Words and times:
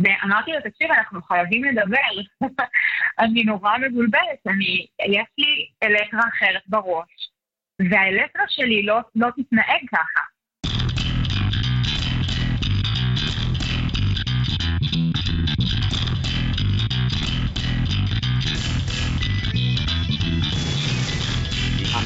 ואמרתי 0.00 0.52
לו, 0.52 0.60
תקשיב, 0.60 0.90
אנחנו 0.90 1.22
חייבים 1.22 1.64
לדבר. 1.64 2.22
אני 3.18 3.44
נורא 3.44 3.78
מבולבלת, 3.78 4.46
אני, 4.46 4.86
יש 5.00 5.28
לי 5.38 5.68
אלקטרה 5.82 6.20
אחרת 6.28 6.62
בראש, 6.66 7.30
והאלקטרה 7.90 8.44
שלי 8.48 8.82
לא, 8.82 8.98
לא 9.14 9.28
תתנהג 9.36 9.80
ככה. 9.92 10.31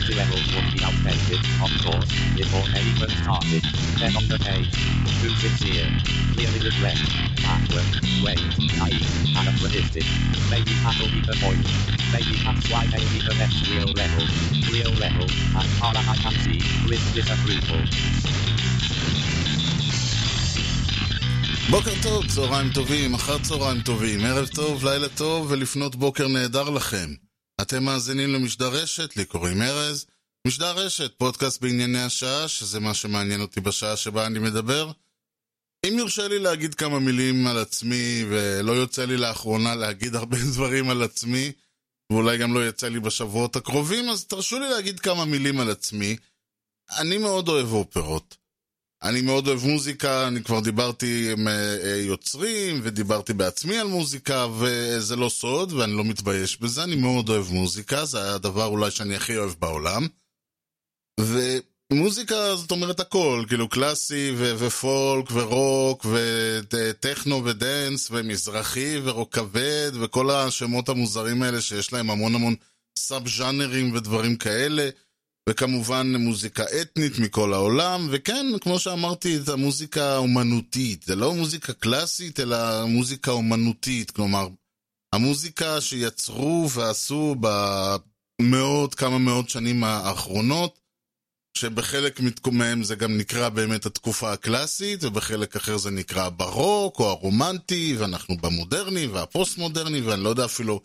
Anti 0.07 0.19
levels 0.23 0.47
would 0.55 0.71
be 0.71 0.79
outdated, 0.87 1.43
of 1.59 1.73
course, 1.83 2.07
before 2.39 2.63
even 2.79 3.11
started. 3.27 3.63
Then 3.99 4.15
on 4.15 4.29
the 4.31 4.39
page, 4.39 4.71
too 5.19 5.35
sincere, 5.43 5.91
clearly 6.31 6.61
regret, 6.63 6.95
backward, 7.43 7.91
wait, 8.23 8.39
naive, 8.79 9.03
anachronistic. 9.35 10.07
Maybe 10.47 10.71
that'll 10.87 11.11
be 11.11 11.27
the 11.27 11.35
point. 11.43 11.67
Maybe 12.15 12.39
that's 12.39 12.71
why 12.71 12.87
they 12.87 13.03
need 13.03 13.27
the 13.27 13.35
next 13.35 13.67
real 13.67 13.91
level. 13.99 14.25
Real 14.71 14.95
level, 14.95 15.27
as 15.59 15.67
far 15.83 15.91
as 15.99 16.07
I 16.07 16.17
can 16.23 16.35
see, 16.39 16.63
with 16.87 17.03
disapproval. 17.15 17.83
בוקר 21.71 21.93
טוב, 22.03 22.27
צהריים 22.27 22.73
טובים, 22.73 23.15
אחר 23.15 23.39
צהריים 23.39 23.81
טובים, 23.81 24.25
ערב 24.25 24.47
טוב, 24.47 24.85
לילה 24.85 25.09
טוב 25.09 25.47
ולפנות 25.51 25.97
בוקר 25.97 26.29
נהדר 26.29 26.71
לכם. 26.71 27.26
אתם 27.61 27.85
מאזינים 27.85 28.33
למשדר 28.33 28.69
רשת, 28.69 29.17
לי 29.17 29.25
קוראים 29.25 29.63
ארז. 29.63 30.07
משדר 30.47 30.77
רשת, 30.77 31.19
פודקאסט 31.19 31.61
בענייני 31.61 32.03
השעה, 32.03 32.49
שזה 32.49 32.81
מה 32.81 32.95
שמעניין 32.95 33.41
אותי 33.41 33.61
בשעה 33.61 33.97
שבה 33.97 34.27
אני 34.27 34.39
מדבר. 34.39 34.91
אם 35.87 35.99
יורשה 35.99 36.29
לי 36.29 36.39
להגיד 36.39 36.75
כמה 36.75 36.99
מילים 36.99 37.47
על 37.47 37.59
עצמי, 37.59 38.25
ולא 38.31 38.73
יוצא 38.73 39.05
לי 39.05 39.17
לאחרונה 39.17 39.75
להגיד 39.75 40.15
הרבה 40.15 40.37
דברים 40.53 40.91
על 40.91 41.03
עצמי, 41.03 41.53
ואולי 42.13 42.39
גם 42.39 42.55
לא 42.55 42.69
יצא 42.69 42.89
לי 42.89 43.01
בשבועות 43.01 43.57
הקרובים, 43.57 44.09
אז 44.09 44.25
תרשו 44.25 44.59
לי 44.59 44.69
להגיד 44.69 45.01
כמה 45.01 45.25
מילים 45.25 45.61
על 45.61 45.71
עצמי. 45.71 46.17
אני 46.99 47.19
מאוד 47.19 47.49
אוהב 47.49 47.73
אופרות. 47.73 48.37
אני 49.03 49.23
מאוד 49.23 49.49
אוהב 49.49 49.65
מוזיקה, 49.65 50.29
אני 50.29 50.45
כבר 50.45 50.61
דיברתי 50.61 51.33
עם 51.33 51.49
אה, 51.49 51.77
אה, 51.83 51.97
יוצרים, 51.97 52.81
ודיברתי 52.83 53.33
בעצמי 53.33 53.79
על 53.79 53.87
מוזיקה, 53.87 54.47
וזה 54.59 55.17
לא 55.17 55.29
סוד, 55.29 55.73
ואני 55.73 55.93
לא 55.93 56.05
מתבייש 56.05 56.61
בזה, 56.61 56.85
אני 56.85 56.97
מאוד 56.97 57.29
אוהב 57.29 57.53
מוזיקה, 57.53 58.05
זה 58.05 58.35
הדבר 58.35 58.65
אולי 58.65 58.91
שאני 58.91 59.17
הכי 59.17 59.37
אוהב 59.37 59.53
בעולם. 59.59 60.07
ומוזיקה 61.21 62.57
זאת 62.57 62.71
אומרת 62.71 63.01
הכל, 63.01 63.45
כאילו 63.49 63.69
קלאסי 63.69 64.33
ו- 64.37 64.55
ופולק 64.59 65.29
ורוק 65.33 66.07
וטכנו 66.11 67.45
ודנס 67.45 68.09
ומזרחי 68.11 69.01
ורוק 69.05 69.35
כבד 69.35 69.93
וכל 70.01 70.31
השמות 70.31 70.89
המוזרים 70.89 71.43
האלה 71.43 71.61
שיש 71.61 71.93
להם 71.93 72.11
המון 72.11 72.35
המון 72.35 72.55
סאב 72.99 73.29
ז'אנרים 73.29 73.95
ודברים 73.95 74.37
כאלה. 74.37 74.89
וכמובן 75.49 76.17
מוזיקה 76.17 76.65
אתנית 76.83 77.19
מכל 77.19 77.55
העולם, 77.55 78.09
וכן, 78.11 78.47
כמו 78.61 78.79
שאמרתי, 78.79 79.37
את 79.37 79.49
המוזיקה 79.49 80.05
האומנותית. 80.15 81.03
זה 81.03 81.17
לא 81.17 81.35
מוזיקה 81.35 81.73
קלאסית, 81.73 82.41
אלא 82.41 82.85
מוזיקה 82.85 83.31
אומנותית. 83.31 84.11
כלומר, 84.11 84.49
המוזיקה 85.15 85.81
שיצרו 85.81 86.69
ועשו 86.71 87.37
במאות, 87.41 88.95
כמה 88.95 89.19
מאות 89.19 89.49
שנים 89.49 89.85
האחרונות, 89.85 90.79
שבחלק 91.59 92.21
מהם 92.53 92.83
זה 92.83 92.95
גם 92.95 93.19
נקרא 93.19 93.49
באמת 93.49 93.87
התקופה 93.87 94.33
הקלאסית, 94.33 95.05
ובחלק 95.05 95.57
אחר 95.57 95.77
זה 95.77 95.91
נקרא 95.91 96.25
הברוק 96.25 97.01
או 97.01 97.09
הרומנטי, 97.09 97.97
ואנחנו 97.99 98.37
במודרני 98.37 99.07
והפוסט-מודרני, 99.07 100.01
ואני 100.01 100.23
לא 100.23 100.29
יודע 100.29 100.45
אפילו 100.45 100.81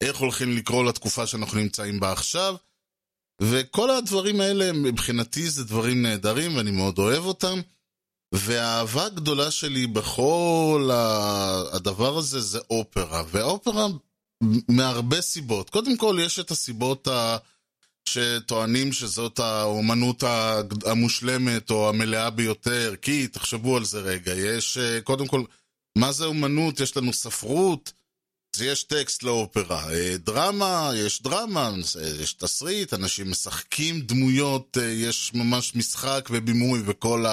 איך 0.00 0.16
הולכים 0.16 0.56
לקרוא 0.56 0.84
לתקופה 0.84 1.26
שאנחנו 1.26 1.58
נמצאים 1.58 2.00
בה 2.00 2.12
עכשיו. 2.12 2.56
וכל 3.42 3.90
הדברים 3.90 4.40
האלה 4.40 4.72
מבחינתי 4.72 5.50
זה 5.50 5.64
דברים 5.64 6.02
נהדרים 6.02 6.56
ואני 6.56 6.70
מאוד 6.70 6.98
אוהב 6.98 7.24
אותם. 7.24 7.60
והאהבה 8.34 9.06
הגדולה 9.06 9.50
שלי 9.50 9.86
בכל 9.86 10.90
הדבר 11.72 12.18
הזה 12.18 12.40
זה 12.40 12.58
אופרה, 12.70 13.22
ואופרה 13.30 13.86
מהרבה 14.68 15.20
סיבות. 15.20 15.70
קודם 15.70 15.96
כל 15.96 16.18
יש 16.20 16.38
את 16.38 16.50
הסיבות 16.50 17.08
ה... 17.08 17.36
שטוענים 18.08 18.92
שזאת 18.92 19.38
האומנות 19.38 20.22
המושלמת 20.86 21.70
או 21.70 21.88
המלאה 21.88 22.30
ביותר, 22.30 22.94
כי 23.02 23.28
תחשבו 23.28 23.76
על 23.76 23.84
זה 23.84 24.00
רגע, 24.00 24.32
יש 24.34 24.78
קודם 25.04 25.26
כל, 25.26 25.42
מה 25.98 26.12
זה 26.12 26.24
אומנות? 26.24 26.80
יש 26.80 26.96
לנו 26.96 27.12
ספרות, 27.12 27.92
יש 28.60 28.84
טקסט 28.84 29.22
לאופרה. 29.22 29.86
דרמה, 30.18 30.90
יש 30.94 31.22
דרמה, 31.22 31.70
יש 32.20 32.32
תסריט, 32.32 32.94
אנשים 32.94 33.30
משחקים 33.30 34.00
דמויות, 34.00 34.76
יש 34.82 35.30
ממש 35.34 35.74
משחק 35.74 36.28
ובימוי 36.30 36.82
וכל 36.86 37.24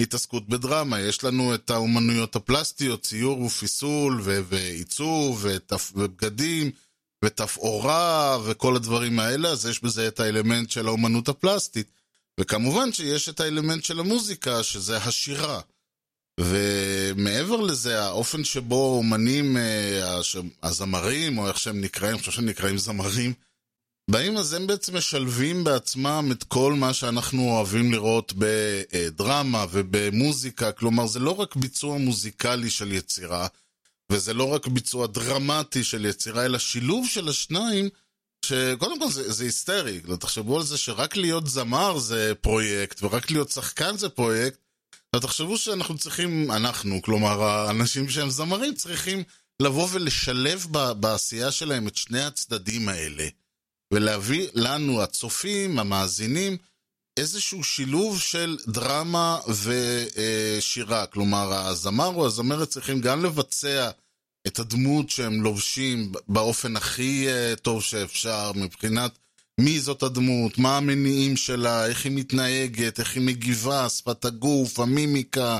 ההתעסקות 0.00 0.48
בדרמה. 0.48 1.00
יש 1.00 1.24
לנו 1.24 1.54
את 1.54 1.70
האומנויות 1.70 2.36
הפלסטיות, 2.36 3.02
ציור 3.02 3.40
ופיסול 3.42 4.20
ו- 4.24 4.40
ועיצוב 4.48 5.46
ותפ- 5.46 5.92
ובגדים 5.94 6.70
ותפאורה 7.24 8.38
וכל 8.44 8.76
הדברים 8.76 9.18
האלה, 9.20 9.48
אז 9.48 9.66
יש 9.66 9.82
בזה 9.82 10.08
את 10.08 10.20
האלמנט 10.20 10.70
של 10.70 10.86
האומנות 10.86 11.28
הפלסטית. 11.28 11.90
וכמובן 12.40 12.92
שיש 12.92 13.28
את 13.28 13.40
האלמנט 13.40 13.84
של 13.84 14.00
המוזיקה, 14.00 14.62
שזה 14.62 14.96
השירה. 14.96 15.60
ומעבר 16.40 17.60
לזה, 17.60 18.02
האופן 18.02 18.44
שבו 18.44 18.96
אומנים, 18.96 19.56
הזמרים, 20.62 21.38
או 21.38 21.48
איך 21.48 21.58
שהם 21.58 21.80
נקראים, 21.80 22.12
אני 22.12 22.18
חושב 22.18 22.32
שהם 22.32 22.46
נקראים 22.46 22.78
זמרים, 22.78 23.32
באים 24.10 24.36
אז 24.36 24.52
הם 24.52 24.66
בעצם 24.66 24.96
משלבים 24.96 25.64
בעצמם 25.64 26.28
את 26.32 26.44
כל 26.44 26.72
מה 26.72 26.94
שאנחנו 26.94 27.50
אוהבים 27.50 27.92
לראות 27.92 28.32
בדרמה 28.38 29.66
ובמוזיקה, 29.70 30.72
כלומר 30.72 31.06
זה 31.06 31.18
לא 31.18 31.30
רק 31.30 31.56
ביצוע 31.56 31.98
מוזיקלי 31.98 32.70
של 32.70 32.92
יצירה, 32.92 33.46
וזה 34.12 34.34
לא 34.34 34.54
רק 34.54 34.66
ביצוע 34.66 35.06
דרמטי 35.06 35.84
של 35.84 36.04
יצירה, 36.04 36.44
אלא 36.44 36.58
שילוב 36.58 37.08
של 37.08 37.28
השניים, 37.28 37.88
שקודם 38.44 38.98
כל 38.98 39.10
זה, 39.10 39.32
זה 39.32 39.44
היסטרי, 39.44 40.00
תחשבו 40.20 40.56
על 40.56 40.62
זה 40.62 40.78
שרק 40.78 41.16
להיות 41.16 41.46
זמר 41.46 41.98
זה 41.98 42.32
פרויקט, 42.40 43.02
ורק 43.02 43.30
להיות 43.30 43.50
שחקן 43.50 43.96
זה 43.96 44.08
פרויקט, 44.08 44.58
ותחשבו 45.16 45.58
שאנחנו 45.58 45.98
צריכים, 45.98 46.50
אנחנו, 46.50 47.02
כלומר 47.02 47.42
האנשים 47.42 48.08
שהם 48.08 48.30
זמרים, 48.30 48.74
צריכים 48.74 49.22
לבוא 49.62 49.88
ולשלב 49.92 50.66
בעשייה 51.00 51.52
שלהם 51.52 51.88
את 51.88 51.96
שני 51.96 52.22
הצדדים 52.22 52.88
האלה, 52.88 53.28
ולהביא 53.92 54.48
לנו, 54.54 55.02
הצופים, 55.02 55.78
המאזינים, 55.78 56.56
איזשהו 57.16 57.64
שילוב 57.64 58.20
של 58.20 58.58
דרמה 58.68 59.40
ושירה. 59.62 61.06
כלומר, 61.06 61.52
הזמר 61.52 62.06
או 62.06 62.26
הזמרת 62.26 62.68
צריכים 62.68 63.00
גם 63.00 63.24
לבצע 63.24 63.90
את 64.46 64.58
הדמות 64.58 65.10
שהם 65.10 65.42
לובשים 65.42 66.12
באופן 66.28 66.76
הכי 66.76 67.26
טוב 67.62 67.82
שאפשר, 67.82 68.52
מבחינת 68.54 69.18
מי 69.60 69.80
זאת 69.80 70.02
הדמות, 70.02 70.58
מה 70.58 70.76
המניעים 70.76 71.36
שלה, 71.36 71.86
איך 71.86 72.04
היא 72.04 72.12
מתנהגת, 72.12 73.00
איך 73.00 73.14
היא 73.14 73.22
מגיבה, 73.22 73.88
שפת 73.88 74.24
הגוף, 74.24 74.80
המימיקה, 74.80 75.58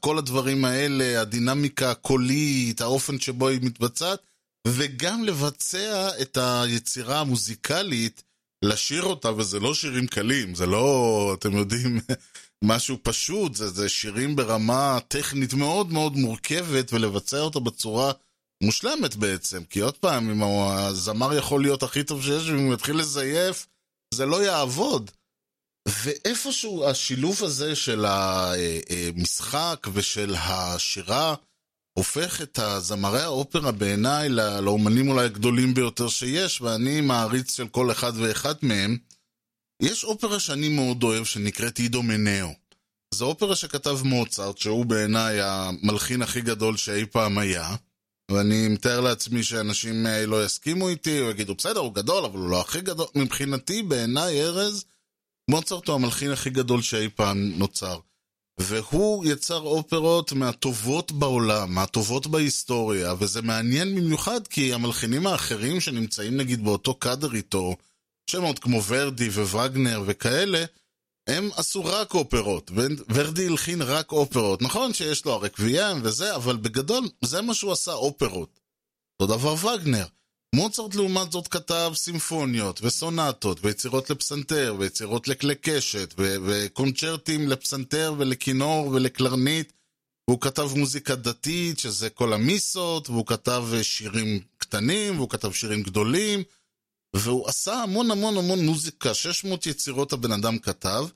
כל 0.00 0.18
הדברים 0.18 0.64
האלה, 0.64 1.20
הדינמיקה 1.20 1.90
הקולית, 1.90 2.80
האופן 2.80 3.20
שבו 3.20 3.48
היא 3.48 3.60
מתבצעת, 3.62 4.20
וגם 4.66 5.24
לבצע 5.24 6.08
את 6.22 6.38
היצירה 6.40 7.20
המוזיקלית, 7.20 8.22
לשיר 8.64 9.02
אותה, 9.02 9.32
וזה 9.32 9.60
לא 9.60 9.74
שירים 9.74 10.06
קלים, 10.06 10.54
זה 10.54 10.66
לא, 10.66 11.34
אתם 11.38 11.56
יודעים, 11.56 12.00
משהו 12.64 12.96
פשוט, 13.02 13.54
זה, 13.54 13.68
זה 13.68 13.88
שירים 13.88 14.36
ברמה 14.36 14.98
טכנית 15.08 15.54
מאוד 15.54 15.92
מאוד 15.92 16.16
מורכבת, 16.16 16.92
ולבצע 16.92 17.40
אותה 17.40 17.60
בצורה 17.60 18.12
מושלמת 18.62 19.16
בעצם, 19.16 19.64
כי 19.64 19.80
עוד 19.80 19.96
פעם, 19.96 20.30
אם 20.30 20.42
הזמר 20.42 21.34
יכול 21.34 21.62
להיות 21.62 21.82
הכי 21.82 22.04
טוב 22.04 22.22
שיש, 22.22 22.48
ואם 22.48 22.66
הוא 22.66 22.74
יתחיל 22.74 22.96
לזייף, 22.96 23.66
זה 24.14 24.26
לא 24.26 24.44
יעבוד. 24.44 25.10
ואיפשהו 25.88 26.88
השילוב 26.88 27.44
הזה 27.44 27.76
של 27.76 28.04
המשחק 28.08 29.86
ושל 29.92 30.34
השירה 30.38 31.34
הופך 31.98 32.42
את 32.42 32.58
הזמרי 32.58 33.22
האופרה 33.22 33.72
בעיניי 33.72 34.28
לאומנים 34.62 35.08
אולי 35.08 35.24
הגדולים 35.24 35.74
ביותר 35.74 36.08
שיש, 36.08 36.60
ואני 36.60 37.00
מעריץ 37.00 37.56
של 37.56 37.68
כל 37.68 37.90
אחד 37.90 38.12
ואחד 38.16 38.54
מהם. 38.62 38.98
יש 39.82 40.04
אופרה 40.04 40.40
שאני 40.40 40.68
מאוד 40.68 41.02
אוהב 41.02 41.24
שנקראת 41.24 41.78
אידו 41.78 42.02
מנאו. 42.02 42.48
זו 43.14 43.26
אופרה 43.26 43.56
שכתב 43.56 43.98
מוצרט, 44.04 44.58
שהוא 44.58 44.86
בעיניי 44.86 45.40
המלחין 45.40 46.22
הכי 46.22 46.40
גדול 46.40 46.76
שאי 46.76 47.06
פעם 47.06 47.38
היה. 47.38 47.76
ואני 48.30 48.68
מתאר 48.68 49.00
לעצמי 49.00 49.42
שאנשים 49.42 50.06
לא 50.26 50.44
יסכימו 50.44 50.88
איתי, 50.88 51.20
או 51.20 51.30
יגידו, 51.30 51.54
בסדר, 51.54 51.80
הוא 51.80 51.94
גדול, 51.94 52.24
אבל 52.24 52.38
הוא 52.38 52.50
לא 52.50 52.60
הכי 52.60 52.80
גדול. 52.80 53.06
מבחינתי, 53.14 53.82
בעיניי, 53.82 54.42
ארז, 54.42 54.84
מוצרט 55.50 55.88
הוא 55.88 55.94
המלחין 55.94 56.30
הכי 56.30 56.50
גדול 56.50 56.82
שאי 56.82 57.08
פעם 57.08 57.52
נוצר. 57.56 57.98
והוא 58.60 59.24
יצר 59.24 59.60
אופרות 59.60 60.32
מהטובות 60.32 61.12
בעולם, 61.12 61.74
מהטובות 61.74 62.26
בהיסטוריה, 62.26 63.14
וזה 63.18 63.42
מעניין 63.42 63.94
במיוחד 63.94 64.46
כי 64.46 64.74
המלחינים 64.74 65.26
האחרים 65.26 65.80
שנמצאים 65.80 66.36
נגיד 66.36 66.64
באותו 66.64 66.94
קאדר 66.94 67.34
איתו, 67.34 67.76
שמות 68.30 68.58
כמו 68.58 68.82
ורדי 68.84 69.28
ווגנר 69.28 70.02
וכאלה, 70.06 70.64
הם 71.30 71.50
עשו 71.56 71.84
רק 71.84 72.14
אופרות, 72.14 72.70
ורדי 73.14 73.46
הלחין 73.46 73.82
רק 73.82 74.12
אופרות. 74.12 74.62
נכון 74.62 74.94
שיש 74.94 75.24
לו 75.24 75.32
הרקוויאם 75.32 76.00
וזה, 76.02 76.36
אבל 76.36 76.56
בגדול 76.56 77.08
זה 77.24 77.42
מה 77.42 77.54
שהוא 77.54 77.72
עשה, 77.72 77.92
אופרות. 77.92 78.60
אותו 79.20 79.36
דבר 79.36 79.54
וגנר. 79.66 80.06
מוצרט 80.54 80.94
לעומת 80.94 81.32
זאת 81.32 81.48
כתב 81.48 81.92
סימפוניות 81.94 82.80
וסונטות 82.82 83.58
ויצירות 83.62 84.10
לפסנתר 84.10 84.76
ויצירות 84.78 85.28
לכלי 85.28 85.54
קשת 85.54 86.14
ו- 86.18 86.36
וקונצ'רטים 86.46 87.48
לפסנתר 87.48 88.14
ולכינור 88.18 88.86
ולקלרנית 88.86 89.72
והוא 90.28 90.40
כתב 90.40 90.70
מוזיקה 90.76 91.14
דתית 91.14 91.78
שזה 91.78 92.10
כל 92.10 92.32
המיסות 92.32 93.10
והוא 93.10 93.26
כתב 93.26 93.64
שירים 93.82 94.40
קטנים 94.58 95.16
והוא 95.16 95.30
כתב 95.30 95.52
שירים 95.52 95.82
גדולים 95.82 96.42
והוא 97.16 97.48
עשה 97.48 97.82
המון 97.82 98.10
המון 98.10 98.36
המון 98.36 98.66
מוזיקה, 98.66 99.14
600 99.14 99.66
יצירות 99.66 100.12
הבן 100.12 100.32
אדם 100.32 100.58
כתב 100.58 101.06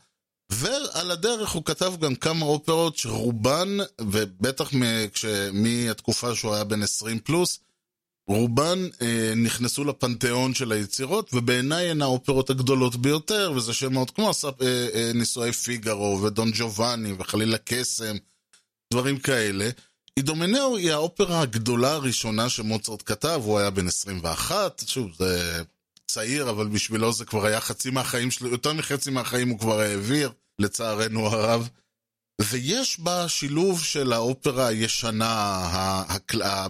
ועל 0.54 1.10
הדרך 1.10 1.50
הוא 1.50 1.64
כתב 1.64 1.94
גם 2.00 2.14
כמה 2.14 2.46
אופרות 2.46 2.96
שרובן, 2.96 3.68
ובטח 4.00 4.70
מהתקופה 5.52 6.34
שהוא 6.34 6.54
היה 6.54 6.64
בן 6.64 6.82
20 6.82 7.18
פלוס, 7.18 7.58
רובן 8.28 8.78
אה, 9.02 9.32
נכנסו 9.36 9.84
לפנתיאון 9.84 10.54
של 10.54 10.72
היצירות, 10.72 11.30
ובעיניי 11.34 11.90
הן 11.90 12.02
האופרות 12.02 12.50
הגדולות 12.50 12.96
ביותר, 12.96 13.52
וזה 13.56 13.74
שמות 13.74 14.10
כמו 14.10 14.30
אה, 14.44 14.88
אה, 14.94 15.10
נישואי 15.14 15.52
פיגארו 15.52 16.22
ודון 16.22 16.50
ג'ובאני 16.54 17.12
וחלילה 17.18 17.58
קסם, 17.64 18.16
דברים 18.92 19.18
כאלה. 19.18 19.70
אידומנאו 20.16 20.76
היא 20.76 20.92
האופרה 20.92 21.40
הגדולה 21.40 21.92
הראשונה 21.92 22.48
שמוצרט 22.48 23.02
כתב, 23.06 23.40
הוא 23.44 23.58
היה 23.58 23.70
בן 23.70 23.88
21, 23.88 24.82
שוב, 24.86 25.10
זה 25.18 25.62
צעיר, 26.06 26.50
אבל 26.50 26.68
בשבילו 26.68 27.12
זה 27.12 27.24
כבר 27.24 27.46
היה 27.46 27.60
חצי 27.60 27.90
מהחיים 27.90 28.30
שלו, 28.30 28.48
יותר 28.48 28.72
מחצי 28.72 29.10
מהחיים 29.10 29.48
הוא 29.48 29.58
כבר 29.58 29.80
העביר, 29.80 30.30
לצערנו 30.58 31.26
הרב. 31.26 31.68
ויש 32.40 33.00
בה 33.00 33.28
שילוב 33.28 33.84
של 33.84 34.12
האופרה 34.12 34.66
הישנה, 34.66 36.04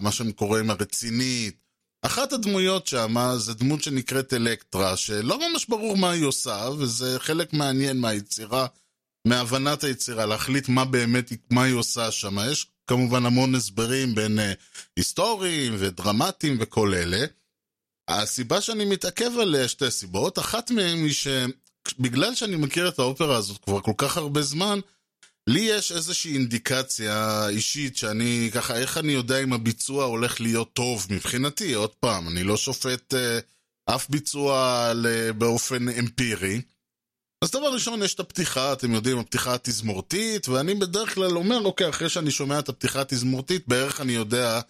מה 0.01 0.13
שהם 0.13 0.33
קוראים 0.33 0.71
הרצינית. 0.71 1.65
אחת 2.03 2.33
הדמויות 2.33 2.87
שם 2.87 3.15
זה 3.37 3.55
דמות 3.55 3.83
שנקראת 3.83 4.33
אלקטרה, 4.33 4.97
שלא 4.97 5.39
ממש 5.39 5.67
ברור 5.69 5.97
מה 5.97 6.11
היא 6.11 6.25
עושה, 6.25 6.69
וזה 6.79 7.17
חלק 7.19 7.53
מעניין 7.53 8.01
מהיצירה, 8.01 8.67
מהבנת 9.27 9.85
היצירה, 9.85 10.27
להחליט 10.27 10.69
מה 10.69 10.85
באמת, 10.85 11.33
מה 11.51 11.63
היא 11.63 11.75
עושה 11.75 12.11
שם. 12.11 12.37
יש 12.53 12.67
כמובן 12.87 13.27
המון 13.27 13.55
הסברים 13.55 14.15
בין 14.15 14.39
uh, 14.39 14.43
היסטוריים 14.97 15.75
ודרמטיים 15.79 16.57
וכל 16.61 16.95
אלה. 16.95 17.27
הסיבה 18.09 18.61
שאני 18.61 18.85
מתעכב 18.85 19.39
עליה 19.41 19.69
שתי 19.69 19.91
סיבות, 19.91 20.39
אחת 20.39 20.71
מהן 20.71 20.99
היא 20.99 21.15
שבגלל 21.89 22.35
שאני 22.35 22.57
מכיר 22.57 22.89
את 22.89 22.99
האופרה 22.99 23.37
הזאת 23.37 23.65
כבר 23.65 23.81
כל 23.81 23.93
כך 23.97 24.17
הרבה 24.17 24.43
זמן, 24.43 24.81
לי 25.47 25.61
יש 25.61 25.93
איזושהי 25.93 26.33
אינדיקציה 26.33 27.49
אישית 27.49 27.97
שאני 27.97 28.51
ככה, 28.55 28.77
איך 28.77 28.99
אני 28.99 29.13
יודע 29.13 29.43
אם 29.43 29.53
הביצוע 29.53 30.05
הולך 30.05 30.41
להיות 30.41 30.73
טוב 30.73 31.07
מבחינתי, 31.11 31.75
עוד 31.75 31.91
פעם, 31.91 32.29
אני 32.29 32.45
לא 32.45 32.57
שופט 32.57 33.15
אה, 33.15 33.39
אף 33.87 34.11
ביצוע 34.11 34.93
באופן 35.39 35.89
אמפירי. 35.89 36.61
אז 37.45 37.51
דבר 37.51 37.73
ראשון, 37.73 38.03
יש 38.03 38.15
את 38.15 38.21
הפתיחה, 38.21 38.73
אתם 38.73 38.95
יודעים, 38.95 39.19
הפתיחה 39.19 39.55
התזמורתית, 39.55 40.49
ואני 40.49 40.75
בדרך 40.75 41.15
כלל 41.15 41.37
אומר, 41.37 41.65
אוקיי, 41.65 41.89
אחרי 41.89 42.09
שאני 42.09 42.31
שומע 42.31 42.59
את 42.59 42.69
הפתיחה 42.69 43.01
התזמורתית, 43.01 43.69
בערך 43.69 44.01
אני 44.01 44.13
יודע 44.13 44.61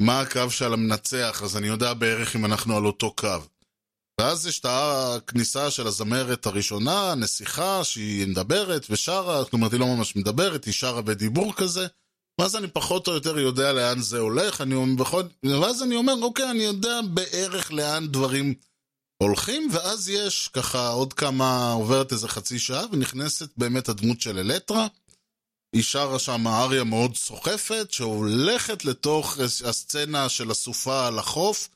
מה 0.00 0.20
הקו 0.20 0.50
של 0.50 0.72
המנצח, 0.72 1.40
אז 1.44 1.56
אני 1.56 1.66
יודע 1.66 1.94
בערך 1.94 2.36
אם 2.36 2.44
אנחנו 2.44 2.76
על 2.76 2.86
אותו 2.86 3.14
קו. 3.14 3.38
ואז 4.22 4.46
יש 4.46 4.60
את 4.60 4.66
הכניסה 4.68 5.70
של 5.70 5.86
הזמרת 5.86 6.46
הראשונה, 6.46 7.14
נסיכה, 7.14 7.84
שהיא 7.84 8.26
מדברת 8.26 8.86
ושרה, 8.90 9.42
זאת 9.42 9.52
אומרת, 9.52 9.72
היא 9.72 9.80
לא 9.80 9.86
ממש 9.86 10.16
מדברת, 10.16 10.64
היא 10.64 10.74
שרה 10.74 11.02
בדיבור 11.02 11.54
כזה. 11.54 11.86
ואז 12.40 12.56
אני 12.56 12.68
פחות 12.68 13.08
או 13.08 13.12
יותר 13.12 13.38
יודע 13.38 13.72
לאן 13.72 14.00
זה 14.00 14.18
הולך, 14.18 14.60
אני 14.60 14.96
בכל... 14.96 15.22
ואז 15.62 15.82
אני 15.82 15.96
אומר, 15.96 16.12
אוקיי, 16.22 16.50
אני 16.50 16.62
יודע 16.62 17.00
בערך 17.14 17.72
לאן 17.72 18.06
דברים 18.08 18.54
הולכים, 19.22 19.68
ואז 19.72 20.08
יש 20.08 20.48
ככה 20.48 20.88
עוד 20.88 21.12
כמה, 21.12 21.72
עוברת 21.72 22.12
איזה 22.12 22.28
חצי 22.28 22.58
שעה, 22.58 22.84
ונכנסת 22.92 23.48
באמת 23.56 23.88
הדמות 23.88 24.20
של 24.20 24.38
אלטרה. 24.38 24.86
היא 25.72 25.82
שרה 25.82 26.18
שם 26.18 26.46
אריה 26.46 26.84
מאוד 26.84 27.16
סוחפת, 27.16 27.88
שהולכת 27.90 28.84
לתוך 28.84 29.38
הסצנה 29.38 30.28
של 30.28 30.50
הסופה 30.50 31.06
על 31.06 31.18
החוף. 31.18 31.68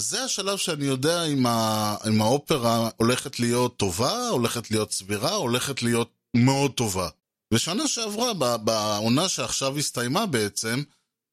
זה 0.00 0.24
השלב 0.24 0.58
שאני 0.58 0.84
יודע 0.84 1.24
אם, 1.24 1.46
ה... 1.46 1.96
אם 2.08 2.20
האופרה 2.20 2.90
הולכת 2.96 3.40
להיות 3.40 3.76
טובה, 3.76 4.28
הולכת 4.28 4.70
להיות 4.70 4.92
סבירה, 4.92 5.34
הולכת 5.34 5.82
להיות 5.82 6.10
מאוד 6.36 6.72
טובה. 6.72 7.08
ושנה 7.54 7.88
שעברה, 7.88 8.58
בעונה 8.58 9.28
שעכשיו 9.28 9.78
הסתיימה 9.78 10.26
בעצם, 10.26 10.82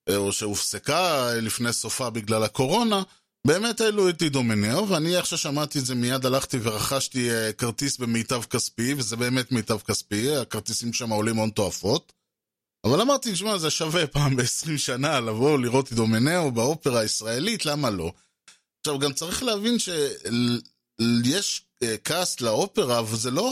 אה, 0.09 0.15
או 0.17 0.33
שהופסקה 0.33 1.27
לפני 1.33 1.73
סופה 1.73 2.09
בגלל 2.09 2.43
הקורונה, 2.43 3.03
באמת 3.47 3.81
העלו 3.81 4.09
את 4.09 4.21
עידו 4.21 4.43
מניאו, 4.43 4.89
ואני 4.89 5.17
איך 5.17 5.25
ששמעתי 5.25 5.79
את 5.79 5.85
זה 5.85 5.95
מיד 5.95 6.25
הלכתי 6.25 6.57
ורכשתי 6.63 7.31
אה, 7.31 7.53
כרטיס 7.53 7.97
במיטב 7.97 8.43
כספי, 8.43 8.93
וזה 8.93 9.15
באמת 9.15 9.51
מיטב 9.51 9.79
כספי, 9.79 10.35
הכרטיסים 10.35 10.93
שם 10.93 11.09
עולים 11.09 11.35
הון 11.35 11.49
תועפות. 11.49 12.13
אבל 12.85 13.01
אמרתי, 13.01 13.33
תשמע, 13.33 13.57
זה 13.57 13.69
שווה 13.69 14.07
פעם 14.07 14.35
ב-20 14.35 14.77
שנה 14.77 15.19
לבוא 15.19 15.59
לראות 15.59 15.89
עידו 15.89 16.07
מניאו 16.07 16.51
באופרה 16.51 16.99
הישראלית, 16.99 17.65
למה 17.65 17.89
לא? 17.89 18.11
עכשיו, 18.85 18.99
גם 18.99 19.13
צריך 19.13 19.43
להבין 19.43 19.77
שיש 19.79 21.65
קאסט 22.03 22.41
לאופרה, 22.41 23.01
וזה 23.03 23.31
לא 23.31 23.49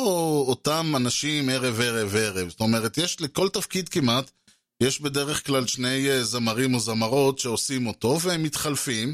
אותם 0.47 0.93
אנשים 0.95 1.49
ערב 1.49 1.81
ערב 1.81 2.15
ערב. 2.15 2.49
זאת 2.49 2.59
אומרת, 2.59 2.97
יש 2.97 3.21
לכל 3.21 3.49
תפקיד 3.49 3.89
כמעט, 3.89 4.31
יש 4.83 5.01
בדרך 5.01 5.45
כלל 5.47 5.67
שני 5.67 6.09
אה, 6.09 6.23
זמרים 6.23 6.73
או 6.73 6.79
זמרות 6.79 7.39
שעושים 7.39 7.87
אותו, 7.87 8.17
והם 8.21 8.43
מתחלפים, 8.43 9.13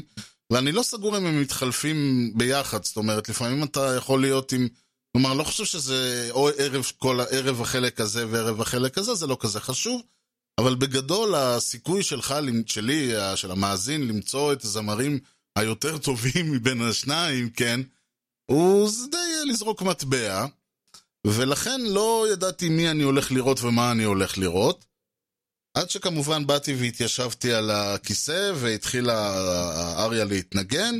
ואני 0.52 0.72
לא 0.72 0.82
סגור 0.82 1.16
אם 1.16 1.26
הם 1.26 1.40
מתחלפים 1.40 2.30
ביחד. 2.34 2.84
זאת 2.84 2.96
אומרת, 2.96 3.28
לפעמים 3.28 3.62
אתה 3.62 3.94
יכול 3.96 4.20
להיות 4.20 4.52
עם... 4.52 4.68
כלומר, 5.12 5.30
אני 5.30 5.38
לא 5.38 5.44
חושב 5.44 5.64
שזה 5.64 6.28
או 6.30 6.48
ערב 6.48 6.92
כל 6.98 7.20
הערב 7.20 7.60
החלק 7.62 8.00
הזה 8.00 8.26
וערב 8.30 8.60
החלק 8.60 8.98
הזה, 8.98 9.14
זה 9.14 9.26
לא 9.26 9.36
כזה 9.40 9.60
חשוב. 9.60 10.02
אבל 10.58 10.74
בגדול, 10.74 11.34
הסיכוי 11.34 12.02
שלך, 12.02 12.34
שלי, 12.66 13.12
של 13.36 13.50
המאזין, 13.50 14.08
למצוא 14.08 14.52
את 14.52 14.64
הזמרים 14.64 15.18
היותר 15.58 15.98
טובים 15.98 16.50
מבין 16.52 16.82
השניים, 16.82 17.50
כן, 17.50 17.80
הוא 18.50 18.90
די 19.10 19.50
לזרוק 19.50 19.82
מטבע, 19.82 20.46
ולכן 21.26 21.80
לא 21.80 22.26
ידעתי 22.32 22.68
מי 22.68 22.90
אני 22.90 23.02
הולך 23.02 23.32
לראות 23.32 23.62
ומה 23.62 23.90
אני 23.90 24.04
הולך 24.04 24.38
לראות. 24.38 24.84
עד 25.74 25.90
שכמובן 25.90 26.46
באתי 26.46 26.74
והתיישבתי 26.74 27.52
על 27.52 27.70
הכיסא 27.70 28.52
והתחילה 28.54 29.30
האריה 29.74 30.24
להתנגן, 30.24 30.98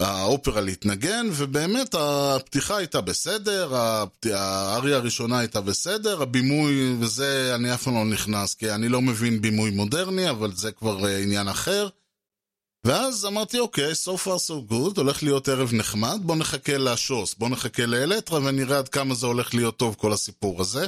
האופרה 0.00 0.60
להתנגן, 0.60 1.26
ובאמת 1.32 1.94
הפתיחה 1.94 2.76
הייתה 2.76 3.00
בסדר, 3.00 3.74
האריה 4.32 4.96
הראשונה 4.96 5.38
הייתה 5.38 5.60
בסדר, 5.60 6.22
הבימוי 6.22 6.96
וזה 7.00 7.52
אני 7.54 7.74
אף 7.74 7.82
פעם 7.82 7.94
לא 7.94 8.04
נכנס, 8.04 8.54
כי 8.54 8.70
אני 8.70 8.88
לא 8.88 9.02
מבין 9.02 9.40
בימוי 9.42 9.70
מודרני, 9.70 10.30
אבל 10.30 10.52
זה 10.52 10.72
כבר 10.72 11.06
אה, 11.06 11.18
עניין 11.18 11.48
אחר. 11.48 11.88
ואז 12.84 13.26
אמרתי, 13.26 13.58
אוקיי, 13.58 13.92
so 13.92 14.26
far 14.26 14.38
so 14.48 14.72
good, 14.72 14.96
הולך 14.96 15.22
להיות 15.22 15.48
ערב 15.48 15.72
נחמד, 15.72 16.20
בוא 16.22 16.36
נחכה 16.36 16.78
לשוס, 16.78 17.34
בוא 17.34 17.48
נחכה 17.48 17.86
לאלטרה 17.86 18.38
ונראה 18.44 18.78
עד 18.78 18.88
כמה 18.88 19.14
זה 19.14 19.26
הולך 19.26 19.54
להיות 19.54 19.76
טוב 19.76 19.94
כל 19.94 20.12
הסיפור 20.12 20.60
הזה. 20.60 20.86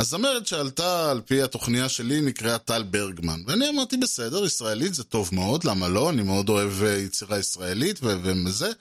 הזמרת 0.00 0.46
שעלתה 0.46 1.10
על 1.10 1.20
פי 1.20 1.42
התוכניה 1.42 1.88
שלי 1.88 2.20
נקראה 2.20 2.58
טל 2.58 2.82
ברגמן, 2.82 3.42
ואני 3.46 3.68
אמרתי, 3.68 3.96
בסדר, 3.96 4.44
ישראלית 4.44 4.94
זה 4.94 5.04
טוב 5.04 5.30
מאוד, 5.32 5.64
למה 5.64 5.88
לא? 5.88 6.10
אני 6.10 6.22
מאוד 6.22 6.48
אוהב 6.48 6.82
אה, 6.82 6.96
יצירה 6.96 7.38
ישראלית 7.38 8.00
וזה. 8.02 8.72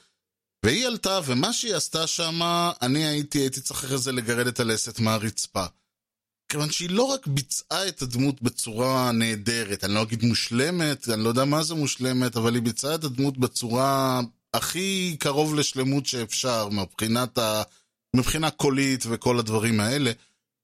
והיא 0.65 0.88
עלתה, 0.88 1.19
ומה 1.25 1.53
שהיא 1.53 1.75
עשתה 1.75 2.07
שם, 2.07 2.39
אני 2.81 3.05
הייתי, 3.05 3.39
הייתי 3.39 3.62
צריך 3.62 3.84
אחרי 3.84 3.98
זה 3.98 4.12
לגרד 4.12 4.48
את 4.48 4.60
הלסת 4.60 5.00
מהרצפה. 5.00 5.65
כיוון 6.49 6.71
שהיא 6.71 6.89
לא 6.89 7.03
רק 7.03 7.27
ביצעה 7.27 7.87
את 7.87 8.01
הדמות 8.01 8.41
בצורה 8.41 9.11
נהדרת, 9.11 9.83
אני 9.83 9.93
לא 9.93 10.01
אגיד 10.01 10.23
מושלמת, 10.23 11.09
אני 11.09 11.23
לא 11.23 11.29
יודע 11.29 11.45
מה 11.45 11.63
זה 11.63 11.75
מושלמת, 11.75 12.37
אבל 12.37 12.55
היא 12.55 12.63
ביצעה 12.63 12.95
את 12.95 13.03
הדמות 13.03 13.37
בצורה 13.37 14.21
הכי 14.53 15.15
קרוב 15.19 15.55
לשלמות 15.55 16.05
שאפשר, 16.05 16.69
מבחינת 16.69 17.37
ה... 17.37 17.63
מבחינה 18.15 18.51
קולית 18.51 19.03
וכל 19.09 19.39
הדברים 19.39 19.79
האלה. 19.79 20.11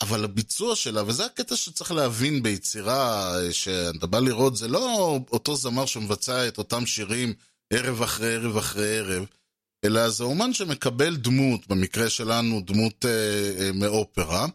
אבל 0.01 0.23
הביצוע 0.23 0.75
שלה, 0.75 1.03
וזה 1.07 1.25
הקטע 1.25 1.55
שצריך 1.55 1.91
להבין 1.91 2.43
ביצירה 2.43 3.33
שאתה 3.51 4.07
בא 4.07 4.19
לראות, 4.19 4.57
זה 4.57 4.67
לא 4.67 5.19
אותו 5.31 5.55
זמר 5.55 5.85
שמבצע 5.85 6.47
את 6.47 6.57
אותם 6.57 6.85
שירים 6.85 7.33
ערב 7.73 8.01
אחרי 8.01 8.33
ערב 8.35 8.57
אחרי 8.57 8.97
ערב, 8.97 9.25
אלא 9.85 10.09
זה 10.09 10.23
אומן 10.23 10.53
שמקבל 10.53 11.15
דמות, 11.15 11.67
במקרה 11.67 12.09
שלנו 12.09 12.61
דמות 12.61 13.05
אה, 13.05 13.11
אה, 13.59 13.71
מאופרה, 13.71 14.47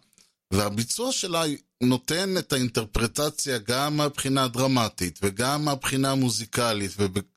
והביצוע 0.53 1.13
שלה 1.13 1.43
נותן 1.83 2.39
את 2.39 2.53
האינטרפרטציה 2.53 3.59
גם 3.59 3.97
מהבחינה 3.97 4.45
הדרמטית 4.45 5.19
וגם 5.23 5.65
מהבחינה 5.65 6.11
המוזיקלית, 6.11 6.91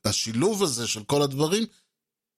והשילוב 0.04 0.62
הזה 0.62 0.86
של 0.86 1.04
כל 1.04 1.22
הדברים 1.22 1.66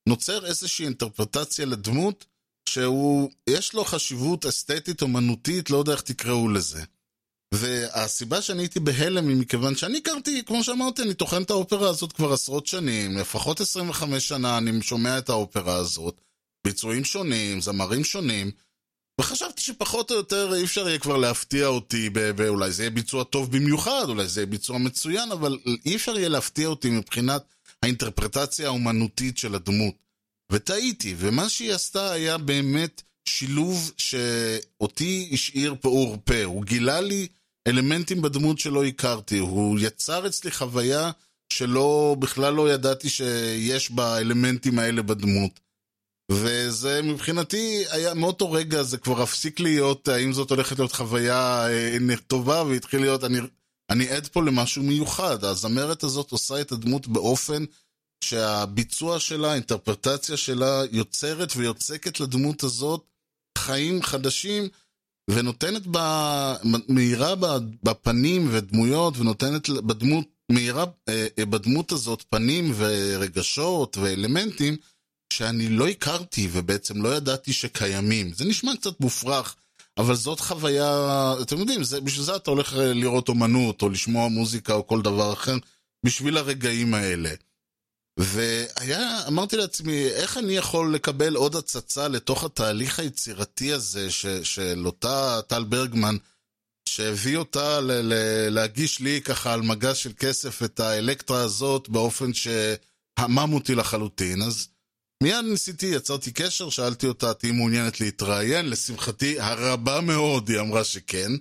נוצר 0.09 0.47
איזושהי 0.47 0.85
אינטרפרטציה 0.85 1.67
לדמות 1.67 2.25
שהוא, 2.69 3.31
יש 3.51 3.75
לו 3.75 3.85
חשיבות 3.85 4.47
אסתטית, 4.47 5.03
אומנותית, 5.03 5.71
לא 5.71 5.77
יודע 5.77 5.93
איך 5.93 6.01
תקראו 6.01 6.49
לזה. 6.49 6.85
והסיבה 7.55 8.43
שאני 8.43 8.63
הייתי 8.63 8.81
בהלם 8.81 9.29
היא 9.29 9.37
מכיוון 9.37 9.77
שאני 9.77 9.99
הכרתי, 9.99 10.45
כמו 10.45 10.65
שאמרתי, 10.65 11.03
אני 11.03 11.15
טוחן 11.15 11.43
את 11.43 11.51
האופרה 11.51 11.89
הזאת 11.89 12.13
כבר 12.13 12.33
עשרות 12.33 12.67
שנים, 12.67 13.19
לפחות 13.19 13.61
25 13.61 14.29
שנה 14.29 14.59
אני 14.59 14.83
שומע 14.83 15.19
את 15.19 15.29
האופרה 15.29 15.75
הזאת, 15.75 16.21
ביצועים 16.67 17.05
שונים, 17.05 17.61
זמרים 17.61 18.05
שונים, 18.05 18.51
וחשבתי 19.21 19.61
שפחות 19.61 20.11
או 20.11 20.17
יותר 20.17 20.55
אי 20.55 20.65
אפשר 20.65 20.89
יהיה 20.89 20.99
כבר 20.99 21.17
להפתיע 21.17 21.67
אותי, 21.67 22.11
ואולי 22.15 22.73
זה 22.73 22.83
יהיה 22.83 22.91
ביצוע 22.91 23.25
טוב 23.25 23.53
במיוחד, 23.53 24.05
אולי 24.09 24.27
זה 24.29 24.41
יהיה 24.41 24.47
ביצוע 24.47 24.79
מצוין, 24.79 25.33
אבל 25.33 25.59
אי 25.87 25.97
אפשר 25.97 26.19
יהיה 26.19 26.29
להפתיע 26.29 26.69
אותי 26.69 26.91
מבחינת 26.91 27.43
האינטרפרטציה 27.83 28.67
האומנותית 28.67 29.39
של 29.39 29.55
הדמות. 29.55 29.95
וטעיתי, 30.53 31.15
ומה 31.19 31.49
שהיא 31.49 31.73
עשתה 31.73 32.13
היה 32.13 32.39
באמת 32.39 33.03
שילוב 33.29 33.93
שאותי 33.97 35.31
השאיר 35.33 35.75
פעור 35.81 36.17
פה. 36.25 36.45
הוא 36.45 36.65
גילה 36.65 37.01
לי 37.01 37.27
אלמנטים 37.67 38.23
בדמות 38.23 38.59
שלא 38.59 38.85
הכרתי, 38.85 39.39
הוא 39.39 39.79
יצר 39.81 40.27
אצלי 40.27 40.51
חוויה 40.51 41.11
שלא, 41.53 42.17
בכלל 42.19 42.55
לא 42.55 42.73
ידעתי 42.73 43.09
שיש 43.09 43.91
בה 43.91 44.19
אלמנטים 44.19 44.79
האלה 44.79 45.03
בדמות. 45.03 45.61
וזה 46.33 47.03
מבחינתי 47.03 47.85
היה 47.91 48.15
מאותו 48.15 48.53
רגע 48.53 48.83
זה 48.83 48.99
כבר 48.99 49.23
הפסיק 49.23 49.61
להיות 49.61 50.09
האם 50.09 50.33
זאת 50.33 50.51
הולכת 50.51 50.79
להיות 50.79 50.93
חוויה 50.93 51.69
אה, 51.69 52.17
טובה 52.27 52.63
והתחיל 52.63 53.01
להיות 53.01 53.25
אני, 53.25 53.39
אני 53.91 54.09
עד 54.09 54.27
פה 54.27 54.43
למשהו 54.43 54.83
מיוחד. 54.83 55.45
הזמרת 55.45 56.05
הזאת 56.05 56.31
עושה 56.31 56.61
את 56.61 56.73
הדמות 56.73 57.09
באופן 57.09 57.65
שהביצוע 58.25 59.21
שלה, 59.21 59.51
האינטרפרטציה 59.51 60.37
שלה 60.37 60.83
יוצרת 60.93 61.53
ויוצקת 61.57 62.21
לדמות 62.21 62.65
הזאת 62.65 63.05
חיים 63.59 64.03
חדשים 64.03 64.69
ונותנת 65.31 65.83
ב... 65.91 65.99
מאירה 66.89 67.35
בפנים 67.83 68.49
ודמויות 68.51 69.19
ונותנת 69.19 69.71
בדמות, 69.71 70.25
מאירה 70.53 70.85
אה, 71.09 71.27
אה, 71.39 71.47
בדמות 71.47 71.93
הזאת 71.93 72.25
פנים 72.31 72.73
ורגשות 72.77 73.99
ואלמנטים 73.99 74.77
שאני 75.37 75.69
לא 75.69 75.89
הכרתי 75.89 76.49
ובעצם 76.53 77.03
לא 77.03 77.17
ידעתי 77.17 77.53
שקיימים. 77.53 78.33
זה 78.33 78.45
נשמע 78.45 78.73
קצת 78.77 79.01
מופרך, 79.01 79.57
אבל 79.99 80.15
זאת 80.15 80.41
חוויה, 80.41 81.35
אתם 81.43 81.59
יודעים, 81.59 81.85
זה, 81.85 82.01
בשביל 82.01 82.25
זה 82.25 82.37
אתה 82.37 82.51
הולך 82.51 82.73
לראות 82.77 83.29
אומנות 83.29 83.83
או 83.83 83.89
לשמוע 83.89 84.29
מוזיקה 84.29 84.75
או 84.75 84.87
כל 84.87 85.03
דבר 85.03 85.33
אחר, 85.33 85.57
בשביל 86.05 86.37
הרגעים 86.37 86.95
האלה. 86.95 87.31
והיה, 88.19 89.27
אמרתי 89.29 89.57
לעצמי, 89.57 90.07
איך 90.07 90.39
אני 90.39 90.53
יכול 90.53 90.95
לקבל 90.95 91.35
עוד 91.35 91.57
הצצה 91.57 92.09
לתוך 92.09 92.45
התהליך 92.45 92.99
היצירתי 92.99 93.73
הזה 93.73 94.11
ש, 94.11 94.27
של 94.27 94.83
אותה 94.87 95.41
טל 95.47 95.65
ברגמן, 95.65 96.17
שהביא 96.89 97.37
אותה 97.37 97.81
ל, 97.81 97.93
ל, 97.93 98.15
להגיש 98.49 99.01
לי 99.01 99.21
ככה 99.25 99.53
על 99.53 99.63
מגש 99.63 100.03
של 100.03 100.13
כסף 100.19 100.63
את 100.63 100.81
האלקטרה 100.81 101.41
הזאת 101.41 101.89
באופן 101.89 102.31
שהמם 102.35 103.53
אותי 103.53 103.75
לחלוטין. 103.75 104.43
אז 104.43 104.69
מיד 105.23 105.45
ניסיתי, 105.45 105.87
יצרתי 105.87 106.33
קשר, 106.33 106.71
שאלתי 106.71 107.07
אותה, 107.07 107.35
תהיי 107.35 107.53
מעוניינת 107.53 108.01
להתראיין? 108.01 108.71
לשמחתי 108.71 109.41
הרבה 109.41 110.01
מאוד, 110.01 110.49
היא 110.49 110.61
אמרה 110.61 110.85
שכן. 110.85 111.33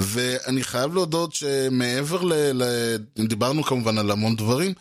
ואני 0.00 0.64
חייב 0.64 0.94
להודות 0.94 1.34
שמעבר 1.34 2.22
ל... 2.22 2.32
ל... 2.34 2.64
דיברנו 3.28 3.62
כמובן 3.62 3.98
על 3.98 4.10
המון 4.10 4.36
דברים, 4.36 4.72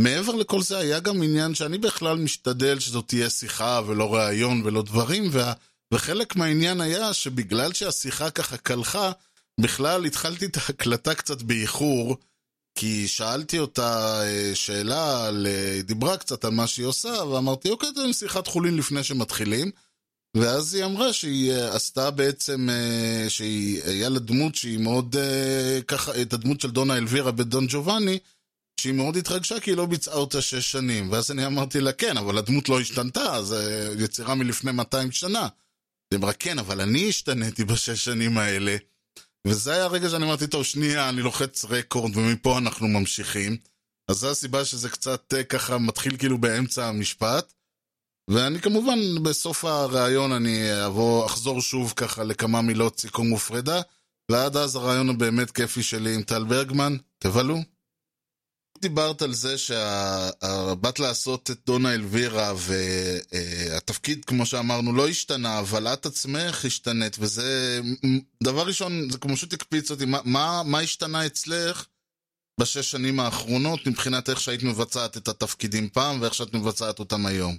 מעבר 0.00 0.34
לכל 0.34 0.62
זה 0.62 0.78
היה 0.78 1.00
גם 1.00 1.22
עניין 1.22 1.54
שאני 1.54 1.78
בכלל 1.78 2.18
משתדל 2.18 2.78
שזאת 2.78 3.08
תהיה 3.08 3.30
שיחה 3.30 3.80
ולא 3.86 4.14
ראיון 4.14 4.62
ולא 4.64 4.82
דברים, 4.82 5.28
וה... 5.32 5.52
וחלק 5.94 6.36
מהעניין 6.36 6.80
היה 6.80 7.12
שבגלל 7.12 7.72
שהשיחה 7.72 8.30
ככה 8.30 8.56
קלחה, 8.56 9.12
בכלל 9.60 10.04
התחלתי 10.04 10.46
את 10.46 10.56
ההקלטה 10.56 11.14
קצת 11.14 11.42
באיחור, 11.42 12.16
כי 12.74 13.08
שאלתי 13.08 13.58
אותה 13.58 14.20
אה, 14.22 14.50
שאלה, 14.54 15.26
על, 15.26 15.46
אה, 15.46 15.82
דיברה 15.82 16.16
קצת 16.16 16.44
על 16.44 16.50
מה 16.50 16.66
שהיא 16.66 16.86
עושה, 16.86 17.08
ואמרתי, 17.08 17.70
אוקיי, 17.70 17.88
תן 17.94 18.12
שיחת 18.12 18.46
חולין 18.46 18.76
לפני 18.76 19.04
שמתחילים. 19.04 19.70
ואז 20.36 20.74
היא 20.74 20.84
אמרה 20.84 21.12
שהיא 21.12 21.52
אה, 21.52 21.74
עשתה 21.74 22.10
בעצם, 22.10 22.68
שהיא, 23.28 23.82
היה 23.84 24.08
לה 24.08 24.18
דמות 24.18 24.54
שהיא 24.54 24.78
מאוד, 24.78 25.16
ככה, 25.88 26.22
את 26.22 26.32
הדמות 26.32 26.60
של 26.60 26.70
דונה 26.70 26.96
אלווירה 26.96 27.32
בדון 27.32 27.66
ג'ובאני, 27.68 28.18
שהיא 28.80 28.92
מאוד 28.92 29.16
התרגשה 29.16 29.60
כי 29.60 29.70
היא 29.70 29.76
לא 29.76 29.86
ביצעה 29.86 30.14
אותה 30.14 30.42
שש 30.42 30.72
שנים. 30.72 31.12
ואז 31.12 31.30
אני 31.30 31.46
אמרתי 31.46 31.80
לה, 31.80 31.92
כן, 31.92 32.16
אבל 32.16 32.38
הדמות 32.38 32.68
לא 32.68 32.80
השתנתה, 32.80 33.42
זו 33.42 33.56
יצירה 33.98 34.34
מלפני 34.34 34.72
200 34.72 35.12
שנה. 35.12 35.48
היא 36.10 36.18
אמרה, 36.18 36.32
כן, 36.32 36.58
אבל 36.58 36.80
אני 36.80 37.08
השתניתי 37.08 37.64
בשש 37.64 38.04
שנים 38.04 38.38
האלה. 38.38 38.76
וזה 39.46 39.72
היה 39.72 39.84
הרגע 39.84 40.08
שאני 40.08 40.24
אמרתי, 40.24 40.46
טוב, 40.46 40.62
שנייה, 40.62 41.08
אני 41.08 41.22
לוחץ 41.22 41.64
רקורד 41.64 42.16
ומפה 42.16 42.58
אנחנו 42.58 42.88
ממשיכים. 42.88 43.56
אז 44.08 44.16
זו 44.16 44.30
הסיבה 44.30 44.64
שזה 44.64 44.88
קצת 44.88 45.34
אה, 45.34 45.44
ככה 45.44 45.78
מתחיל 45.78 46.16
כאילו 46.16 46.38
באמצע 46.38 46.86
המשפט. 46.86 47.52
ואני 48.30 48.60
כמובן, 48.60 48.98
בסוף 49.22 49.64
הראיון 49.64 50.32
אני 50.32 50.86
אבוא, 50.86 51.26
אחזור 51.26 51.60
שוב 51.60 51.92
ככה 51.96 52.24
לכמה 52.24 52.62
מילות 52.62 53.00
סיכום 53.00 53.32
ופרידה. 53.32 53.80
ועד 54.30 54.56
אז 54.56 54.76
הרעיון 54.76 55.08
הבאמת 55.08 55.50
כיפי 55.50 55.82
שלי 55.82 56.14
עם 56.14 56.22
טל 56.22 56.44
ברגמן, 56.44 56.96
תבלו. 57.18 57.58
דיברת 58.80 59.22
על 59.22 59.32
זה 59.32 59.58
שבאת 59.58 60.98
לעשות 60.98 61.50
את 61.50 61.56
דונה 61.66 61.94
אלווירה 61.94 62.52
והתפקיד, 62.54 64.24
כמו 64.24 64.46
שאמרנו, 64.46 64.92
לא 64.96 65.08
השתנה, 65.08 65.58
אבל 65.58 65.86
את 65.92 66.06
עצמך 66.06 66.64
השתנית, 66.64 67.16
וזה, 67.20 67.80
דבר 68.42 68.66
ראשון, 68.66 68.92
זה 69.10 69.18
כמו 69.18 69.36
פשוט 69.36 69.52
הקפיץ 69.52 69.90
אותי, 69.90 70.04
מה, 70.06 70.62
מה, 70.64 70.78
השתנה 70.78 71.26
אצלך 71.26 71.86
בשש 72.60 72.90
שנים 72.90 73.20
האחרונות 73.20 73.80
מבחינת 73.86 74.28
איך 74.28 74.40
שהיית 74.40 74.62
מבצעת 74.62 75.16
את 75.16 75.28
התפקידים 75.28 75.88
פעם 75.88 76.20
ואיך 76.20 76.34
שאת 76.34 76.54
מבצעת 76.54 76.98
אותם 76.98 77.26
היום? 77.26 77.54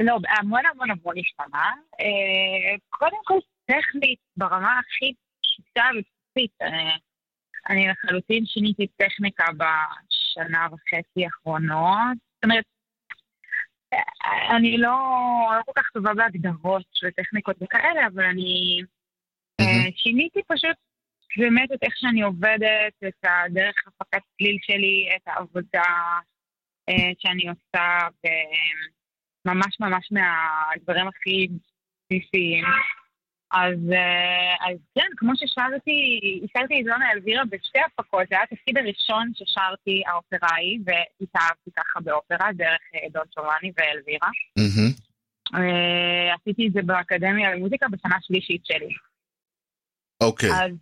לא, 0.00 0.16
המון 0.38 0.66
המון 0.66 0.90
המון 0.90 1.14
השתנה. 1.18 1.66
אה, 2.00 2.76
קודם 2.88 3.20
כל, 3.24 3.38
טכנית, 3.66 4.18
ברמה 4.36 4.78
הכי 4.78 5.12
פשוטה 5.42 5.84
ובסיסית. 5.94 6.52
אה, 6.62 6.96
אני 7.68 7.88
לחלוטין 7.88 8.46
שיניתי 8.46 8.86
טכניקה 8.86 9.44
בשנה 10.34 10.66
וחצי 10.72 11.24
האחרונות. 11.24 12.16
זאת 12.34 12.44
אומרת, 12.44 12.64
אני 14.56 14.78
לא, 14.78 14.98
לא 15.56 15.62
כל 15.66 15.72
כך 15.76 15.90
טובה 15.94 16.14
בהגדרות 16.14 16.84
של 16.92 17.10
טכניקות 17.10 17.56
וכאלה, 17.60 18.06
אבל 18.06 18.24
אני 18.24 18.80
mm-hmm. 19.62 19.92
שיניתי 19.96 20.40
פשוט 20.46 20.76
באמת 21.36 21.72
את 21.72 21.82
איך 21.82 21.94
שאני 21.96 22.22
עובדת, 22.22 22.94
את 23.08 23.24
הדרך 23.24 23.74
הפקת 23.86 24.22
צליל 24.36 24.58
שלי, 24.62 25.08
את 25.16 25.22
העבודה 25.26 25.92
אה, 26.88 27.12
שאני 27.18 27.48
עושה, 27.48 27.98
וממש 29.46 29.80
ממש 29.80 30.08
מהדברים 30.12 31.08
הכי 31.08 31.48
בסיסיים. 32.10 32.64
אז, 33.54 33.92
אה, 33.92 34.70
אז 34.70 34.78
כן, 34.94 35.08
כמו 35.16 35.32
ששרתי, 35.36 36.20
השרתי 36.44 36.80
את 36.80 36.84
זונה 36.84 37.12
אלווירה 37.12 37.44
בשתי 37.44 37.78
הפקות, 37.86 38.22
זה 38.30 38.34
היה 38.34 38.42
התפקיד 38.42 38.78
הראשון 38.78 39.32
ששרתי 39.34 40.02
האופראי, 40.06 40.78
והתאהבתי 40.84 41.70
ככה 41.76 42.00
באופרה 42.00 42.52
דרך 42.52 42.80
אה, 42.94 43.08
דון 43.12 43.24
צ'ובאני 43.34 43.72
ואלווירה. 43.76 44.28
Mm-hmm. 44.58 45.14
עשיתי 46.34 46.66
את 46.66 46.72
זה 46.72 46.82
באקדמיה 46.82 47.54
למוזיקה 47.54 47.86
בשנה 47.88 48.16
שלישית 48.20 48.66
שלי. 48.66 48.88
אוקיי. 50.20 50.50
Okay. 50.50 50.54
אז 50.54 50.72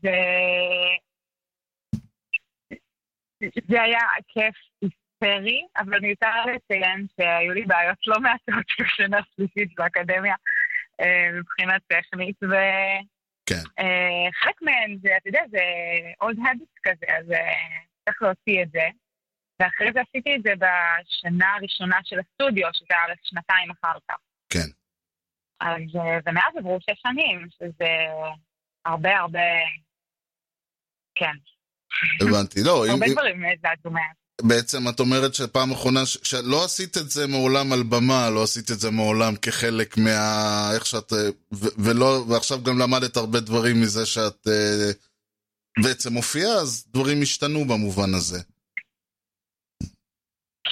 זה 3.69 3.83
היה 3.83 4.01
כיף 4.29 4.55
היסטרי, 4.83 5.61
אבל 5.77 6.01
מיותר 6.01 6.45
לציין 6.55 7.07
שהיו 7.17 7.53
לי 7.53 7.65
בעיות 7.65 7.99
לא 8.07 8.21
מעטות 8.21 8.67
בשנה 8.81 9.19
שלישית 9.35 9.75
באקדמיה. 9.77 10.35
אה, 11.03 11.29
מבחינה 11.39 11.77
טכנית, 11.87 12.37
וחלק 12.43 14.59
כן. 14.59 14.65
מהן 14.65 14.99
זה, 15.03 15.17
אתה 15.17 15.29
יודע, 15.29 15.43
זה 15.51 15.61
עוד 16.19 16.37
הביט 16.39 16.79
כזה, 16.83 17.07
אז 17.19 17.33
אה, 17.33 17.53
צריך 18.05 18.23
להוציא 18.23 18.63
את 18.63 18.71
זה. 18.71 18.89
ואחרי 19.61 19.93
זה 19.95 20.01
עשיתי 20.01 20.37
את 20.37 20.43
זה 20.43 20.53
בשנה 20.55 21.55
הראשונה 21.55 21.99
של 22.05 22.21
הסטודיו, 22.21 22.69
שזה 22.73 22.87
היה 22.91 23.15
שנתיים 23.23 23.71
אחר 23.71 23.99
כך. 24.09 24.17
כן. 24.49 24.69
אז, 25.61 25.97
אה, 25.97 26.19
ומאז 26.27 26.57
עברו 26.59 26.79
שש 26.81 27.03
שנים, 27.03 27.47
שזה 27.51 27.91
הרבה 28.85 29.19
הרבה, 29.19 29.41
כן. 31.15 31.35
הבנתי, 32.21 32.61
לא, 32.65 32.87
הרבה 32.87 33.07
דברים 33.13 33.43
זזו 33.59 33.91
מאז. 33.91 34.22
בעצם 34.49 34.89
את 34.89 35.01
אומרת 35.01 35.35
שפעם 35.35 35.71
אחרונה, 35.73 36.07
ש- 36.07 36.19
שלא 36.23 36.65
עשית 36.65 36.97
את 36.97 37.11
זה 37.11 37.27
מעולם 37.27 37.73
על 37.73 37.83
במה, 37.83 38.31
לא 38.31 38.43
עשית 38.43 38.71
את 38.71 38.81
זה 38.81 38.91
מעולם 38.91 39.37
כחלק 39.43 39.97
מה... 39.99 40.71
איך 40.75 40.87
שאת... 40.87 41.13
אה, 41.13 41.29
ו- 41.53 41.75
ולא... 41.85 42.25
ועכשיו 42.29 42.59
גם 42.63 42.79
למדת 42.79 43.17
הרבה 43.17 43.41
דברים 43.41 43.77
מזה 43.83 44.07
שאת 44.07 44.47
אה, 44.49 44.91
בעצם 45.83 46.13
מופיעה, 46.13 46.55
אז 46.63 46.87
דברים 46.95 47.23
השתנו 47.23 47.65
במובן 47.65 48.15
הזה. 48.15 48.39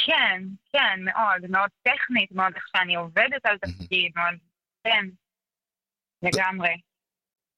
כן, 0.07 0.43
כן, 0.73 1.05
מאוד, 1.05 1.51
מאוד 1.51 1.71
טכנית, 1.83 2.33
מאוד 2.33 2.53
איך 2.57 2.65
שאני 2.77 2.95
עובדת 2.97 3.43
על 3.45 3.59
תפקיד, 3.59 4.13
מאוד, 4.17 4.35
כן, 4.85 5.07
לגמרי. 6.23 6.75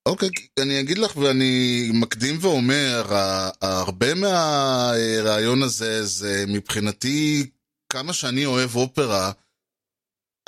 אוקיי, 0.06 0.28
אני 0.58 0.80
אגיד 0.80 0.98
לך 0.98 1.16
ואני 1.16 1.90
מקדים 1.94 2.38
ואומר, 2.40 3.04
הרבה 3.60 4.14
מהרעיון 4.14 5.62
הזה 5.62 6.04
זה 6.04 6.44
מבחינתי, 6.48 7.50
כמה 7.92 8.12
שאני 8.12 8.46
אוהב 8.46 8.76
אופרה, 8.76 9.32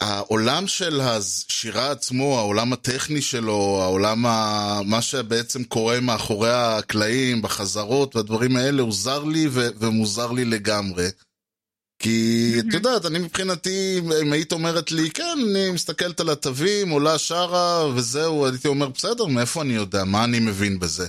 העולם 0.00 0.66
של 0.66 1.00
השירה 1.00 1.90
עצמו, 1.90 2.38
העולם 2.38 2.73
הטכני 2.73 3.23
שלו, 3.23 3.78
העולם, 3.82 4.26
ה... 4.26 4.80
מה 4.87 5.02
שבעצם 5.02 5.64
קורה 5.64 6.00
מאחורי 6.00 6.52
הקלעים, 6.52 7.42
בחזרות 7.42 8.16
והדברים 8.16 8.56
האלה, 8.56 8.82
הוא 8.82 8.92
זר 8.92 9.25
לי 9.25 9.46
ו... 9.50 9.68
ומוזר 9.78 10.32
לי 10.32 10.44
לגמרי. 10.44 11.08
כי. 12.04 12.54
את 12.58 12.75
יודעת, 12.75 13.06
אני 13.06 13.18
מבחינתי, 13.18 14.00
אם 14.23 14.32
היית 14.32 14.52
אומרת 14.52 14.92
לי, 14.92 15.11
כן, 15.11 15.38
אני 15.50 15.70
מסתכלת 15.70 16.20
על 16.20 16.30
התווים, 16.30 16.90
עולה 16.90 17.18
שרה, 17.18 17.87
וזהו, 17.94 18.46
הייתי 18.46 18.68
אומר, 18.68 18.88
בסדר, 18.88 19.26
מאיפה 19.26 19.62
אני 19.62 19.73
יודע? 19.73 20.04
מה 20.04 20.25
אני 20.25 20.40
מבין 20.40 20.78
בזה? 20.78 21.06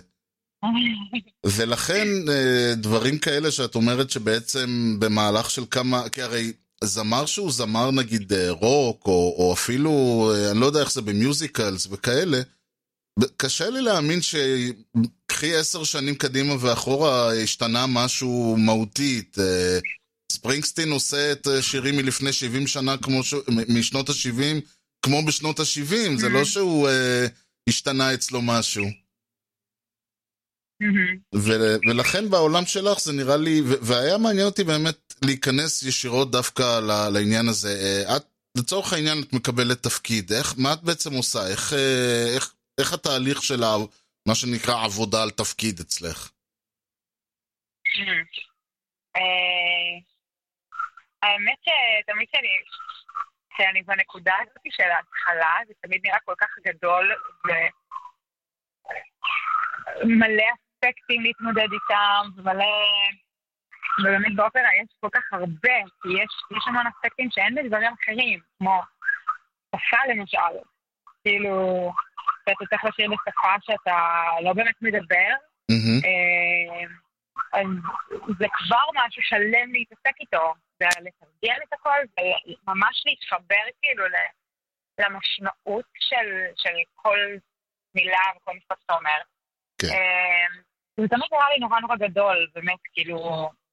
ולכן 1.55 2.07
אה, 2.29 2.75
דברים 2.75 3.17
כאלה 3.17 3.51
שאת 3.51 3.75
אומרת 3.75 4.09
שבעצם 4.09 4.95
במהלך 4.99 5.49
של 5.49 5.63
כמה, 5.71 6.09
כי 6.09 6.21
הרי 6.21 6.51
זמר 6.83 7.25
שהוא 7.25 7.51
זמר 7.51 7.91
נגיד 7.91 8.33
אה, 8.33 8.49
רוק, 8.49 9.05
או, 9.05 9.35
או 9.37 9.53
אפילו, 9.53 9.91
אה, 10.35 10.51
אני 10.51 10.59
לא 10.59 10.65
יודע 10.65 10.79
איך 10.79 10.91
זה 10.91 11.01
במיוזיקלס 11.01 11.87
וכאלה, 11.91 12.41
קשה 13.37 13.69
לי 13.69 13.81
להאמין 13.81 14.19
שקחי 14.21 15.55
עשר 15.55 15.83
שנים 15.83 16.15
קדימה 16.15 16.53
ואחורה 16.59 17.33
השתנה 17.33 17.85
משהו 17.87 18.55
מהותית. 18.59 19.37
ספרינגסטין 20.32 20.89
עושה 20.91 21.32
את 21.32 21.48
אה, 21.48 21.62
שירים 21.62 21.96
מלפני 21.96 22.34
70 22.34 22.67
שנה 22.67 22.98
כמו 22.98 23.24
ש... 23.24 23.34
משנות 23.79 24.10
ה-70 24.10 24.62
כמו 25.05 25.25
בשנות 25.27 25.60
ה-70, 25.60 26.17
זה 26.20 26.29
לא 26.29 26.46
שהוא 26.46 26.88
אה, 26.89 27.25
השתנה 27.70 28.13
אצלו 28.13 28.41
משהו. 28.41 28.86
ו- 31.36 31.75
ולכן 31.89 32.29
בעולם 32.29 32.65
שלך 32.65 33.00
זה 33.00 33.13
נראה 33.13 33.38
לי, 33.38 33.62
ו- 33.62 33.86
והיה 33.86 34.17
מעניין 34.17 34.46
אותי 34.46 34.63
באמת 34.63 35.13
להיכנס 35.25 35.84
ישירות 35.84 36.32
דווקא 36.32 36.79
ל- 36.79 37.10
לעניין 37.13 37.48
הזה. 37.48 37.70
אה, 38.08 38.17
את, 38.17 38.24
לצורך 38.58 38.94
העניין, 38.94 39.17
את 39.24 39.34
מקבלת 39.34 39.84
תפקיד, 39.84 40.34
איך, 40.34 40.53
מה 40.58 40.74
את 40.74 40.84
בעצם 40.84 41.13
עושה? 41.13 41.48
איך, 41.48 41.74
אה, 41.74 42.34
איך, 42.36 42.53
איך 42.79 42.94
התהליך 42.94 43.44
של 43.44 43.63
ה- 43.63 43.75
מה 44.27 44.36
שנקרא 44.36 44.84
עבודה 44.86 45.24
על 45.24 45.29
תפקיד 45.32 45.79
אצלך? 45.79 46.29
האמת 51.25 51.58
שתמיד 51.62 52.27
כשאני, 52.29 52.48
כשאני 53.50 53.82
בנקודה 53.84 54.34
הזאת 54.41 54.63
של 54.70 54.84
ההתחלה, 54.84 55.55
זה 55.67 55.74
תמיד 55.82 56.01
נראה 56.03 56.20
כל 56.25 56.34
כך 56.41 56.50
גדול 56.67 57.15
ומלא 60.03 60.44
אספקטים 60.53 61.22
להתמודד 61.22 61.67
איתם, 61.74 62.22
ומלא... 62.36 62.65
ובאמת 64.00 64.36
באופרה 64.36 64.75
יש 64.84 64.89
כל 65.00 65.10
כך 65.13 65.22
הרבה, 65.32 65.77
כי 66.01 66.10
יש, 66.10 66.58
יש 66.58 66.63
המון 66.67 66.88
אספקטים 66.88 67.29
שאין 67.32 67.55
בדברים 67.55 67.94
אחרים, 68.01 68.39
כמו 68.58 68.82
שפה 69.75 69.98
למשל. 70.10 70.55
כאילו, 71.24 71.91
שאתה 72.50 72.65
צריך 72.70 72.86
לשיר 72.86 73.10
בשפה 73.10 73.53
שאתה 73.62 74.25
לא 74.41 74.53
באמת 74.53 74.75
מדבר. 74.82 75.32
אה, 76.05 76.86
אז 77.53 77.67
זה 78.39 78.46
כבר 78.51 78.86
משהו 78.96 79.22
שלם 79.24 79.72
להתעסק 79.72 80.15
איתו, 80.20 80.53
ולתרגל 80.82 81.63
את 81.67 81.74
הכל, 81.74 82.00
וממש 82.68 83.03
להתחבר 83.05 83.64
כאילו 83.81 84.07
ל- 84.07 84.31
למשמעות 85.01 85.85
של, 86.00 86.27
של 86.55 86.75
כל 86.96 87.20
מילה 87.96 88.20
וכל 88.38 88.51
משפט 88.57 88.81
שאתה 88.81 88.94
אומר. 88.94 89.20
כן. 89.81 89.88
אה, 89.88 90.61
זה 91.00 91.07
תמיד 91.07 91.27
נראה 91.31 91.50
לי 91.53 91.59
נורא 91.59 91.79
נורא 91.79 91.96
גדול, 91.96 92.48
באמת, 92.55 92.79
כאילו, 92.94 93.18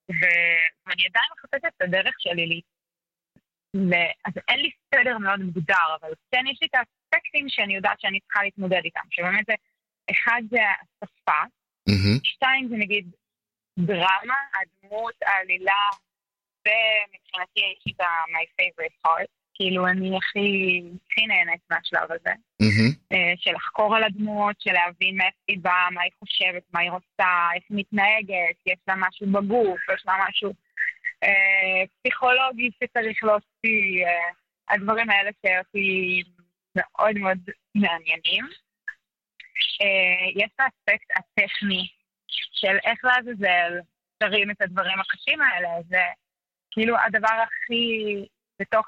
ואני 0.09 1.07
עדיין 1.07 1.27
מחפשת 1.37 1.73
את 1.77 1.83
הדרך 1.83 2.15
שלי 2.19 2.47
לי. 2.47 2.61
ו- 3.77 4.13
אז 4.25 4.33
אין 4.49 4.61
לי 4.61 4.71
סדר 4.95 5.19
מאוד 5.19 5.41
מוגדר, 5.41 5.97
אבל 6.01 6.13
כן 6.31 6.45
יש 6.53 6.59
לי 6.63 6.69
את 6.69 6.75
האספקטים 6.75 7.49
שאני 7.49 7.75
יודעת 7.75 8.01
שאני 8.01 8.21
צריכה 8.21 8.43
להתמודד 8.43 8.81
איתם, 8.85 9.01
שבאמת 9.11 9.47
זה, 9.47 9.53
אחד 10.11 10.43
זה 10.51 10.59
השפה, 11.03 11.41
מהמם. 11.89 12.19
שתיים 12.25 12.69
זה 12.69 12.77
נגיד 12.77 13.07
דרמה, 13.79 14.35
הדמות, 14.55 15.15
העלילה, 15.23 15.81
ומבחינתי 16.67 17.61
יש 17.61 17.95
את 17.95 18.01
ה- 18.01 18.25
my 18.29 18.47
favorite 18.63 19.07
part, 19.09 19.27
כאילו 19.55 19.87
אני 19.89 20.17
הכי, 20.17 20.83
הכי 21.11 21.27
נהנית 21.27 21.61
מהשלב 21.71 22.13
הזה. 22.13 22.31
אה, 23.13 23.33
של 23.37 23.53
לחקור 23.53 23.97
על 23.97 24.05
הדמות, 24.05 24.61
של 24.61 24.73
להבין 24.73 25.17
מאיפה 25.17 25.37
היא 25.49 25.59
באה, 25.63 25.91
מה 25.91 26.03
היא 26.03 26.13
חושבת, 26.19 26.63
מה 26.73 26.81
היא 26.81 26.91
רוצה, 26.91 27.29
איך 27.55 27.65
היא 27.71 27.79
מתנהגת, 27.79 28.57
יש 28.67 28.79
לה 28.89 28.95
משהו 28.97 29.27
בגוף, 29.33 29.81
יש 29.95 30.03
לה 30.07 30.15
משהו 30.29 30.53
אה, 31.25 31.83
פסיכולוגי 32.01 32.71
שצריך 32.85 33.25
להוציא, 33.25 34.07
אה, 34.07 34.31
הדברים 34.75 35.11
האלה 35.11 35.31
שאותי 35.47 36.23
מאוד 36.77 37.19
מאוד 37.19 37.39
מעניינים. 37.75 38.45
אה, 39.83 40.31
יש 40.37 40.51
את 40.57 40.61
האספקט 40.61 41.11
הטכני 41.17 41.87
של 42.53 42.77
איך 42.85 43.05
לעזאזל 43.05 43.79
שרים 44.23 44.51
את 44.51 44.63
הדברים 44.63 45.01
הקשים 45.01 45.41
האלה, 45.41 45.69
זה 45.89 46.01
כאילו 46.73 46.97
הדבר 46.99 47.37
הכי 47.43 47.85
בתוך, 48.61 48.87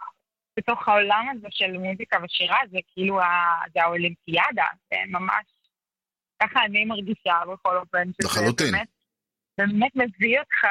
בתוך 0.59 0.89
העולם 0.89 1.27
הזה 1.33 1.47
של 1.51 1.73
מוזיקה 1.73 2.19
ושירה, 2.23 2.59
זה 2.71 2.79
כאילו 2.87 3.21
ה, 3.21 3.27
זה 3.75 3.83
האולימפיאדה, 3.83 4.67
זה 4.91 4.97
ממש, 5.07 5.45
ככה 6.43 6.65
אני 6.65 6.85
מרגישה 6.85 7.41
בכל 7.53 7.77
אופן, 7.77 8.09
לחלוטין. 8.25 8.73
באמת, 8.73 8.89
באמת 9.59 9.93
מביא 9.97 10.41
אותך 10.41 10.65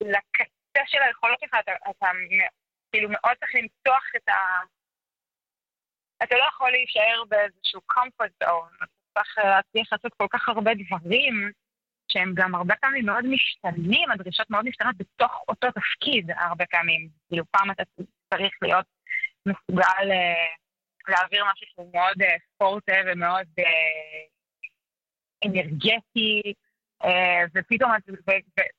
לקצה 0.00 0.82
של 0.86 0.98
היכולות 1.02 1.40
שלך, 1.40 1.54
אתה, 1.60 1.72
אתה 1.90 2.06
כאילו 2.92 3.08
מאוד 3.08 3.34
צריך 3.40 3.54
למתוח 3.54 4.04
את 4.16 4.28
ה... 4.28 4.34
אתה 6.22 6.36
לא 6.36 6.44
יכול 6.48 6.70
להישאר 6.70 7.24
באיזשהו 7.28 7.80
comfort 7.92 8.44
zone, 8.44 8.76
אתה 8.76 8.86
צריך 9.14 9.38
להצליח 9.38 9.92
לעשות 9.92 10.14
כל 10.14 10.26
כך 10.30 10.48
הרבה 10.48 10.70
דברים, 10.74 11.52
שהם 12.12 12.32
גם 12.34 12.54
הרבה 12.54 12.74
פעמים 12.80 13.06
מאוד 13.06 13.24
משתנים, 13.26 14.10
הדרישות 14.10 14.50
מאוד 14.50 14.64
משתנות 14.64 14.96
בתוך 14.96 15.44
אותו 15.48 15.68
תפקיד 15.70 16.30
הרבה 16.36 16.64
פעמים. 16.70 17.08
כאילו 17.28 17.44
פעם 17.50 17.70
אתה 17.70 17.82
צריך 18.34 18.52
להיות 18.62 18.86
מסוגל 19.46 20.10
אה, 20.10 20.52
להעביר 21.08 21.44
משהו 21.52 21.66
שהוא 21.74 21.90
מאוד 21.94 22.22
אה, 22.22 22.36
ספורטה 22.54 22.92
ומאוד 23.06 23.46
אה, 23.58 23.64
אנרגטי, 25.44 26.42
אה, 27.04 27.44
ופתאום 27.54 27.90
את... 27.96 28.08
ו- 28.08 28.60
ו- 28.60 28.72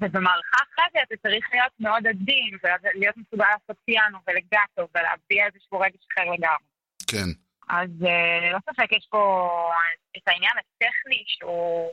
ובמערכה 0.00 0.56
אחרי 0.56 0.84
זה 0.92 0.98
אתה 1.02 1.14
צריך 1.22 1.48
להיות 1.52 1.72
מאוד 1.80 2.06
עדין, 2.06 2.58
ולהיות 2.62 3.16
מסוגל 3.16 3.46
לעשות 3.52 3.76
פיאנו 3.84 4.18
ולגאטו 4.26 4.88
ולהביע 4.94 5.46
איזשהו 5.46 5.80
רגש 5.80 6.06
אחר 6.12 6.30
לגמרי. 6.30 6.68
כן. 7.10 7.28
אז 7.68 7.90
אה, 8.06 8.50
לא 8.52 8.58
ספק, 8.70 8.92
יש 8.92 9.06
פה 9.10 9.48
את 10.16 10.22
העניין 10.26 10.52
הטכני 10.58 11.22
שהוא 11.26 11.90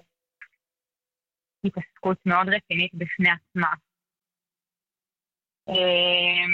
התעסקות 1.65 2.17
מאוד 2.25 2.47
רצינית 2.47 2.91
בפני 2.93 3.29
עצמה. 3.29 3.67
אה, 5.69 6.45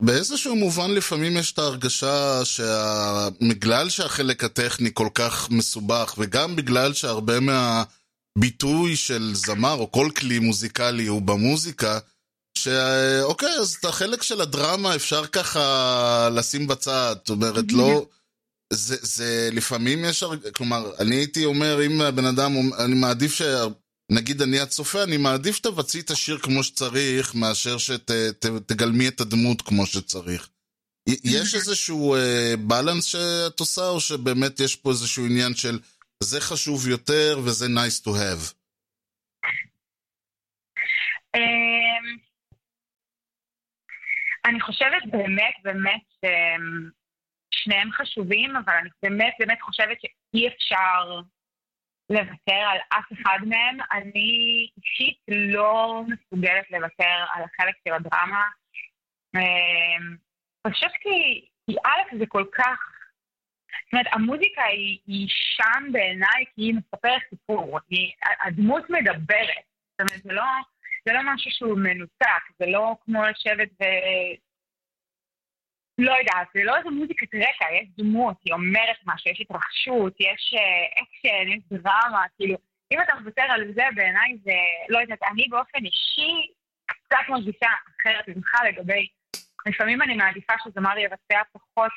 באיזשהו 0.00 0.56
מובן 0.56 0.90
לפעמים 0.90 1.36
יש 1.36 1.52
את 1.52 1.58
ההרגשה 1.58 2.44
שבגלל 2.44 3.88
שהחלק 3.88 4.44
הטכני 4.44 4.90
כל 4.94 5.08
כך 5.14 5.50
מסובך 5.50 6.14
וגם 6.18 6.56
בגלל 6.56 6.92
שהרבה 6.92 7.34
מהביטוי 7.40 8.96
של 8.96 9.34
זמר 9.34 9.74
או 9.74 9.92
כל 9.92 10.08
כלי 10.16 10.38
מוזיקלי 10.38 11.06
הוא 11.06 11.22
במוזיקה 11.22 11.98
שאוקיי, 12.58 13.54
אז 13.60 13.76
את 13.80 13.84
החלק 13.84 14.22
של 14.22 14.40
הדרמה 14.40 14.94
אפשר 14.94 15.26
ככה 15.26 16.28
לשים 16.32 16.66
בצד, 16.66 17.16
זאת 17.18 17.30
אומרת, 17.30 17.72
לא... 17.72 18.06
זה, 18.72 18.96
זה 19.02 19.48
לפעמים 19.52 20.04
יש, 20.04 20.24
כלומר, 20.54 20.90
אני 20.98 21.16
הייתי 21.16 21.44
אומר, 21.44 21.86
אם 21.86 22.00
הבן 22.00 22.24
אדם, 22.24 22.52
אני 22.78 22.94
מעדיף 22.94 23.34
ש... 23.34 23.42
נגיד 24.10 24.42
אני 24.42 24.60
הצופה, 24.60 25.04
אני 25.04 25.16
מעדיף 25.16 25.56
שתבצעי 25.56 26.00
את 26.00 26.10
השיר 26.10 26.38
כמו 26.38 26.62
שצריך, 26.62 27.34
מאשר 27.34 27.78
שתגלמי 27.78 29.06
שת, 29.06 29.14
את 29.14 29.20
הדמות 29.20 29.62
כמו 29.62 29.86
שצריך. 29.86 30.48
יש 31.24 31.54
איזשהו 31.54 32.14
אה, 32.14 32.54
בלנס 32.68 33.04
שאת 33.04 33.60
עושה, 33.60 33.88
או 33.88 34.00
שבאמת 34.00 34.60
יש 34.60 34.76
פה 34.76 34.90
איזשהו 34.90 35.26
עניין 35.26 35.54
של 35.54 35.78
זה 36.22 36.40
חשוב 36.40 36.88
יותר 36.88 37.38
וזה 37.44 37.66
nice 37.66 38.04
to 38.04 38.10
have? 38.10 38.54
אמ, 41.36 42.18
אני 44.44 44.60
חושבת 44.60 45.02
באמת 45.10 45.54
באמת 45.62 46.06
אמ, 46.24 46.90
ששניהם 47.50 47.92
חשובים, 47.92 48.56
אבל 48.56 48.72
אני 48.80 48.88
באמת 49.02 49.34
באמת 49.38 49.58
חושבת 49.62 49.98
שאי 50.00 50.48
אפשר 50.48 51.20
לוותר 52.10 52.62
על 52.70 52.78
אף 52.88 53.12
אחד 53.12 53.38
מהם. 53.46 53.78
אני 53.92 54.68
אישית 54.76 55.18
לא 55.28 56.02
מסוגלת 56.08 56.70
לוותר 56.70 57.24
על 57.32 57.42
החלק 57.42 57.74
של 57.88 57.94
הדרמה. 57.94 58.44
אמ, 59.36 60.16
פשוט 60.62 60.92
כי, 61.00 61.46
כי 61.66 61.76
א', 61.86 62.18
זה 62.18 62.26
כל 62.28 62.44
כך... 62.52 62.78
זאת 63.84 63.92
אומרת, 63.92 64.06
המוזיקה 64.12 64.62
היא, 64.62 64.98
היא 65.06 65.28
שם 65.28 65.92
בעיניי 65.92 66.44
כי 66.54 66.62
היא 66.62 66.74
מספרת 66.74 67.22
סיפור. 67.30 67.78
היא, 67.90 68.12
הדמות 68.46 68.90
מדברת. 68.90 69.64
זאת 69.92 70.00
אומרת, 70.00 70.22
זה 70.22 70.32
לא, 70.32 70.44
זה 71.04 71.12
לא 71.12 71.20
משהו 71.24 71.50
שהוא 71.50 71.78
מנותק, 71.78 72.42
זה 72.58 72.66
לא 72.66 72.96
כמו 73.04 73.22
לשבת 73.24 73.68
ו... 73.80 73.84
לא 75.98 76.12
יודעת, 76.12 76.48
זה 76.54 76.64
לא 76.64 76.76
איזה 76.76 76.90
מוזיקת 76.90 77.34
רקע, 77.34 77.66
יש 77.74 77.88
דמות, 77.98 78.36
היא 78.44 78.54
אומרת 78.54 78.96
משהו, 79.06 79.30
יש 79.30 79.40
התרחשות, 79.40 80.20
יש 80.20 80.54
אקשן, 81.02 81.48
יש 81.48 81.62
דרמה, 81.82 82.24
כאילו, 82.36 82.56
אם 82.92 82.98
אתה 83.00 83.14
מוותר 83.14 83.42
על 83.42 83.72
זה, 83.74 83.82
בעיניי 83.94 84.38
זה, 84.44 84.52
לא 84.88 84.98
יודעת, 84.98 85.22
אני 85.32 85.48
באופן 85.48 85.78
אישי 85.84 86.52
קצת 86.86 87.28
מרגישה 87.28 87.68
אחרת 88.00 88.28
ממך 88.28 88.50
לגבי, 88.68 89.08
לפעמים 89.66 90.02
אני 90.02 90.16
מעדיפה 90.16 90.52
שזמר 90.64 90.98
יבצע 90.98 91.42
פחות 91.52 91.90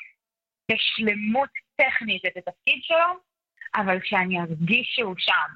בשלמות 0.70 1.50
טכנית 1.76 2.26
את 2.26 2.36
התפקיד 2.36 2.82
שלו, 2.82 3.20
אבל 3.74 3.98
שאני 4.04 4.40
ארגיש 4.40 4.92
שהוא 4.94 5.14
שם, 5.18 5.54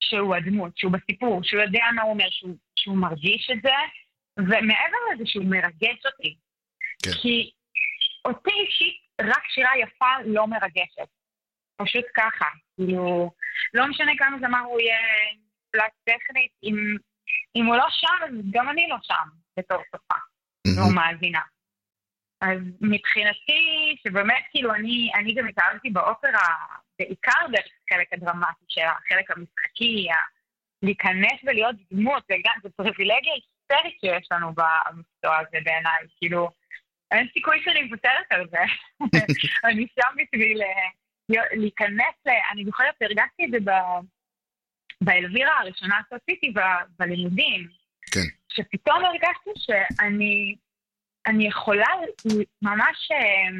שהוא 0.00 0.34
הדמות, 0.34 0.78
שהוא 0.78 0.92
בסיפור, 0.92 1.40
שהוא 1.44 1.62
יודע 1.62 1.84
מה 1.94 2.02
הוא 2.02 2.10
אומר, 2.10 2.26
שהוא, 2.30 2.56
שהוא 2.76 2.96
מרגיש 2.96 3.50
את 3.50 3.62
זה, 3.62 3.74
ומעבר 4.38 4.98
לזה 5.12 5.24
שהוא 5.26 5.44
מרגש 5.44 6.06
אותי. 6.06 6.36
כן. 7.02 7.10
כי 7.22 7.50
אותי 8.24 8.50
אישית 8.50 8.96
רק 9.20 9.44
שירה 9.48 9.78
יפה 9.78 10.06
לא 10.24 10.46
מרגשת. 10.46 11.08
פשוט 11.76 12.04
ככה. 12.16 12.46
כאילו, 12.76 13.30
לא 13.74 13.86
משנה 13.86 14.12
כמה 14.18 14.38
זמר 14.38 14.60
הוא 14.60 14.80
יהיה 14.80 14.98
פלט 15.70 15.92
טכנית, 16.04 16.50
אם, 16.62 16.96
אם 17.56 17.66
הוא 17.66 17.76
לא 17.76 17.86
שם, 17.90 18.24
אז 18.24 18.30
גם 18.50 18.68
אני 18.68 18.88
לא 18.88 18.96
שם 19.02 19.28
בתור 19.58 19.82
צופה, 19.90 20.14
mm-hmm. 20.14 20.80
לא 20.80 20.94
מאזינה. 20.94 21.40
אז 22.40 22.58
מבחינתי, 22.80 23.96
שבאמת, 24.04 24.44
כאילו, 24.50 24.74
אני, 24.74 25.10
אני 25.14 25.34
גם 25.34 25.48
התאהבתי 25.48 25.90
באופרה, 25.90 26.48
בעיקר 26.98 27.46
דרך 27.52 27.66
החלק 27.84 28.12
הדרמטי 28.12 28.64
שלה, 28.68 28.92
החלק 28.92 29.30
המשחקי, 29.30 30.06
להיכנס 30.82 31.40
ולהיות 31.44 31.76
דמות, 31.92 32.24
זו 32.62 32.68
פריבילגיה 32.76 33.32
היסטרית 33.34 34.00
שיש 34.00 34.28
לנו 34.32 34.52
במקצוע 34.54 35.38
הזה 35.38 35.58
בעיניי, 35.64 36.06
כאילו, 36.18 36.48
אין 37.10 37.28
סיכוי 37.32 37.56
שאני 37.64 37.82
מוותרת 37.82 38.26
על 38.30 38.46
זה. 38.50 38.58
אני 39.70 39.86
שם 39.94 40.16
בשביל 40.22 40.62
אה, 40.62 41.42
להיכנס, 41.52 42.16
אני 42.52 42.64
זוכרת, 42.64 42.94
הרגשתי 43.00 43.44
את 43.44 43.50
זה 43.50 43.58
באלווירה 45.00 45.58
הראשונה 45.60 46.00
שעשיתי 46.10 46.52
בלימודים. 46.98 47.68
כן. 48.12 48.28
שפתאום 48.48 49.04
הרגשתי 49.04 49.50
שאני 49.56 50.56
אני 51.26 51.48
יכולה 51.48 51.86
ממש 52.62 53.08
אה, 53.12 53.50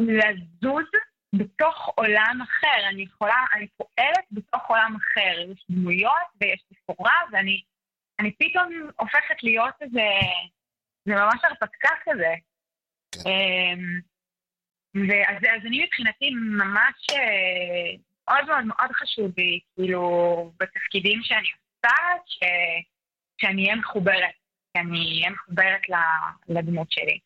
לזוז 0.00 0.84
בתוך 1.32 1.88
עולם 1.94 2.38
אחר. 2.42 2.88
אני 2.88 3.02
יכולה, 3.02 3.44
אני 3.54 3.66
פועלת 3.76 4.24
בתוך 4.30 4.62
עולם 4.68 4.96
אחר. 4.96 5.50
יש 5.52 5.64
דמויות 5.70 6.26
ויש 6.40 6.64
תפאורה, 6.68 7.20
ואני 7.32 7.62
אני 8.20 8.32
פתאום 8.38 8.68
הופכת 8.96 9.42
להיות 9.42 9.74
איזה... 9.80 10.00
זה 11.04 11.14
ממש 11.14 11.40
הרפתקה 11.44 11.90
כזה. 12.04 12.34
כן. 13.12 13.30
אמ, 13.30 14.00
ואז 14.94 15.36
אז 15.36 15.66
אני 15.66 15.84
מבחינתי 15.84 16.30
ממש 16.30 17.06
אה, 17.12 17.96
מאוד 18.28 18.46
מאוד 18.46 18.64
מאוד 18.64 18.92
חשוב 18.92 19.30
לי, 19.38 19.60
כאילו, 19.74 20.52
בתפקידים 20.60 21.20
שאני 21.22 21.48
עושה, 21.56 21.96
ש... 22.26 22.38
שאני 23.40 23.64
אהיה 23.64 23.76
מחוברת, 23.76 24.34
שאני 24.76 24.98
אהיה 24.98 25.30
מחוברת 25.30 25.80
לדמות 26.48 26.92
שלי. 26.92 27.18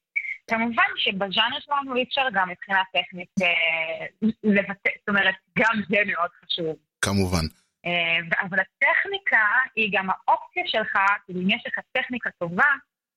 כמובן 0.51 0.91
שבז'אנר 0.97 1.61
שלנו 1.61 1.97
אי 1.97 2.03
אפשר 2.03 2.23
גם 2.33 2.49
מבחינה 2.49 2.83
טכנית 2.93 3.29
אה, 3.43 4.07
לבטא, 4.45 4.91
זאת 4.99 5.09
אומרת, 5.09 5.35
גם 5.59 5.75
זה 5.89 5.97
מאוד 6.07 6.31
חשוב. 6.45 6.77
כמובן. 7.01 7.47
אה, 7.87 8.39
אבל 8.43 8.59
הטכניקה 8.61 9.47
היא 9.77 9.91
גם 9.93 10.09
האופציה 10.11 10.63
שלך, 10.67 10.99
כאילו 11.25 11.41
אם 11.41 11.51
יש 11.51 11.63
לך 11.67 11.79
טכניקה 11.93 12.31
טובה, 12.39 12.71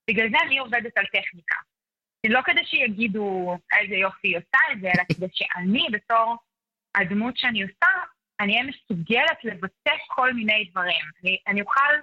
בגלל 0.09 0.29
זה 0.29 0.37
אני 0.45 0.57
עובדת 0.57 0.97
על 0.97 1.05
טכניקה. 1.05 1.55
לא 2.29 2.39
כדי 2.45 2.65
שיגידו 2.65 3.57
איזה 3.79 3.95
יופי 3.95 4.27
היא 4.27 4.37
עושה 4.37 4.57
את 4.71 4.81
זה, 4.81 4.87
אלא 4.87 5.03
כדי 5.11 5.27
שאני 5.33 5.87
בתור 5.91 6.35
הדמות 6.95 7.37
שאני 7.37 7.63
עושה, 7.63 7.91
אני 8.39 8.53
אהיה 8.53 8.65
מסוגלת 8.67 9.37
לבטא 9.43 9.95
כל 10.07 10.33
מיני 10.33 10.69
דברים. 10.71 11.05
אני, 11.23 11.37
אני 11.47 11.61
אוכל 11.61 11.93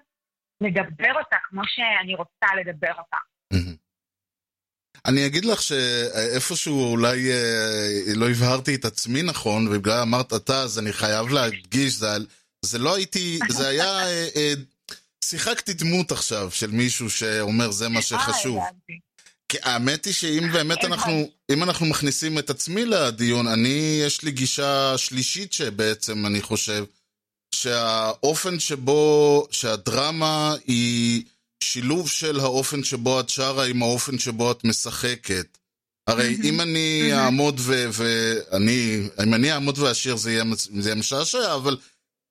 לדבר 0.60 1.12
אותה 1.18 1.36
כמו 1.48 1.62
שאני 1.66 2.14
רוצה 2.14 2.46
לדבר 2.60 2.92
אותה. 2.98 3.16
אני 5.06 5.26
אגיד 5.26 5.44
לך 5.44 5.62
שאיפשהו 5.62 6.90
אולי 6.90 7.32
אה, 7.32 8.14
לא 8.16 8.30
הבהרתי 8.30 8.74
את 8.74 8.84
עצמי 8.84 9.22
נכון, 9.22 9.68
ובגלל 9.68 10.00
אמרת 10.02 10.32
אתה, 10.32 10.60
אז 10.60 10.78
אני 10.78 10.92
חייב 10.92 11.28
להדגיש, 11.28 11.94
זה, 11.94 12.06
זה 12.64 12.78
לא 12.78 12.96
הייתי, 12.96 13.38
זה 13.48 13.68
היה 13.68 14.06
אה, 14.06 14.26
אה, 14.36 14.52
שיחקתי 15.28 15.72
דמות 15.72 16.12
עכשיו 16.12 16.50
של 16.50 16.70
מישהו 16.70 17.10
שאומר 17.10 17.70
זה 17.70 17.88
מה 17.88 18.02
שחשוב. 18.02 18.58
כי 19.48 19.58
האמת 19.62 20.04
היא 20.04 20.14
שאם 20.14 20.52
באמת 20.52 20.84
אנחנו, 20.84 21.30
אם 21.50 21.62
אנחנו 21.62 21.87
מכניסים 21.87 22.38
את 22.38 22.50
עצמי 22.50 22.84
לדיון, 22.84 23.46
אני, 23.46 24.00
יש 24.06 24.22
לי 24.22 24.30
גישה 24.30 24.98
שלישית 24.98 25.52
שבעצם 25.52 26.26
אני 26.26 26.42
חושב, 26.42 26.84
שהאופן 27.54 28.60
שבו, 28.60 29.46
שהדרמה 29.50 30.54
היא 30.66 31.22
שילוב 31.64 32.08
של 32.08 32.40
האופן 32.40 32.84
שבו 32.84 33.20
את 33.20 33.28
שרה 33.28 33.66
עם 33.66 33.82
האופן 33.82 34.18
שבו 34.18 34.52
את 34.52 34.64
משחקת. 34.64 35.58
הרי 36.06 36.37
אם 36.44 36.60
אני 36.60 37.10
אעמוד 37.14 37.60
ואני, 37.64 39.08
אם 39.22 39.34
אני 39.34 39.52
אעמוד 39.52 39.78
ואשיר 39.78 40.16
זה 40.16 40.32
יהיה 40.32 40.94
משעשע, 40.94 41.54
אבל 41.54 41.76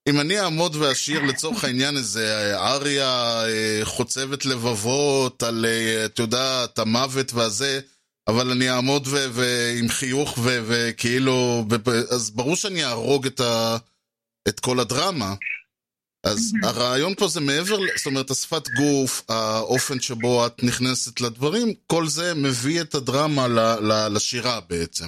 אם 0.09 0.19
אני 0.19 0.39
אעמוד 0.39 0.75
ואשיר 0.75 1.21
לצורך 1.21 1.63
העניין 1.63 1.97
איזה 1.97 2.55
אריה 2.57 3.43
אה, 3.45 3.79
חוצבת 3.83 4.45
לבבות 4.45 5.43
על, 5.43 5.65
אה, 5.65 6.05
את 6.05 6.19
יודעת, 6.19 6.79
המוות 6.79 7.33
והזה, 7.33 7.79
אבל 8.27 8.51
אני 8.51 8.69
אעמוד 8.69 9.07
ועם 9.07 9.89
חיוך 9.89 10.37
וכאילו, 10.43 11.65
אז 12.09 12.29
ברור 12.29 12.55
שאני 12.55 12.85
אהרוג 12.85 13.25
את, 13.25 13.39
ה, 13.39 13.77
את 14.47 14.59
כל 14.59 14.79
הדרמה. 14.79 15.33
אז 16.23 16.53
הרעיון 16.63 17.15
פה 17.15 17.27
זה 17.27 17.39
מעבר, 17.39 17.79
זאת 17.97 18.05
אומרת, 18.05 18.31
השפת 18.31 18.67
גוף, 18.67 19.21
האופן 19.29 19.99
שבו 19.99 20.45
את 20.45 20.63
נכנסת 20.63 21.21
לדברים, 21.21 21.73
כל 21.87 22.07
זה 22.07 22.33
מביא 22.33 22.81
את 22.81 22.95
הדרמה 22.95 23.47
ל, 23.47 23.59
ל, 23.59 24.07
לשירה 24.07 24.59
בעצם. 24.59 25.07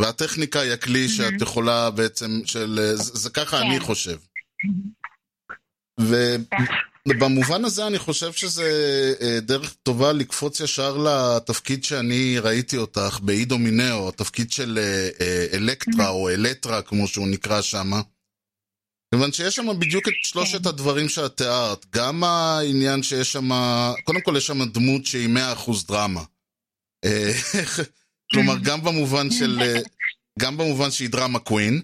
והטכניקה 0.00 0.60
היא 0.60 0.72
הכלי 0.72 1.08
שאת 1.08 1.40
יכולה 1.40 1.90
בעצם, 1.90 2.40
של... 2.44 2.80
זה, 2.94 3.18
זה 3.18 3.30
ככה 3.30 3.60
אני 3.60 3.78
כן. 3.78 3.84
חושב. 3.84 4.16
ובמובן 7.08 7.64
הזה 7.64 7.86
אני 7.86 7.98
חושב 7.98 8.32
שזה 8.32 8.64
אה, 9.20 9.40
דרך 9.40 9.74
טובה 9.82 10.12
לקפוץ 10.12 10.60
ישר 10.60 10.96
לתפקיד 10.96 11.84
שאני 11.84 12.38
ראיתי 12.38 12.76
אותך, 12.76 13.18
באי 13.22 13.44
דומינאו, 13.44 14.08
התפקיד 14.08 14.52
של 14.52 14.78
אה, 14.78 15.08
אה, 15.20 15.46
אלקטרה 15.52 16.08
או 16.08 16.28
אלטרה 16.28 16.82
כמו 16.82 17.08
שהוא 17.08 17.28
נקרא 17.28 17.62
שם. 17.62 17.90
כיוון 19.14 19.32
שיש 19.32 19.56
שם 19.56 19.78
בדיוק 19.78 20.08
את 20.08 20.14
שלושת 20.22 20.62
כן. 20.62 20.68
הדברים 20.68 21.08
שאת 21.08 21.36
תיארת, 21.36 21.86
גם 21.90 22.24
העניין 22.24 23.02
שיש 23.02 23.32
שם, 23.32 23.48
קודם 24.04 24.20
כל 24.20 24.34
יש 24.36 24.46
שם 24.46 24.64
דמות 24.64 25.06
שהיא 25.06 25.28
100% 25.66 25.70
דרמה. 25.88 26.22
כלומר, 28.32 28.54
גם 28.62 28.84
במובן 28.84 29.30
של... 29.30 29.60
גם 30.38 30.56
במובן 30.56 30.90
שהיא 30.90 31.10
דרמה 31.10 31.38
קווין, 31.38 31.82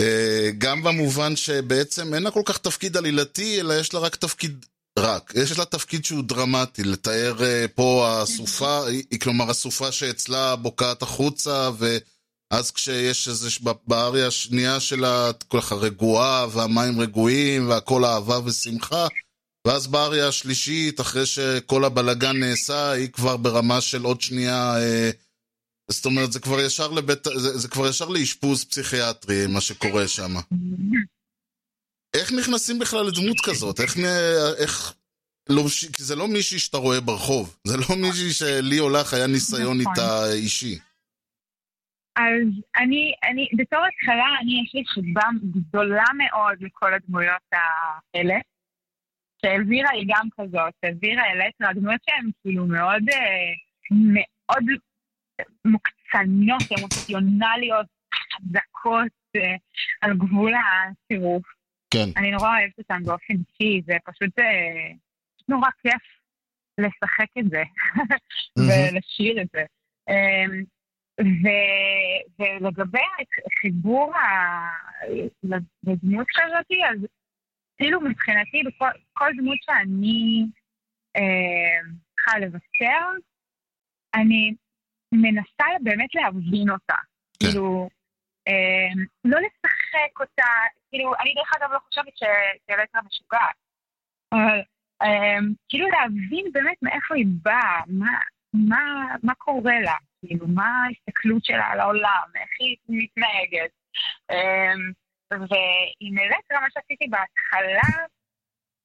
אה, 0.00 0.50
גם 0.58 0.82
במובן 0.82 1.36
שבעצם 1.36 2.14
אין 2.14 2.22
לה 2.22 2.30
כל 2.30 2.42
כך 2.44 2.58
תפקיד 2.58 2.96
עלילתי, 2.96 3.60
אלא 3.60 3.74
יש 3.74 3.94
לה 3.94 4.00
רק 4.00 4.16
תפקיד 4.16 4.66
רק. 4.98 5.32
יש 5.36 5.58
לה 5.58 5.64
תפקיד 5.64 6.04
שהוא 6.04 6.24
דרמטי, 6.24 6.84
לתאר 6.84 7.44
אה, 7.44 7.66
פה 7.74 8.08
הסופה, 8.22 8.86
היא, 8.86 9.20
כלומר 9.20 9.50
הסופה 9.50 9.92
שאצלה 9.92 10.56
בוקעת 10.56 11.02
החוצה, 11.02 11.70
ואז 11.78 12.70
כשיש 12.70 13.28
איזה, 13.28 13.48
באריה 13.86 14.26
השנייה 14.26 14.80
שלה, 14.80 15.30
כל 15.48 15.60
כך 15.60 15.72
רגועה, 15.72 16.46
והמים 16.52 17.00
רגועים, 17.00 17.68
והכל 17.68 18.04
אהבה 18.04 18.38
ושמחה, 18.44 19.06
ואז 19.66 19.86
באריה 19.86 20.28
השלישית, 20.28 21.00
אחרי 21.00 21.26
שכל 21.26 21.84
הבלגן 21.84 22.36
נעשה, 22.40 22.90
היא 22.90 23.08
כבר 23.08 23.36
ברמה 23.36 23.80
של 23.80 24.02
עוד 24.02 24.20
שנייה... 24.20 24.74
אה, 24.76 25.10
זאת 25.90 26.06
אומרת, 26.06 26.32
זה 26.32 26.40
כבר 26.40 26.60
ישר 26.60 26.90
לבית... 26.90 27.24
זה, 27.24 27.58
זה 27.58 27.68
כבר 27.68 27.88
ישר 27.88 28.08
לאשפוז 28.08 28.64
פסיכיאטרי, 28.64 29.46
מה 29.46 29.60
שקורה 29.60 30.08
שם. 30.08 30.32
איך 32.16 32.32
נכנסים 32.32 32.78
בכלל 32.78 33.06
לדמות 33.06 33.36
כזאת? 33.44 33.80
איך... 33.80 33.96
איך... 34.58 34.94
לא, 35.48 35.62
כי 35.92 36.02
זה 36.02 36.16
לא 36.16 36.28
מישהי 36.28 36.58
שאתה 36.58 36.76
רואה 36.76 37.00
ברחוב, 37.00 37.56
זה 37.66 37.76
לא 37.76 37.96
מישהי 38.02 38.30
שלי 38.30 38.80
או 38.80 38.90
לך 38.90 39.14
היה 39.14 39.26
ניסיון 39.26 39.80
נכון. 39.80 39.92
איתה 39.92 40.32
אישי. 40.32 40.78
אז 42.16 42.48
אני, 42.76 43.12
אני, 43.30 43.48
בתור 43.58 43.78
התחלה, 43.88 44.28
אני, 44.42 44.52
יש 44.62 44.74
לי 44.74 44.82
חיבה 44.86 45.28
גדולה 45.54 46.04
מאוד 46.18 46.56
לכל 46.60 46.94
הדמויות 46.94 47.42
האלה. 47.52 48.34
שאלווירה 49.46 49.90
היא 49.90 50.06
גם 50.08 50.28
כזאת, 50.40 50.74
אלווירה, 50.84 51.32
אלקטרה, 51.32 51.70
הדמויות 51.70 52.00
שהן 52.06 52.30
כאילו 52.42 52.66
מאוד, 52.66 53.02
אה, 53.12 53.52
מאוד 53.90 54.64
מוקצנות, 55.64 56.62
אמוציונליות, 56.78 57.86
חזקות, 58.14 59.12
אה, 59.36 59.54
על 60.00 60.16
גבול 60.16 60.52
הטירוף. 60.54 61.42
כן. 61.90 62.08
אני 62.16 62.30
נורא 62.30 62.48
אוהבת 62.48 62.78
אותן 62.78 63.02
באופן 63.04 63.34
אישי, 63.34 63.82
זה 63.86 63.96
פשוט 64.04 64.38
אה, 64.38 64.92
נורא 65.48 65.68
כיף 65.82 66.02
לשחק 66.78 67.38
את 67.38 67.50
זה, 67.50 67.62
ולשיר 68.58 69.42
את 69.42 69.46
זה. 69.52 69.64
אמ, 70.08 70.64
ו- 71.20 72.42
ולגבי 72.42 72.98
החיבור 73.46 74.12
לדמות 75.82 76.26
כזאת, 76.34 76.66
אז 76.90 77.06
כאילו 77.82 78.00
מבחינתי, 78.00 78.62
בכל 78.66 78.88
כל 79.12 79.30
דמות 79.36 79.58
שאני 79.62 80.46
אה, 81.16 81.90
צריכה 82.14 82.38
לבצע, 82.38 83.00
אני 84.14 84.54
מנסה 85.14 85.64
באמת 85.82 86.14
להבין 86.14 86.70
אותה. 86.70 86.94
כן. 87.40 87.46
כאילו, 87.46 87.88
אה, 88.48 89.02
לא 89.24 89.38
לשחק 89.40 90.20
אותה, 90.20 90.50
כאילו, 90.90 91.12
אני 91.20 91.34
דרך 91.34 91.52
אגב 91.56 91.72
לא 91.72 91.78
חושבת 91.78 92.16
ש- 92.18 92.56
שאלקטרה 92.66 93.02
משוגעת. 93.02 93.56
אבל 94.32 94.60
אה, 95.02 95.38
כאילו 95.68 95.86
להבין 95.88 96.52
באמת 96.52 96.76
מאיפה 96.82 97.14
היא 97.14 97.26
באה, 97.42 97.80
מה, 97.86 98.18
מה, 98.54 99.14
מה 99.22 99.34
קורה 99.34 99.80
לה, 99.80 99.96
כאילו, 100.20 100.48
מה 100.48 100.84
ההסתכלות 100.86 101.44
שלה 101.44 101.66
על 101.66 101.80
העולם, 101.80 102.26
איך 102.36 102.50
היא 102.60 102.76
מתנהגת. 102.88 103.70
אמ, 104.30 104.92
ועם 105.40 106.18
אלקטרה, 106.18 106.60
מה 106.60 106.66
שעשיתי 106.74 107.06
בהתחלה, 107.08 108.04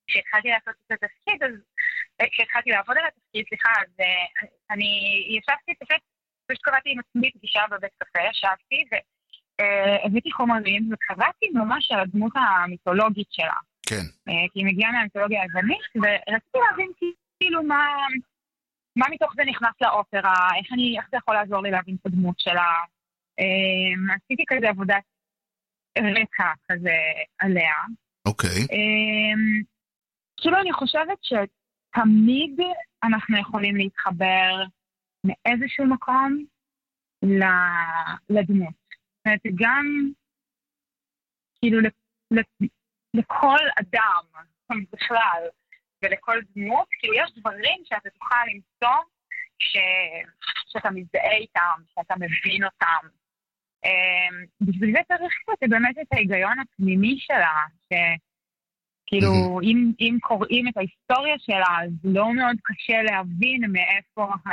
כשהתחלתי 0.07 0.47
לעשות 0.47 0.75
את 0.85 0.91
התפקיד, 0.91 1.43
אז 1.43 1.51
אה, 2.21 2.25
כשהתחלתי 2.31 2.69
לעבוד 2.69 2.97
על 2.97 3.05
התפקיד, 3.07 3.45
סליחה, 3.49 3.69
אז 3.81 3.91
אה, 3.99 4.47
אני 4.71 4.89
ישבתי, 5.37 5.73
פשוט, 5.85 6.01
פשוט 6.47 6.63
קראתי 6.63 6.89
עם 6.91 6.99
עצמי 6.99 7.31
פגישה 7.31 7.61
בבית 7.71 7.91
קפה, 7.97 8.19
ישבתי 8.31 8.83
והבאתי 8.91 10.31
חומרים 10.31 10.89
וקראתי 10.91 11.45
ממש 11.53 11.91
על 11.91 11.99
הדמות 11.99 12.33
המיתולוגית 12.35 13.27
שלה. 13.31 13.59
כן. 13.89 14.05
אה, 14.27 14.47
כי 14.53 14.59
היא 14.59 14.65
מגיעה 14.65 14.91
מהמיתולוגיה 14.91 15.41
היוונית, 15.41 15.85
ורציתי 15.95 16.57
להבין 16.69 16.91
כאילו 17.39 17.63
מה, 17.63 17.85
מה 18.95 19.05
מתוך 19.11 19.33
זה 19.35 19.43
נכנס 19.45 19.73
לאופרה, 19.81 20.47
איך, 20.57 20.73
אני, 20.73 20.97
איך 20.97 21.05
זה 21.11 21.17
יכול 21.17 21.35
לעזור 21.35 21.61
לי 21.63 21.71
להבין 21.71 21.95
את 22.01 22.05
הדמות 22.05 22.39
שלה. 22.39 22.71
אה, 23.39 24.15
עשיתי 24.15 24.43
כזה 24.47 24.69
עבודת 24.69 25.03
רקע 25.97 26.51
כזה 26.71 26.97
עליה. 27.39 27.75
אוקיי. 28.27 28.61
אה, 28.71 29.61
כאילו 30.37 30.57
אני 30.61 30.73
חושבת 30.73 31.17
שתמיד 31.21 32.59
אנחנו 33.03 33.37
יכולים 33.37 33.75
להתחבר 33.75 34.63
מאיזשהו 35.23 35.85
מקום 35.85 36.43
לדמות. 38.29 38.73
זאת 39.17 39.25
אומרת, 39.25 39.41
גם 39.55 39.85
כאילו 41.59 41.79
לכל 43.13 43.57
אדם 43.79 44.23
בכלל 44.91 45.43
ולכל 46.03 46.39
דמות, 46.55 46.87
כאילו 46.99 47.13
יש 47.13 47.31
דברים 47.37 47.81
שאתה 47.85 48.09
תוכל 48.09 48.45
למצוא 48.53 48.97
ש... 49.59 49.77
שאתה 50.67 50.89
מזדהה 50.89 51.37
איתם, 51.37 51.81
שאתה 51.95 52.13
מבין 52.15 52.63
אותם. 52.63 53.07
אמ, 53.87 54.45
בשביל 54.61 54.91
זה 54.95 54.99
צריך 55.07 55.33
קצת 55.41 55.69
באמת 55.69 55.97
את 56.01 56.07
ההיגיון 56.11 56.59
הפנימי 56.59 57.15
שלה, 57.19 57.61
שכאילו. 57.85 59.59
אם, 59.63 59.91
אם 59.99 60.17
קוראים 60.21 60.67
את 60.67 60.77
ההיסטוריה 60.77 61.35
שלה, 61.39 61.83
אז 61.83 61.91
לא 62.03 62.33
מאוד 62.33 62.55
קשה 62.63 63.01
להבין 63.01 63.71
מאיפה 63.71 64.33
ה... 64.45 64.51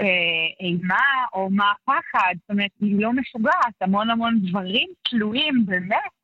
אה, 0.00 0.66
אימה 0.66 1.24
או 1.32 1.50
מה 1.50 1.72
הפחד, 1.72 2.34
זאת 2.40 2.50
אומרת, 2.50 2.70
היא 2.80 3.00
לא 3.00 3.12
משוגעת, 3.12 3.74
המון 3.80 4.10
המון 4.10 4.38
דברים 4.42 4.88
תלויים 5.10 5.54
באמת 5.66 6.20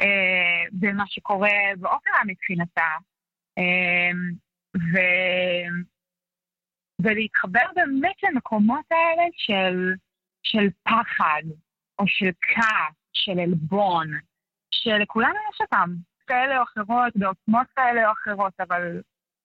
אה, 0.00 0.64
במה 0.72 1.04
שקורה 1.06 1.50
באופרה 1.78 2.20
מבחינתה. 2.26 2.90
אה, 3.58 4.10
ו... 4.76 4.98
ולהתחבר 7.02 7.66
באמת 7.76 8.22
למקומות 8.22 8.84
האלה 8.90 9.28
של, 9.32 9.92
של 10.42 10.68
פחד, 10.82 11.42
או 11.98 12.04
של 12.08 12.30
כעס, 12.42 12.96
של 13.12 13.38
עלבון, 13.40 14.06
שלכולנו 14.70 15.38
יש 15.52 15.60
אותם, 15.60 15.94
כאלה 16.26 16.58
או 16.58 16.62
אחרות, 16.62 17.12
בעוצמות 17.16 17.66
כאלה 17.76 18.06
או 18.06 18.12
אחרות, 18.12 18.52
אבל 18.60 19.00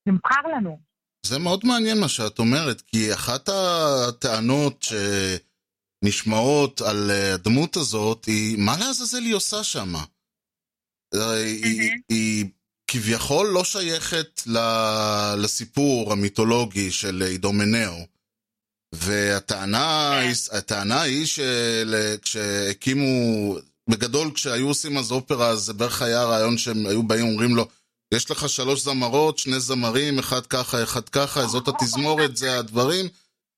זה 0.05 0.11
מוכר 0.11 0.41
לנו. 0.55 0.79
זה 1.25 1.39
מאוד 1.39 1.65
מעניין 1.65 1.99
מה 1.99 2.07
שאת 2.07 2.39
אומרת, 2.39 2.81
כי 2.81 3.13
אחת 3.13 3.49
הטענות 3.49 4.85
שנשמעות 6.03 6.81
על 6.81 7.11
אה, 7.11 7.33
הדמות 7.33 7.75
הזאת 7.75 8.25
היא, 8.25 8.57
מה 8.65 8.71
לעזאזל 8.79 9.23
היא 9.23 9.35
עושה 9.35 9.63
שמה? 9.63 10.03
הרי 11.13 11.43
היא, 11.43 11.89
מהמם. 11.89 12.01
היא 12.09 12.45
כביכול 12.87 13.47
לא 13.53 13.63
שייכת 13.63 14.41
לסיפור 15.43 16.11
המיתולוגי 16.11 16.91
של 16.91 17.23
אידומנאו. 17.25 18.12
והטענה 18.93 20.11
כן. 20.13 20.27
היא- 20.27 20.57
הטענה 20.57 21.01
היא 21.01 21.25
שכשהקימו, 21.25 23.05
בגדול 23.89 24.31
כשהיו 24.33 24.67
עושים 24.67 24.97
אז 24.97 25.11
אופרה, 25.11 25.47
אז 25.47 25.59
זה 25.59 25.73
בערך 25.73 26.01
היה 26.01 26.23
רעיון 26.23 26.57
שהם 26.57 26.85
היו 26.85 27.03
באים 27.03 27.27
אומרים 27.27 27.55
לו, 27.55 27.67
יש 28.13 28.31
לך 28.31 28.49
שלוש 28.49 28.81
זמרות, 28.81 29.37
שני 29.37 29.59
זמרים, 29.59 30.19
אחד 30.19 30.45
ככה, 30.45 30.83
אחד 30.83 31.09
ככה, 31.09 31.45
זאת 31.47 31.67
התזמורת, 31.67 32.37
זה 32.37 32.59
הדברים. 32.59 33.05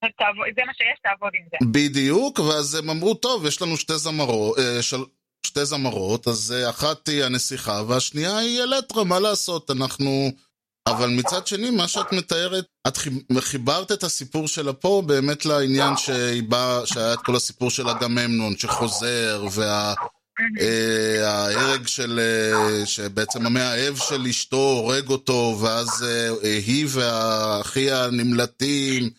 זה 0.06 0.62
מה 0.66 0.74
שיש, 0.74 1.00
תעבוד 1.04 1.32
עם 1.34 1.46
זה. 1.52 1.58
בדיוק, 1.72 2.40
ואז 2.40 2.76
הם 2.76 2.90
אמרו, 2.90 3.14
טוב, 3.14 3.46
יש 3.46 3.62
לנו 3.62 3.78
שתי 3.78 3.98
זמרות, 3.98 4.58
של... 4.82 4.98
שתי 5.46 5.66
זמרות, 5.66 6.28
אז 6.28 6.52
אה, 6.58 6.70
אחת 6.70 7.08
היא 7.08 7.24
הנסיכה 7.24 7.82
והשנייה 7.88 8.38
היא 8.38 8.62
אלטרה, 8.64 9.04
מה 9.04 9.20
לעשות, 9.20 9.72
אנחנו... 9.72 10.32
אבל 10.88 11.10
מצד 11.10 11.48
שני, 11.48 11.70
מה 11.70 11.88
שאת 11.88 12.12
מתארת, 12.14 12.66
את 12.88 12.98
חיב- 12.98 13.40
חיברת 13.40 13.92
את 13.92 14.04
הסיפור 14.04 14.48
שלה 14.48 14.74
פה 14.74 15.04
באמת 15.06 15.46
לעניין 15.46 15.98
שהיא 15.98 16.44
באה, 16.44 16.86
שהיה 16.86 17.14
את 17.14 17.20
כל 17.20 17.36
הסיפור 17.36 17.70
של 17.70 17.90
אגממנון 17.90 18.58
שחוזר, 18.58 19.46
וההרג 21.22 21.88
של, 21.88 22.20
אה, 22.20 22.86
שבעצם 22.86 23.46
המאהב 23.46 23.96
של 23.98 24.26
אשתו 24.30 24.58
הורג 24.58 25.10
אותו, 25.10 25.58
ואז 25.62 26.04
אה, 26.04 26.30
אה, 26.44 26.60
היא 26.66 26.88
ואחיה 26.90 28.08
נמלטים, 28.12 29.10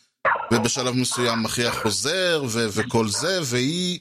ובשלב 0.52 0.94
מסוים 0.94 1.44
אחיה 1.44 1.72
חוזר, 1.72 2.42
ו- 2.48 2.66
וכל 2.72 3.08
זה, 3.08 3.40
והיא... 3.44 3.98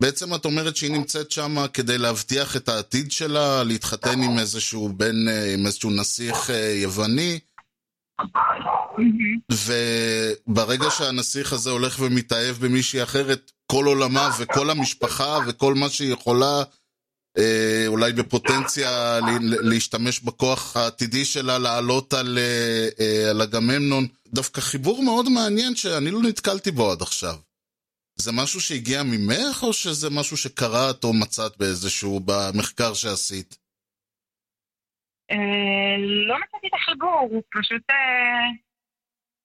בעצם 0.00 0.34
את 0.34 0.44
אומרת 0.44 0.76
שהיא 0.76 0.92
נמצאת 0.92 1.30
שם 1.30 1.56
כדי 1.72 1.98
להבטיח 1.98 2.56
את 2.56 2.68
העתיד 2.68 3.12
שלה, 3.12 3.64
להתחתן 3.64 4.22
עם 4.22 4.38
איזשהו 4.38 4.88
בן, 4.88 5.28
אה, 5.28 5.54
עם 5.54 5.66
איזשהו 5.66 5.90
נסיך 5.90 6.50
אה, 6.50 6.72
יווני. 6.82 7.38
וברגע 9.50 10.90
שהנסיך 10.90 11.52
הזה 11.52 11.70
הולך 11.70 11.96
ומתאהב 12.00 12.56
במישהי 12.56 13.02
אחרת, 13.02 13.52
כל 13.66 13.84
עולמה 13.84 14.30
וכל 14.38 14.70
המשפחה 14.70 15.38
וכל 15.46 15.74
מה 15.74 15.88
שהיא 15.88 16.12
יכולה, 16.12 16.62
אולי 17.86 18.12
בפוטנציה 18.12 19.18
להשתמש 19.40 20.20
בכוח 20.20 20.76
העתידי 20.76 21.24
שלה 21.24 21.58
לעלות 21.58 22.12
על, 22.12 22.38
אה, 22.38 22.88
אה, 23.00 23.30
על 23.30 23.42
אגממנון, 23.42 24.04
דווקא 24.26 24.60
חיבור 24.60 25.02
מאוד 25.04 25.26
מעניין 25.28 25.74
שאני 25.74 26.10
לא 26.10 26.20
נתקלתי 26.28 26.70
בו 26.70 26.90
עד 26.92 27.02
עכשיו. 27.02 27.34
זה 28.16 28.32
משהו 28.32 28.60
שהגיע 28.60 29.02
ממך, 29.02 29.62
או 29.62 29.72
שזה 29.72 30.08
משהו 30.10 30.36
שקראת 30.36 31.04
או 31.04 31.12
מצאת 31.12 31.56
באיזשהו, 31.58 32.20
במחקר 32.20 32.94
שעשית? 32.94 33.56
אה, 35.30 35.96
לא 36.28 36.36
מצאתי 36.42 36.66
את 36.66 36.74
החיבור, 36.74 37.42
פשוט, 37.50 37.82
אה, 37.90 38.48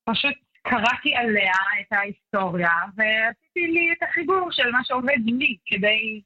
פשוט 0.09 0.37
קראתי 0.63 1.15
עליה 1.15 1.61
את 1.81 1.93
ההיסטוריה, 1.93 2.75
ועשיתי 2.95 3.63
לי 3.73 3.93
את 3.93 4.03
החיבור 4.03 4.51
של 4.51 4.71
מה 4.71 4.79
שעובד 4.83 5.21
לי 5.25 5.57
כדי, 5.65 6.21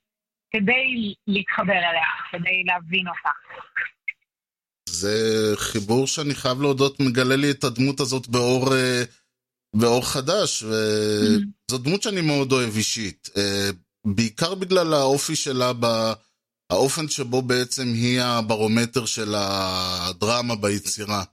כדי 0.56 1.14
להתחבר 1.28 1.74
אליה, 1.74 2.10
כדי 2.32 2.64
להבין 2.66 3.08
אותה. 3.08 3.30
זה 4.90 5.16
חיבור 5.56 6.08
שאני 6.08 6.36
חייב 6.36 6.62
להודות 6.62 7.00
מגלה 7.00 7.36
לי 7.36 7.52
את 7.52 7.64
הדמות 7.64 8.00
הזאת 8.00 8.28
באור, 8.28 8.74
אה, 8.74 9.04
באור 9.76 10.06
חדש, 10.14 10.64
וזו 10.64 11.78
דמות 11.84 12.02
שאני 12.02 12.22
מאוד 12.22 12.52
אוהב 12.52 12.76
אישית. 12.76 13.30
אה, 13.38 13.70
בעיקר 14.06 14.56
בגלל 14.56 14.94
האופי 14.94 15.36
שלה, 15.36 15.74
ב... 15.74 15.86
האופן 16.70 17.08
שבו 17.08 17.42
בעצם 17.42 17.84
היא 17.94 18.22
הברומטר 18.22 19.06
של 19.06 19.36
הדרמה 19.36 20.56
ביצירה. 20.56 21.24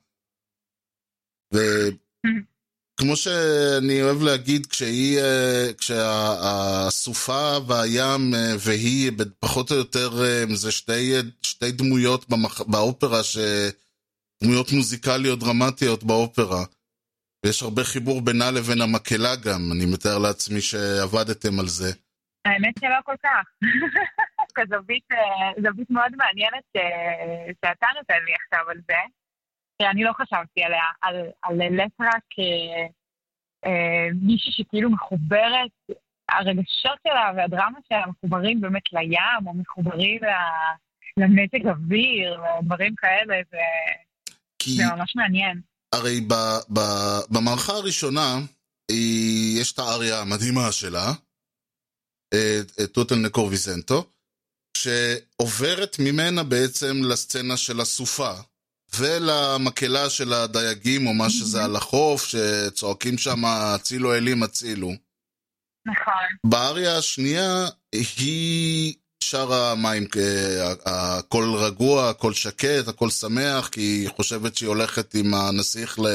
וכמו 3.01 3.17
שאני 3.17 4.03
אוהב 4.03 4.23
להגיד, 4.23 4.67
כשהיא, 4.67 5.19
אה, 5.21 5.67
כשהסופה 5.79 7.59
והים 7.69 8.35
אה, 8.35 8.55
והיא, 8.67 9.13
פחות 9.39 9.71
או 9.71 9.77
יותר, 9.77 10.09
אה, 10.25 10.45
זה 10.55 10.73
שתי, 10.73 11.13
שתי 11.43 11.73
דמויות 11.73 12.29
במח... 12.29 12.61
באופרה, 12.61 13.23
ש... 13.23 13.39
דמויות 14.45 14.73
מוזיקליות 14.73 15.39
דרמטיות 15.39 16.05
באופרה. 16.05 16.65
ויש 17.45 17.63
הרבה 17.63 17.85
חיבור 17.85 18.21
בינה 18.21 18.51
לבין 18.51 18.81
המקהלה 18.81 19.37
גם, 19.37 19.61
אני 19.73 19.87
מתאר 19.93 20.19
לעצמי 20.19 20.61
שעבדתם 20.61 21.61
על 21.61 21.69
זה. 21.69 21.91
האמת 22.45 22.75
שלא 22.81 23.01
כל 23.05 23.17
כך. 23.23 23.45
כזווית 24.57 25.09
זווית 25.63 25.91
מאוד 25.91 26.13
מעניינת 26.17 26.65
שאתה 27.61 27.87
נותן 27.99 28.21
לי 28.27 28.33
עכשיו 28.41 28.71
על 28.71 28.81
זה. 28.89 29.20
אני 29.91 30.05
לא 30.05 30.13
חשבתי 30.13 30.63
עליה, 30.63 30.83
על, 31.03 31.17
על 31.43 31.55
לטרה 31.57 32.13
כמישהי 33.61 34.53
שכאילו 34.53 34.91
מחוברת, 34.91 35.71
הרגשות 36.29 36.99
שלה 37.09 37.33
והדרמה 37.37 37.79
שלה 37.89 38.05
מחוברים 38.07 38.61
באמת 38.61 38.83
לים, 38.93 39.47
או 39.47 39.55
מחוברים 39.55 40.21
למזג 41.17 41.67
אוויר, 41.67 42.39
או 42.39 42.63
דברים 42.63 42.95
כאלה, 42.97 43.35
זה, 43.51 43.59
כי... 44.59 44.71
זה 44.71 44.83
ממש 44.97 45.17
מעניין. 45.17 45.61
הרי 45.93 46.21
ב, 46.21 46.35
ב, 46.73 46.81
במערכה 47.31 47.73
הראשונה, 47.73 48.37
היא, 48.91 49.61
יש 49.61 49.73
את 49.73 49.79
האריה 49.79 50.21
המדהימה 50.21 50.73
שלה, 50.73 51.13
את 52.85 52.93
טוטל 52.93 53.15
נקור 53.15 53.47
ויזנטו, 53.47 54.05
שעוברת 54.77 55.97
ממנה 55.99 56.45
בעצם 56.45 56.97
לסצנה 57.11 57.57
של 57.57 57.81
הסופה. 57.81 58.33
ולמקהלה 58.99 60.11
של 60.11 60.33
הדייגים, 60.33 61.07
או 61.07 61.15
מה 61.15 61.31
שזה 61.31 61.65
על 61.65 61.77
החוף, 61.77 62.25
שצועקים 62.27 63.19
שם, 63.19 63.45
הצילו 63.45 64.15
אלים 64.15 64.43
הצילו. 64.43 64.93
נכון. 65.87 66.51
באריה 66.51 66.99
השנייה, 66.99 67.69
היא 67.93 68.95
שרה 69.23 69.75
מים, 69.75 70.07
הכל 70.87 71.55
רגוע, 71.59 72.11
הכל 72.11 72.33
שקט, 72.33 72.89
הכל 72.89 73.11
שמח, 73.11 73.69
כי 73.69 73.81
היא 73.81 74.09
חושבת 74.17 74.57
שהיא 74.57 74.69
הולכת 74.69 75.15
עם 75.15 75.35
הנסיך 75.35 75.99
ל... 75.99 76.07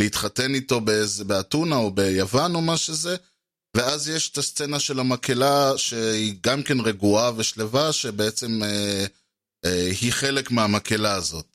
להתחתן 0.00 0.54
איתו 0.54 0.80
באיזה, 0.80 1.24
באתונה 1.24 1.76
או 1.76 1.90
ביוון 1.90 2.54
או 2.54 2.60
מה 2.60 2.76
שזה. 2.76 3.16
ואז 3.76 4.08
יש 4.08 4.30
את 4.30 4.38
הסצנה 4.38 4.80
של 4.80 5.00
המקהלה 5.00 5.72
שהיא 5.76 6.34
גם 6.40 6.62
כן 6.62 6.80
רגועה 6.80 7.30
ושלווה, 7.36 7.92
שבעצם 7.92 8.62
אה, 8.62 9.04
אה, 9.64 9.90
היא 10.00 10.12
חלק 10.12 10.50
מהמקהלה 10.50 11.14
הזאת. 11.14 11.51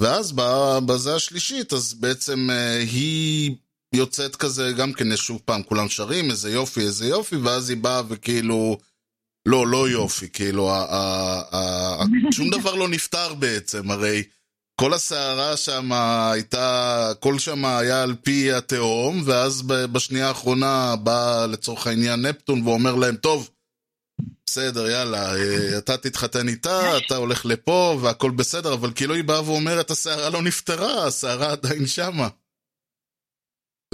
ואז 0.00 0.32
בזה 0.86 1.14
השלישית, 1.14 1.72
אז 1.72 1.94
בעצם 1.94 2.50
אה, 2.50 2.78
היא 2.78 3.56
יוצאת 3.94 4.36
כזה, 4.36 4.72
גם 4.78 4.92
כן 4.92 5.16
שוב 5.16 5.40
פעם, 5.44 5.62
כולם 5.62 5.88
שרים, 5.88 6.30
איזה 6.30 6.50
יופי, 6.50 6.80
איזה 6.80 7.06
יופי, 7.06 7.36
ואז 7.36 7.70
היא 7.70 7.76
באה 7.76 8.02
וכאילו, 8.08 8.78
לא, 9.46 9.66
לא 9.66 9.88
יופי, 9.88 10.28
כאילו, 10.32 10.72
שום 12.30 12.50
דבר 12.58 12.74
לא 12.74 12.88
נפתר 12.88 13.34
בעצם, 13.34 13.90
הרי 13.90 14.22
כל 14.80 14.94
הסערה 14.94 15.56
שם 15.56 15.92
הייתה, 15.92 17.08
הכל 17.10 17.38
שם 17.38 17.64
היה 17.64 18.02
על 18.02 18.14
פי 18.22 18.52
התהום, 18.52 19.22
ואז 19.24 19.62
בשנייה 19.62 20.28
האחרונה 20.28 20.96
בא 20.96 21.46
לצורך 21.46 21.86
העניין 21.86 22.26
נפטון 22.26 22.62
ואומר 22.66 22.94
להם, 22.94 23.16
טוב, 23.16 23.50
בסדר, 24.50 24.90
יאללה, 24.90 25.36
אה, 25.36 25.78
אתה 25.78 25.96
תתחתן 25.96 26.48
איתה, 26.48 26.98
אתה 26.98 27.16
הולך 27.16 27.46
לפה, 27.46 27.98
והכל 28.02 28.30
בסדר, 28.30 28.74
אבל 28.74 28.92
כאילו 28.94 29.14
היא 29.14 29.24
באה 29.24 29.44
ואומרת, 29.44 29.90
הסערה 29.90 30.30
לא 30.30 30.42
נפתרה, 30.42 31.06
הסערה 31.06 31.52
עדיין 31.52 31.86
שמה. 31.86 32.28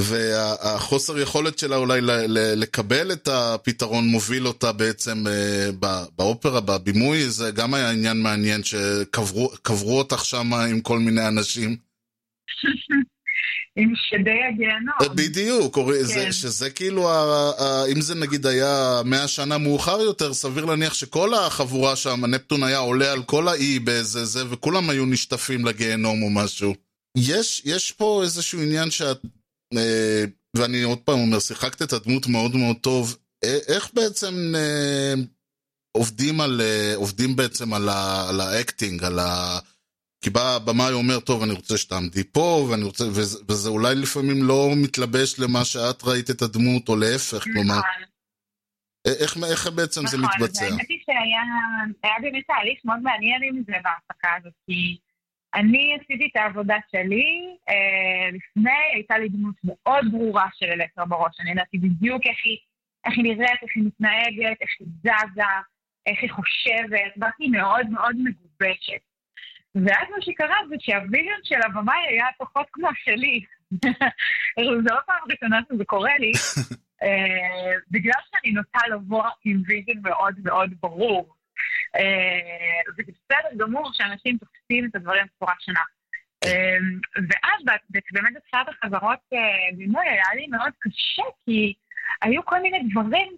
והחוסר 0.00 1.18
יכולת 1.18 1.58
שלה 1.58 1.76
אולי 1.76 2.00
לקבל 2.56 3.12
את 3.12 3.28
הפתרון 3.28 4.08
מוביל 4.08 4.46
אותה 4.46 4.72
בעצם 4.72 5.26
אה, 5.26 5.70
באופרה, 6.16 6.60
בבימוי, 6.60 7.30
זה 7.30 7.50
גם 7.50 7.74
היה 7.74 7.90
עניין 7.90 8.22
מעניין 8.22 8.64
שקברו 8.64 9.98
אותך 9.98 10.24
שם 10.24 10.54
עם 10.54 10.80
כל 10.80 10.98
מיני 10.98 11.28
אנשים. 11.28 11.76
עם 13.76 13.92
שדי 13.96 14.30
הגיהנום. 14.52 15.16
בדיוק, 15.16 15.78
כן. 15.78 16.02
זה, 16.02 16.32
שזה 16.32 16.70
כאילו, 16.70 17.10
אם 17.92 18.00
זה 18.00 18.14
נגיד 18.14 18.46
היה 18.46 19.00
מאה 19.04 19.28
שנה 19.28 19.58
מאוחר 19.58 20.00
יותר, 20.00 20.34
סביר 20.34 20.64
להניח 20.64 20.94
שכל 20.94 21.34
החבורה 21.34 21.96
שם, 21.96 22.24
הנפטון 22.24 22.62
היה 22.62 22.78
עולה 22.78 23.12
על 23.12 23.22
כל 23.22 23.48
האי 23.48 23.78
באיזה 23.78 24.24
זה, 24.24 24.50
וכולם 24.50 24.90
היו 24.90 25.06
נשטפים 25.06 25.64
לגיהנום 25.64 26.22
או 26.22 26.30
משהו. 26.30 26.74
יש, 27.18 27.62
יש 27.64 27.92
פה 27.92 28.20
איזשהו 28.22 28.62
עניין 28.62 28.90
שאת, 28.90 29.20
אה, 29.76 30.24
ואני 30.56 30.82
עוד 30.82 30.98
פעם 30.98 31.18
אומר, 31.18 31.38
שיחקת 31.38 31.82
את 31.82 31.92
הדמות 31.92 32.26
מאוד 32.26 32.56
מאוד 32.56 32.76
טוב, 32.80 33.16
אה, 33.44 33.58
איך 33.68 33.90
בעצם 33.94 34.54
אה, 34.56 35.14
עובדים, 35.96 36.40
על, 36.40 36.60
אה, 36.60 36.92
עובדים 36.96 37.36
בעצם 37.36 37.74
על, 37.74 37.88
ה, 37.88 38.28
על 38.28 38.40
האקטינג, 38.40 39.04
על 39.04 39.18
ה... 39.18 39.58
כי 40.26 40.30
בא 40.30 40.56
הבמאי 40.56 40.92
אומר, 40.92 41.20
טוב, 41.20 41.42
אני 41.42 41.52
רוצה 41.52 41.76
שתעמדי 41.76 42.24
פה, 42.24 42.66
ואני 42.70 42.84
רוצה, 42.84 43.04
וזה, 43.04 43.38
וזה 43.48 43.68
אולי 43.68 43.94
לפעמים 43.94 44.38
לא 44.50 44.60
מתלבש 44.82 45.40
למה 45.40 45.64
שאת 45.64 46.00
ראית 46.04 46.30
את 46.30 46.42
הדמות, 46.42 46.88
או 46.88 46.96
להפך, 46.96 47.36
נכון. 47.36 47.52
כלומר... 47.52 47.80
איך, 49.20 49.36
איך 49.52 49.66
בעצם 49.76 50.00
נכון, 50.00 50.10
זה 50.12 50.16
מתבצע? 50.26 50.64
נכון, 50.64 50.78
האמת 50.78 50.88
היא 50.88 51.00
שהיה 51.06 51.42
באמת 52.22 52.44
תהליך 52.46 52.78
מאוד 52.84 53.00
מעניין 53.02 53.40
עם 53.42 53.62
זה 53.66 53.72
בהפקה 53.84 54.30
הזאת, 54.38 54.52
כי 54.66 54.98
אני 55.54 55.96
עשיתי 56.00 56.28
את 56.32 56.36
העבודה 56.36 56.76
שלי, 56.92 57.28
אה, 57.68 58.26
לפני 58.36 58.80
הייתה 58.94 59.18
לי 59.18 59.28
דמות 59.28 59.56
מאוד 59.64 60.04
ברורה 60.12 60.48
של 60.54 60.66
אלקטרה 60.66 61.04
בראש, 61.06 61.40
אני 61.40 61.50
ידעתי 61.50 61.78
בדיוק 61.78 62.22
איך 62.26 62.38
היא, 62.44 62.58
איך 63.04 63.14
היא 63.16 63.24
נראית, 63.24 63.60
איך 63.62 63.72
היא 63.76 63.84
מתנהגת, 63.84 64.56
איך 64.60 64.70
היא 64.80 64.88
זזה, 65.02 65.52
איך 66.06 66.18
היא 66.22 66.30
חושבת, 66.30 67.12
באתי 67.16 67.46
מאוד 67.48 67.86
מאוד 67.90 68.16
מגובשת. 68.16 69.05
ואז 69.84 70.08
מה 70.16 70.22
שקרה 70.22 70.56
זה 70.68 70.76
שה 70.78 70.99
vision 70.99 71.40
של 71.44 71.60
הבמאי 71.64 72.06
היה 72.08 72.26
פחות 72.38 72.66
כמו 72.72 72.88
שלי. 73.04 73.44
זו 74.84 74.94
לא 74.94 75.00
פעם 75.06 75.20
ראשונה 75.30 75.60
שזה 75.68 75.84
קורה 75.84 76.18
לי, 76.18 76.32
אה, 77.02 77.72
בגלל 77.90 78.20
שאני 78.30 78.52
נוטה 78.52 78.78
לבוא 78.90 79.24
עם 79.44 79.62
vision 79.66 80.00
מאוד 80.02 80.34
מאוד 80.44 80.74
ברור. 80.80 81.34
אה, 81.96 82.80
וזה 82.88 83.02
בסדר 83.12 83.64
גמור 83.64 83.90
שאנשים 83.92 84.38
תופסים 84.38 84.84
את 84.90 84.96
הדברים 84.96 85.26
בצורה 85.36 85.54
שונה. 85.60 85.80
אה, 86.44 86.78
ואז 87.16 87.64
באמת 88.12 88.32
בתחילת 88.34 88.66
החזרות 88.68 89.18
בימוי 89.76 90.08
היה 90.08 90.34
לי 90.34 90.46
מאוד 90.46 90.72
קשה, 90.78 91.22
כי 91.44 91.74
היו 92.22 92.44
כל 92.44 92.62
מיני 92.62 92.88
דברים 92.90 93.36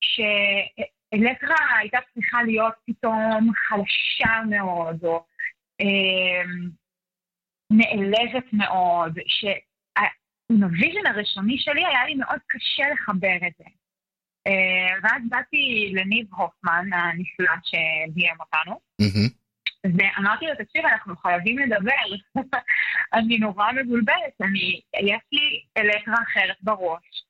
שאלקטרה 0.00 1.56
הייתה 1.78 1.98
צריכה 2.14 2.42
להיות 2.42 2.74
פתאום 2.86 3.52
חלשה 3.68 4.40
מאוד, 4.50 5.04
או 5.04 5.24
נעלבת 7.70 8.52
מאוד, 8.52 9.18
שעם 9.26 10.62
ה 10.62 10.68
vision 10.68 11.06
הראשוני 11.06 11.58
שלי 11.58 11.86
היה 11.86 12.06
לי 12.06 12.14
מאוד 12.14 12.38
קשה 12.48 12.82
לחבר 12.92 13.36
את 13.46 13.52
זה. 13.58 13.64
אה, 14.46 14.98
ואז 15.02 15.22
באתי 15.28 15.92
לניב 15.94 16.34
הופמן 16.34 16.92
הנפלא 16.92 17.54
שביים 17.64 18.36
אותנו, 18.40 18.80
ואמרתי 19.84 20.46
לו, 20.46 20.54
תקשיב, 20.54 20.86
אנחנו 20.86 21.16
חייבים 21.16 21.58
לדבר, 21.58 22.16
אני 23.14 23.38
נורא 23.38 23.72
מבולבלת, 23.72 24.40
אני, 24.40 24.80
יש 25.00 25.22
לי 25.32 25.64
אלקטרה 25.76 26.16
אחרת 26.22 26.56
בראש, 26.62 27.24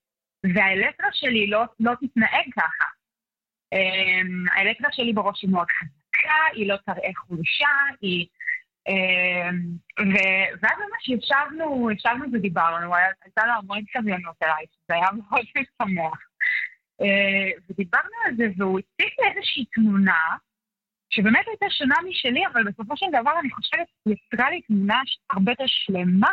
והאלקטרה 0.55 1.09
שלי 1.13 1.47
לא, 1.47 1.65
לא 1.81 1.93
תתנהג 2.01 2.47
ככה. 2.57 2.85
אמ, 3.73 4.45
האלקטרה 4.53 4.93
שלי 4.93 5.13
בראש 5.13 5.43
היא 5.43 5.51
מאוד 5.51 5.67
חזקה, 5.71 6.02
היא 6.53 6.69
לא 6.69 6.77
תראה 6.77 7.11
חולשה, 7.17 7.69
היא 8.01 8.27
אמ, 8.89 9.61
ואז 10.63 10.79
ממש 10.79 11.09
ישבנו, 11.09 11.91
ישבנו 11.91 12.25
ודיברנו, 12.33 12.95
הייתה 12.97 13.47
לו 13.47 13.53
המון 13.53 13.81
סבלנות 13.93 14.37
אליי, 14.43 14.65
זה 14.89 14.95
היה 14.95 15.09
מאוד 15.13 15.45
משמח. 15.57 16.19
אה, 17.01 17.51
ודיברנו 17.71 18.17
על 18.25 18.37
זה, 18.37 18.45
והוא 18.57 18.79
הציג 18.79 19.13
לי 19.21 19.29
איזושהי 19.31 19.65
תמונה, 19.65 20.37
שבאמת 21.11 21.47
הייתה 21.47 21.67
שונה 21.71 21.95
משלי, 22.09 22.47
אבל 22.53 22.65
בסופו 22.65 22.97
של 22.97 23.07
דבר 23.21 23.39
אני 23.41 23.51
חושבת, 23.51 23.87
יצרה 24.07 24.51
לי 24.51 24.61
תמונה 24.63 25.01
הרבה 25.31 25.53
יותר 25.53 25.65
שלמה 25.67 26.31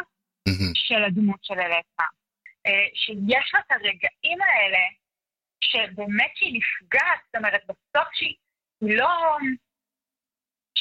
של 0.74 1.04
הדמות 1.04 1.40
של 1.44 1.60
אלקה. 1.60 2.06
אה, 2.66 2.88
שיש 2.94 3.52
לה 3.54 3.60
את 3.60 3.72
הרגעים 3.72 4.40
האלה, 4.42 4.84
שבאמת 5.62 6.32
שהיא 6.36 6.60
נפגעת, 6.60 7.20
זאת 7.26 7.36
אומרת, 7.36 7.62
בסוף 7.64 8.08
שהיא 8.14 8.36
לא... 8.82 9.38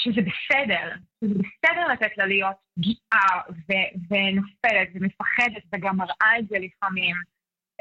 שזה 0.02 0.20
בסדר, 0.20 0.90
שזה 1.20 1.34
בסדר 1.34 1.88
לתת 1.92 2.18
לה 2.18 2.26
להיות 2.26 2.56
פגיעה 2.76 3.40
ו- 3.50 3.90
ונופלת 4.10 4.88
ומפחדת 4.94 5.62
וגם 5.72 5.96
מראה 5.96 6.38
את 6.38 6.48
זה 6.48 6.58
לפעמים. 6.58 7.16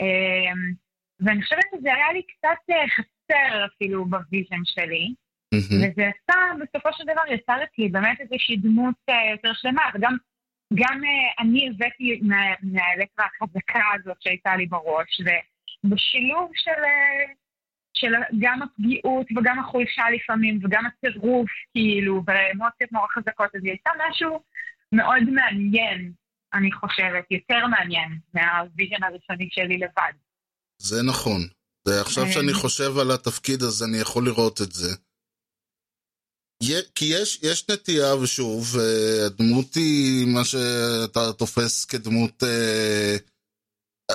אמ, 0.01 0.73
ואני 1.19 1.43
חושבת 1.43 1.63
שזה 1.75 1.93
היה 1.93 2.13
לי 2.13 2.21
קצת 2.23 2.69
אה, 2.69 2.89
חסר 2.89 3.65
אפילו 3.65 4.05
ב 4.05 4.13
vision 4.13 4.61
שלי. 4.63 5.13
וזה 5.53 6.09
עשה, 6.09 6.37
בסופו 6.61 6.89
של 6.93 7.03
דבר 7.03 7.33
יצר 7.33 7.63
אצלי 7.63 7.89
באמת 7.89 8.21
איזושהי 8.21 8.57
דמות 8.57 8.95
אה, 9.09 9.31
יותר 9.31 9.53
שלמה, 9.53 9.81
וגם 9.93 10.17
גם 10.73 11.01
אה, 11.03 11.43
אני 11.43 11.69
הבאתי 11.69 12.21
מהאלקטרה 12.61 13.25
החזקה 13.25 13.83
הזאת 13.95 14.21
שהייתה 14.21 14.55
לי 14.55 14.65
בראש, 14.65 15.21
ובשילוב 15.83 16.51
של, 16.53 16.81
של 17.99 18.13
גם 18.39 18.61
הפגיעות 18.61 19.27
וגם 19.37 19.59
החולשה 19.59 20.03
לפעמים, 20.15 20.59
וגם 20.63 20.83
הטירוף, 20.85 21.49
כאילו, 21.73 22.23
ואמוציות 22.27 22.91
נורא 22.91 23.07
חזקות, 23.15 23.55
אז 23.55 23.61
היא 23.63 23.71
הייתה 23.71 23.89
משהו 24.09 24.43
מאוד 24.91 25.23
מעניין, 25.29 26.11
אני 26.53 26.71
חושבת, 26.71 27.25
יותר 27.31 27.67
מעניין 27.67 28.19
מהוויז'ן 28.33 29.03
הראשוני 29.03 29.49
שלי 29.51 29.77
לבד. 29.77 30.13
זה 30.77 31.03
נכון. 31.03 31.41
ועכשיו 31.87 32.25
שאני 32.27 32.53
חושב 32.53 32.97
על 32.97 33.11
התפקיד 33.11 33.61
הזה, 33.61 33.85
אני 33.85 33.97
יכול 33.97 34.25
לראות 34.25 34.61
את 34.61 34.71
זה. 34.71 34.95
כי 36.95 37.05
יש, 37.05 37.39
יש 37.43 37.69
נטייה, 37.69 38.15
ושוב, 38.15 38.77
אה, 38.79 39.25
הדמות 39.25 39.75
היא 39.75 40.27
מה 40.27 40.45
שאתה 40.45 41.33
תופס 41.33 41.85
כדמות... 41.85 42.43
אה, 42.43 43.17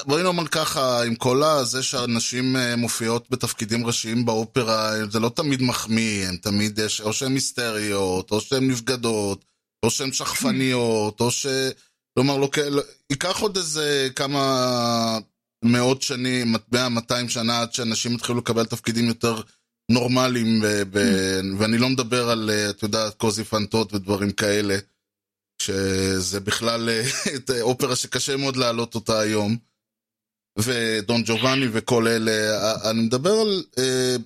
בואי 0.07 0.23
נאמר 0.23 0.47
ככה, 0.47 1.05
עם 1.05 1.15
כל 1.15 1.43
הזה 1.43 1.83
שהנשים 1.83 2.57
אה, 2.57 2.77
מופיעות 2.77 3.31
בתפקידים 3.31 3.87
ראשיים 3.87 4.25
באופרה, 4.27 4.93
זה 5.11 5.21
לא 5.21 5.29
תמיד 5.29 5.63
מחמיא, 5.63 6.29
הם 6.29 6.37
תמיד 6.37 6.79
יש, 6.79 7.01
או 7.01 7.13
שהן 7.13 7.35
היסטריות, 7.35 8.31
או 8.31 8.41
שהן 8.41 8.71
נבגדות, 8.71 9.45
או 9.85 9.91
שהן 9.91 10.13
שכפניות, 10.13 11.21
או 11.21 11.31
ש... 11.31 11.47
כלומר, 12.15 12.37
לא, 12.37 12.49
לא, 12.71 12.83
ייקח 13.11 13.41
עוד 13.41 13.57
איזה 13.57 14.09
כמה 14.17 15.19
מאות 15.65 16.03
שנים, 16.03 16.55
מאה, 16.73 16.89
מאתיים 16.89 17.29
שנה, 17.29 17.61
עד 17.61 17.75
שאנשים 17.75 18.15
יתחילו 18.15 18.39
לקבל 18.39 18.65
תפקידים 18.65 19.09
יותר 19.09 19.41
נורמליים, 19.91 20.61
ב- 20.61 20.83
ב- 20.99 21.41
ואני 21.59 21.79
לא 21.79 21.89
מדבר 21.89 22.31
על, 22.31 22.51
אה, 22.51 22.71
את 22.71 22.83
יודעת, 22.83 23.15
קוזי 23.15 23.45
פנטות 23.45 23.95
ודברים 23.95 24.31
כאלה, 24.33 24.77
שזה 25.63 26.41
בכלל 26.41 26.89
אה, 26.89 27.03
אופרה 27.61 27.97
שקשה 27.97 28.37
מאוד 28.37 28.57
להעלות 28.57 28.95
אותה 28.95 29.21
היום, 29.21 29.72
ודון 30.59 31.23
ג'ובאני 31.27 31.67
וכל 31.73 32.07
אלה, 32.09 32.33
אני 32.91 33.01
מדבר 33.03 33.31
על... 33.31 33.63
אה, 33.79 34.17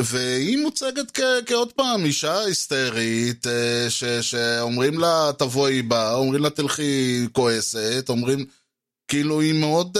והיא 0.00 0.58
מוצגת 0.62 1.10
כ- 1.16 1.46
כעוד 1.46 1.72
פעם 1.72 2.04
אישה 2.04 2.38
היסטרית, 2.40 3.46
ש- 3.88 4.04
שאומרים 4.04 4.98
לה 4.98 5.30
תבואי 5.38 5.82
בה, 5.82 6.14
אומרים 6.14 6.42
לה 6.42 6.50
תלכי 6.50 7.24
כועסת, 7.32 8.04
אומרים, 8.08 8.38
כאילו 9.08 9.40
היא 9.40 9.60
מאוד... 9.60 9.98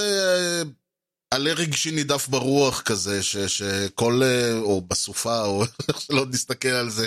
עלה 1.35 1.53
רגשי 1.53 1.91
נידף 1.91 2.29
ברוח 2.29 2.83
כזה, 2.83 3.23
ש, 3.23 3.37
שכל, 3.37 4.21
אה, 4.23 4.53
או 4.61 4.81
בסופה, 4.81 5.45
או 5.45 5.63
איך 5.89 6.01
שלא 6.01 6.27
נסתכל 6.27 6.69
על 6.69 6.89
זה. 6.89 7.07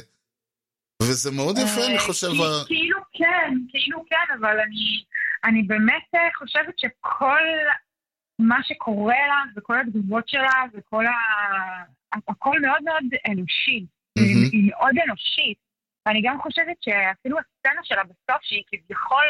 וזה 1.01 1.31
מאוד 1.31 1.57
יפה, 1.57 1.85
אני 1.85 1.95
אה, 1.97 1.99
חושב. 1.99 2.27
כאילו 2.67 2.99
כן, 3.13 3.53
כאילו 3.69 4.05
כן, 4.09 4.33
אבל 4.39 4.59
אני, 4.59 5.03
אני 5.43 5.63
באמת 5.63 6.07
אה, 6.15 6.19
חושבת 6.39 6.79
שכל 6.79 7.43
מה 8.39 8.59
שקורה 8.63 9.27
לה, 9.27 9.43
וכל 9.55 9.79
התגובות 9.79 10.29
שלה, 10.29 10.63
וכל 10.73 11.05
ה... 11.05 11.11
הכל 12.27 12.59
מאוד 12.61 12.83
מאוד 12.83 13.03
אנושי. 13.31 13.85
היא 14.51 14.69
מאוד 14.69 14.95
אנושית. 15.05 15.57
ואני 16.05 16.21
גם 16.23 16.41
חושבת 16.41 16.77
שאפילו 16.81 17.37
הסצנה 17.39 17.81
שלה 17.83 18.03
בסוף, 18.03 18.41
שהיא 18.41 18.63
כביכול 18.67 19.25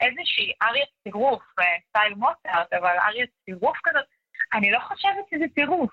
איזושהי 0.00 0.52
אריה 0.62 0.84
צירוף, 1.02 1.42
סטייל 1.88 2.14
מוצרט, 2.14 2.72
אבל 2.72 2.96
אריה 3.08 3.26
צירוף 3.44 3.78
כזאת, 3.84 4.04
אני 4.54 4.70
לא 4.70 4.78
חושבת 4.80 5.24
שזה 5.30 5.44
טירוף. 5.54 5.90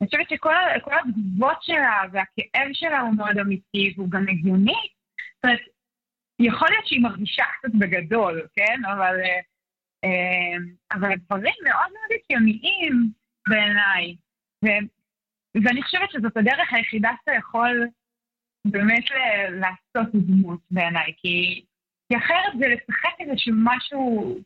אני 0.00 0.06
חושבת 0.08 0.28
שכל 0.30 0.54
התגובות 0.98 1.62
שלה 1.62 2.02
והכאב 2.12 2.68
שלה 2.72 3.00
הוא 3.00 3.14
מאוד 3.16 3.38
אמיתי 3.38 3.94
והוא 3.96 4.10
גם 4.10 4.24
הגיוני. 4.28 4.80
זאת 5.36 5.44
אומרת, 5.44 5.60
יכול 6.38 6.68
להיות 6.70 6.86
שהיא 6.86 7.02
מרגישה 7.02 7.44
קצת 7.58 7.74
בגדול, 7.78 8.46
כן? 8.56 8.84
אבל, 8.84 9.20
אה, 9.20 9.26
אה, 9.26 9.40
אבל 10.92 11.12
הדברים 11.12 11.54
מאוד 11.64 11.92
מאוד 11.92 12.18
הגיוניים 12.24 13.10
בעיניי. 13.48 14.16
ואני 15.64 15.82
חושבת 15.82 16.10
שזאת 16.10 16.36
הדרך 16.36 16.72
היחידה 16.72 17.10
שאתה 17.20 17.32
יכול 17.38 17.88
באמת 18.64 19.04
לעשות 19.50 20.14
דמות 20.14 20.60
בעיניי, 20.70 21.12
כי, 21.16 21.64
כי 22.08 22.18
אחרת 22.18 22.58
זה 22.58 22.66
לשחק 22.68 23.20
איזשהו 23.20 23.54
משהו 23.56 24.36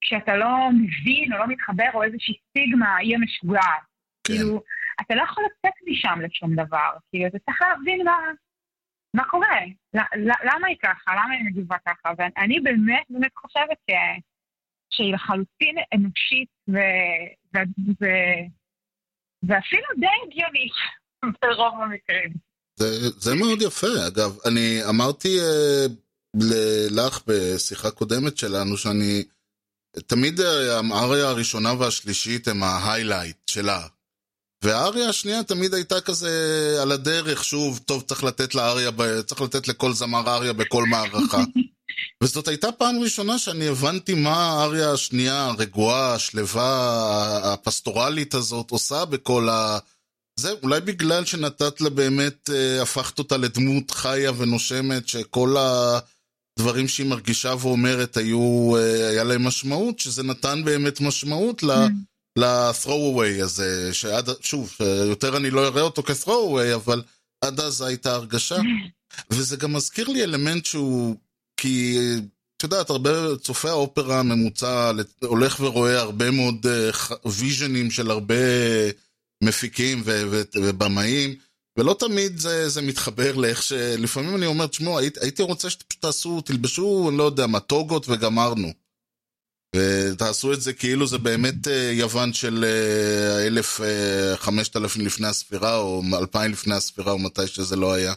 שאתה 0.00 0.36
לא 0.36 0.68
מבין 0.70 1.32
או 1.32 1.38
לא 1.38 1.46
מתחבר, 1.46 1.90
או 1.94 2.02
איזושהי 2.02 2.34
סטיגמה, 2.48 2.96
היא 2.96 3.16
המשוגעת. 3.16 3.82
כן. 4.24 4.34
כאילו, 4.34 4.62
אתה 5.00 5.14
לא 5.14 5.22
יכול 5.22 5.44
לצאת 5.44 5.72
משם 5.86 6.20
לשום 6.20 6.54
דבר. 6.54 6.90
כאילו, 7.10 7.26
אתה 7.26 7.38
צריך 7.38 7.62
להבין 7.62 8.04
מה, 8.04 8.16
מה 9.14 9.24
קורה. 9.24 9.60
למה 10.24 10.66
היא 10.68 10.76
ככה? 10.82 11.12
למה 11.12 11.34
היא 11.34 11.44
מגיבה 11.44 11.76
ככה? 11.86 12.12
ואני 12.18 12.60
באמת 12.60 13.04
באמת 13.10 13.32
חושבת 13.36 13.78
ש... 13.90 13.94
שהיא 14.90 15.14
לחלוטין 15.14 15.76
אנושית 15.94 16.48
ו... 16.68 16.76
ו... 17.54 17.58
ו... 18.00 18.04
ואפילו 19.42 19.86
די 20.00 20.06
הגיונית 20.26 20.72
ברוב 21.42 21.74
המקרים. 21.82 22.32
זה, 22.76 23.10
זה 23.16 23.34
מאוד 23.34 23.62
יפה, 23.62 24.06
אגב. 24.06 24.38
אני 24.48 24.80
אמרתי 24.88 25.40
אה, 25.40 25.86
לך 26.90 27.20
בשיחה 27.26 27.90
קודמת 27.90 28.36
שלנו 28.36 28.76
שאני 28.76 29.24
תמיד 30.06 30.40
אה, 30.40 30.80
האריה 30.92 31.28
הראשונה 31.28 31.72
והשלישית 31.78 32.48
הם 32.48 32.62
ההיילייט 32.62 33.36
שלה. 33.46 33.86
והאריה 34.64 35.08
השנייה 35.08 35.42
תמיד 35.42 35.74
הייתה 35.74 36.00
כזה 36.00 36.30
על 36.82 36.92
הדרך, 36.92 37.44
שוב, 37.44 37.80
טוב, 37.84 38.02
צריך 38.02 38.24
לתת 38.24 38.54
לאריה, 38.54 38.90
צריך 39.26 39.40
לתת 39.40 39.68
לכל 39.68 39.92
זמר 39.92 40.34
אריה 40.34 40.52
בכל 40.52 40.84
מערכה. 40.84 41.42
וזאת 42.22 42.48
הייתה 42.48 42.72
פעם 42.72 42.98
ראשונה 42.98 43.38
שאני 43.38 43.68
הבנתי 43.68 44.14
מה 44.14 44.36
האריה 44.36 44.92
השנייה, 44.92 45.46
הרגועה, 45.46 46.14
השלווה, 46.14 47.52
הפסטורלית 47.52 48.34
הזאת 48.34 48.70
עושה 48.70 49.04
בכל 49.04 49.48
ה... 49.48 49.78
זה 50.40 50.52
אולי 50.62 50.80
בגלל 50.80 51.24
שנתת 51.24 51.80
לה 51.80 51.90
באמת, 51.90 52.50
אה, 52.52 52.82
הפכת 52.82 53.18
אותה 53.18 53.36
לדמות 53.36 53.90
חיה 53.90 54.32
ונושמת, 54.36 55.08
שכל 55.08 55.56
ה... 55.56 55.98
דברים 56.58 56.88
שהיא 56.88 57.06
מרגישה 57.06 57.54
ואומרת 57.60 58.16
היו, 58.16 58.76
אה, 58.76 59.08
היה 59.08 59.24
להם 59.24 59.44
משמעות, 59.46 59.98
שזה 59.98 60.22
נתן 60.22 60.62
באמת 60.64 61.00
משמעות 61.00 61.62
ל... 61.62 61.70
ל-throwaway 62.36 63.42
הזה, 63.42 63.94
שעד, 63.94 64.30
שוב, 64.40 64.76
יותר 65.08 65.36
אני 65.36 65.50
לא 65.50 65.66
אראה 65.66 65.82
אותו 65.82 66.02
כ-throwaway, 66.02 66.74
אבל 66.74 67.02
עד 67.40 67.60
אז 67.60 67.82
הייתה 67.82 68.14
הרגשה. 68.14 68.56
וזה 69.30 69.56
גם 69.56 69.72
מזכיר 69.72 70.08
לי 70.08 70.24
אלמנט 70.24 70.64
שהוא, 70.66 71.16
כי, 71.56 71.98
את 72.56 72.62
יודעת, 72.62 72.90
הרבה 72.90 73.10
צופי 73.42 73.68
האופרה 73.68 74.20
הממוצע 74.20 74.92
הולך 75.22 75.60
ורואה 75.60 76.00
הרבה 76.00 76.30
מאוד 76.30 76.66
ויז'נים 77.24 77.86
אה, 77.86 77.90
של 77.90 78.10
הרבה 78.10 78.34
מפיקים 79.44 80.02
ובמאים, 80.54 81.34
ולא 81.78 81.96
תמיד 81.98 82.38
זה, 82.38 82.68
זה 82.68 82.82
מתחבר 82.82 83.36
לאיך 83.36 83.62
ש... 83.62 83.72
לפעמים 83.72 84.36
אני 84.36 84.46
אומר, 84.46 84.66
תשמעו, 84.66 84.98
הייתי 84.98 85.42
רוצה 85.42 85.70
שפשוט 85.70 85.94
תעשו, 86.00 86.40
תלבשו, 86.40 87.06
אני 87.08 87.18
לא 87.18 87.22
יודע 87.22 87.46
מה, 87.46 87.60
טוגות 87.60 88.08
וגמרנו. 88.08 88.72
ותעשו 89.76 90.52
את 90.52 90.60
זה 90.60 90.72
כאילו 90.72 91.06
זה 91.06 91.18
באמת 91.18 91.68
אה, 91.68 91.90
יוון 91.92 92.32
של 92.32 92.64
אה, 92.64 93.46
אלף, 93.46 93.80
אה, 93.80 94.36
חמשת 94.36 94.76
אלפים 94.76 95.06
לפני 95.06 95.26
הספירה, 95.26 95.76
או 95.76 96.02
אלפיים 96.18 96.52
לפני 96.52 96.74
הספירה, 96.74 97.12
או 97.12 97.18
מתי 97.18 97.46
שזה 97.46 97.76
לא 97.76 97.92
היה. 97.92 98.14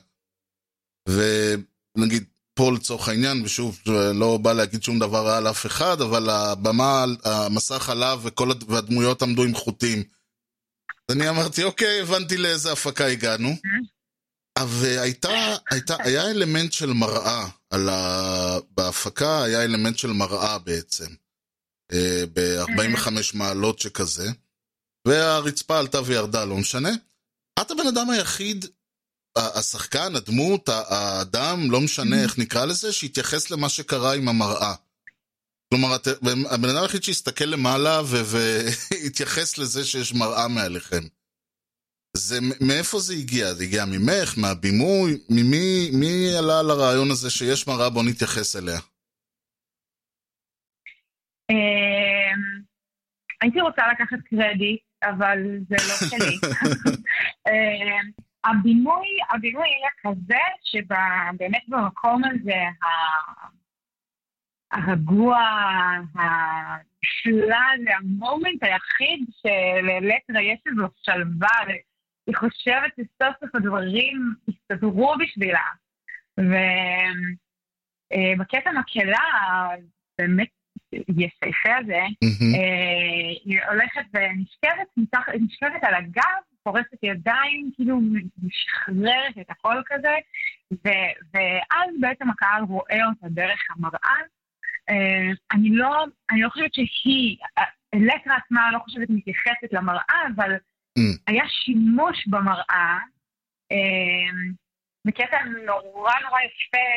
ונגיד, 1.08 2.24
פה 2.54 2.72
לצורך 2.72 3.10
העניין, 3.10 3.42
ושוב, 3.46 3.80
לא 4.14 4.38
בא 4.38 4.54
להגיד 4.54 4.84
שום 4.84 5.00
דבר 5.00 5.26
רע 5.26 5.38
על 5.38 5.50
אף 5.50 5.66
אחד, 5.66 6.02
אבל 6.02 6.30
הבמה, 6.30 7.06
המסך 7.24 7.90
עליו 7.90 8.22
וכל 8.24 8.52
הדמויות 8.52 9.22
עמדו 9.22 9.44
עם 9.44 9.56
חוטים. 9.56 10.04
אני 11.12 11.30
אמרתי, 11.30 11.64
אוקיי, 11.64 12.02
הבנתי 12.02 12.38
לאיזה 12.38 12.72
הפקה 12.72 13.06
הגענו. 13.06 13.56
אבל 14.58 14.98
הייתה, 15.00 15.56
הייתה, 15.72 15.96
היה 16.00 16.32
אלמנט 16.32 16.74
של 16.74 16.94
מראה, 16.94 17.48
על 17.70 17.90
ה... 17.90 18.58
בהפקה 18.72 19.44
היה 19.44 19.64
אלמנט 19.64 19.98
של 19.98 20.12
מראה 20.12 20.58
בעצם, 20.58 21.08
ב-45 22.34 23.10
מעלות 23.34 23.80
שכזה, 23.80 24.30
והרצפה 25.08 25.80
עלתה 25.80 26.02
וירדה, 26.06 26.46
לא 26.46 26.58
משנה. 26.58 26.92
את 27.62 27.72
הבן 27.72 27.88
אדם 27.88 28.10
היחיד, 28.10 28.66
השחקן, 29.36 30.16
הדמות, 30.16 30.70
האדם, 30.70 31.72
לא 31.72 31.82
משנה 31.82 32.24
איך 32.24 32.38
נקרא 32.38 32.66
לזה, 32.66 32.94
שהתייחס 32.94 33.52
למה 33.52 33.70
שקרה 33.70 34.16
עם 34.16 34.30
המראה. 34.30 34.74
כלומר, 35.74 35.96
את, 35.96 36.08
הבן 36.50 36.70
אדם 36.70 36.82
היחיד 36.82 37.04
שהסתכל 37.04 37.46
למעלה 37.46 38.02
והתייחס 38.06 39.58
לזה 39.58 39.86
שיש 39.86 40.14
מראה 40.14 40.48
מעליכם. 40.48 41.04
זה, 42.18 42.40
מאיפה 42.62 43.00
זה 43.00 43.14
הגיע? 43.14 43.54
זה 43.54 43.64
הגיע 43.64 43.86
ממך, 43.86 44.34
מהבימוי? 44.38 45.18
ממי 45.30 45.90
מי 45.94 46.36
עלה 46.36 46.60
על 46.60 46.70
הרעיון 46.70 47.12
הזה 47.12 47.30
שיש 47.30 47.68
מראה, 47.68 47.90
בוא 47.90 48.04
נתייחס 48.04 48.56
אליה? 48.56 48.80
אמ, 51.50 52.62
הייתי 53.42 53.62
רוצה 53.62 53.82
לקחת 53.92 54.20
קרדיט, 54.30 54.82
אבל 55.04 55.38
זה 55.70 55.76
לא 55.76 56.10
שלי. 56.10 56.36
אמ, 57.48 58.12
הבינוי, 58.44 59.08
הבינוי 59.30 59.68
יהיה 59.68 59.90
כזה 60.02 60.44
שבאמת 60.64 61.64
במקום 61.68 62.22
הזה, 62.26 62.62
הרגוע, 64.72 65.38
הנפלא, 66.16 67.58
זה 67.84 67.96
המומנט 67.96 68.64
היחיד 68.64 69.26
שללקטרה 69.42 70.42
יש 70.42 70.60
איזו 70.66 70.88
שלווה, 71.02 71.58
והיא 71.68 72.36
חושבת 72.38 72.92
שסוף 72.96 73.36
סוף 73.40 73.56
הדברים 73.56 74.34
הסתדרו 74.48 75.16
בשבילה. 75.20 75.66
ובקטע 78.38 78.72
מקהלה, 78.72 79.70
באמת 80.18 80.50
יפהפה 80.94 81.76
הזה. 81.78 82.02
אה, 82.56 83.30
היא 83.46 83.60
הולכת 83.70 84.02
ונשכבת 84.14 84.88
נשכבת 85.42 85.84
על 85.84 85.94
הגב, 85.96 86.42
פורסת 86.64 87.04
ידיים, 87.04 87.72
כאילו 87.76 88.00
משחררת 88.44 89.38
את 89.42 89.50
הכל 89.50 89.82
כזה, 89.86 90.16
ו- 90.74 91.14
ואז 91.34 91.90
בעצם 92.00 92.30
הקהל 92.30 92.64
רואה 92.64 93.06
אותה 93.06 93.28
דרך 93.30 93.60
המראה. 93.70 94.18
אה, 94.90 95.32
אני 95.52 95.70
לא, 95.72 96.06
אני 96.32 96.42
לא 96.42 96.50
חושבת 96.50 96.74
שהיא, 96.74 97.38
אלקטרה 97.94 98.36
עצמה 98.36 98.72
לא 98.74 98.80
חושבת 98.80 99.10
מתייחסת 99.10 99.74
למראה, 99.74 100.22
אבל 100.36 100.56
Mm. 101.00 101.18
היה 101.28 101.44
שימוש 101.48 102.28
במראה, 102.28 102.98
אה, 103.72 104.32
בקטע 105.08 105.38
נורא 105.66 106.14
נורא 106.24 106.40
יפה 106.42 106.88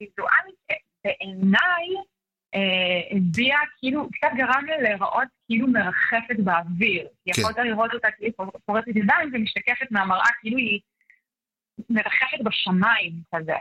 ויזואלית, 0.00 0.54
בעיניי 1.04 1.86
אה, 2.54 3.16
הביע, 3.16 3.56
כאילו, 3.78 4.08
קצת 4.12 4.28
גרם 4.36 4.64
לה 4.66 4.76
להיראות 4.82 5.28
כאילו 5.46 5.66
מרחפת 5.66 6.36
באוויר. 6.38 7.06
כן. 7.24 7.40
יכולת 7.40 7.58
לראות 7.58 7.94
אותה 7.94 8.08
כאילו 8.10 8.34
פורצת 8.66 8.88
ידיים 8.88 9.30
ומשתקפת 9.32 9.90
מהמראה, 9.90 10.28
כאילו 10.40 10.58
היא 10.58 10.80
מרחפת 11.90 12.40
בשמיים 12.44 13.12
כזה. 13.34 13.56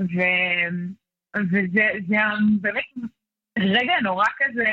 ו... 0.00 0.18
וזה 1.36 1.88
זה 2.08 2.16
באמת 2.60 2.84
רגע 3.58 3.94
נורא 4.02 4.26
כזה 4.36 4.72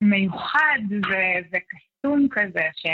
מיוחד 0.00 0.78
ו- 0.90 1.48
וקסום 1.52 2.28
כזה, 2.30 2.68
ש... 2.76 2.86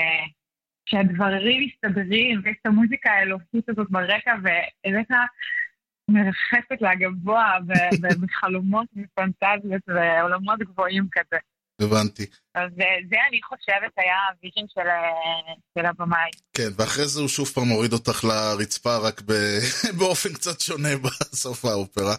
שהדברים 0.86 1.68
מסתדרים, 1.68 2.40
ויש 2.44 2.56
את 2.60 2.66
המוזיקה 2.66 3.10
האלוהית 3.10 3.68
הזאת 3.68 3.90
ברקע, 3.90 4.34
ואלקה 4.42 5.24
מרחפת 6.12 6.80
לה 6.80 6.94
גבוה 6.94 7.52
בחלומות 8.20 8.86
ופנטזיות 8.96 9.82
ועולמות 9.88 10.58
גבוהים 10.58 11.08
כזה. 11.12 11.36
הבנתי. 11.80 12.26
אז 12.54 12.70
זה, 12.76 12.84
זה 13.10 13.16
אני 13.28 13.40
חושבת 13.42 13.92
היה 13.96 14.16
ה 14.32 14.37
vision 14.37 14.66
של, 14.74 14.88
ה- 14.88 15.78
של 15.78 15.86
הבמאי. 15.86 16.30
כן, 16.56 16.68
ואחרי 16.76 17.06
זה 17.06 17.20
הוא 17.20 17.28
שוב 17.28 17.48
פעם 17.48 17.68
הוריד 17.68 17.92
אותך 17.92 18.24
לרצפה, 18.24 18.96
רק 18.96 19.22
ב... 19.26 19.32
באופן 19.98 20.32
קצת 20.32 20.60
שונה 20.60 20.88
בסוף 20.96 21.64
האופרה. 21.64 22.14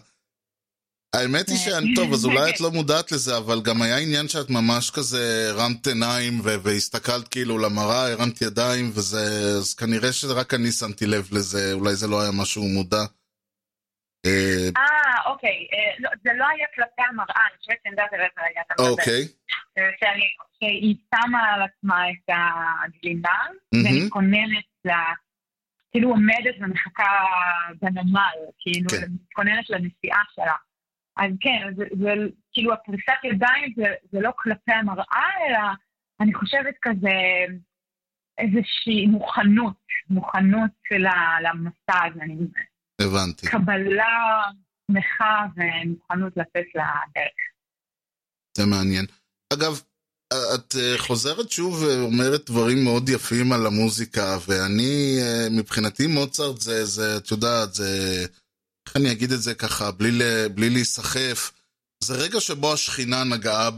האמת 1.16 1.48
היא 1.48 1.56
שאני, 1.58 1.94
טוב, 1.94 2.12
אז 2.12 2.24
אולי 2.24 2.50
את 2.50 2.60
לא 2.60 2.70
מודעת 2.70 3.12
לזה, 3.12 3.36
אבל 3.36 3.60
גם 3.62 3.82
היה 3.82 3.98
עניין 3.98 4.28
שאת 4.28 4.50
ממש 4.50 4.90
כזה 4.90 5.48
הרמת 5.50 5.86
עיניים 5.86 6.40
ו- 6.40 6.60
והסתכלת 6.62 7.28
כאילו 7.28 7.58
למראה, 7.58 8.12
הרמת 8.12 8.42
ידיים, 8.42 8.90
וזה... 8.94 9.24
אז 9.58 9.74
כנראה 9.74 10.12
שרק 10.12 10.54
אני 10.54 10.72
שמתי 10.72 11.06
לב 11.06 11.28
לזה, 11.32 11.72
אולי 11.72 11.94
זה 11.94 12.06
לא 12.08 12.20
היה 12.22 12.30
משהו 12.30 12.62
מודע. 12.68 13.04
אה, 14.26 14.68
אה, 14.76 15.30
אוקיי, 15.30 15.66
אה, 15.72 15.94
לא, 15.98 16.10
זה 16.24 16.30
לא 16.32 16.46
היה 16.48 16.66
כלפי 16.74 17.02
המראה, 17.08 17.42
אני 17.50 17.58
חושבת 17.58 17.76
שאני 17.82 17.90
יודעת 17.90 18.12
על 18.12 18.20
איזה 18.20 18.40
רגע 18.50 18.60
אתה 18.66 18.74
מדבר. 18.74 18.90
אוקיי, 18.90 19.22
אה, 19.78 19.90
שהיא 20.58 20.96
שמה 21.14 21.52
על 21.52 21.62
עצמה 21.62 22.10
את 22.10 22.34
הגלימה. 22.84 23.38
ומתכוננת 23.74 24.64
ל... 24.84 24.90
כאילו 25.90 26.10
עומדת 26.10 26.54
ומחכה 26.60 27.24
בנמל, 27.80 28.38
כאילו, 28.58 28.88
כן. 28.90 29.12
מתכוננת 29.12 29.70
לנסיעה 29.70 30.22
שלה. 30.34 30.56
אז 31.16 31.32
כן, 31.40 31.74
זה, 31.76 31.84
זה 32.02 32.14
כאילו 32.52 32.72
הפריסת 32.72 33.24
ידיים 33.24 33.72
זה, 33.76 33.94
זה 34.12 34.20
לא 34.20 34.30
כלפי 34.36 34.72
המראה, 34.72 35.28
אלא 35.48 35.58
אני 36.20 36.34
חושבת 36.34 36.74
כזה 36.82 37.10
איזושהי 38.38 39.06
מוכנות, 39.06 39.76
מוכנות 40.10 40.70
למסע 41.42 42.04
הזה, 42.06 42.22
אני 42.22 42.36
הבנתי. 43.04 43.46
קבלה, 43.46 44.42
שמחה 44.90 45.46
ומוכנות 45.56 46.32
לצאת 46.36 46.66
לדרך. 46.74 47.42
זה 48.56 48.66
מעניין. 48.66 49.06
אגב, 49.52 49.80
את 50.54 50.76
אה, 50.76 50.98
חוזרת 50.98 51.50
שוב 51.50 51.82
ואומרת 51.82 52.50
דברים 52.50 52.84
מאוד 52.84 53.08
יפים 53.08 53.52
על 53.52 53.66
המוזיקה, 53.66 54.38
ואני, 54.48 55.18
אה, 55.22 55.48
מבחינתי 55.50 56.06
מוצרט 56.06 56.60
זה, 56.60 56.84
זה, 56.84 57.16
את 57.16 57.30
יודעת, 57.30 57.74
זה, 57.74 58.24
איך 58.88 58.96
אני 58.96 59.12
אגיד 59.12 59.32
את 59.32 59.42
זה 59.42 59.54
ככה, 59.54 59.90
בלי, 59.90 60.48
בלי 60.54 60.70
להיסחף, 60.70 61.52
זה 62.04 62.14
רגע 62.14 62.40
שבו 62.40 62.72
השכינה 62.72 63.24
נגעה 63.24 63.70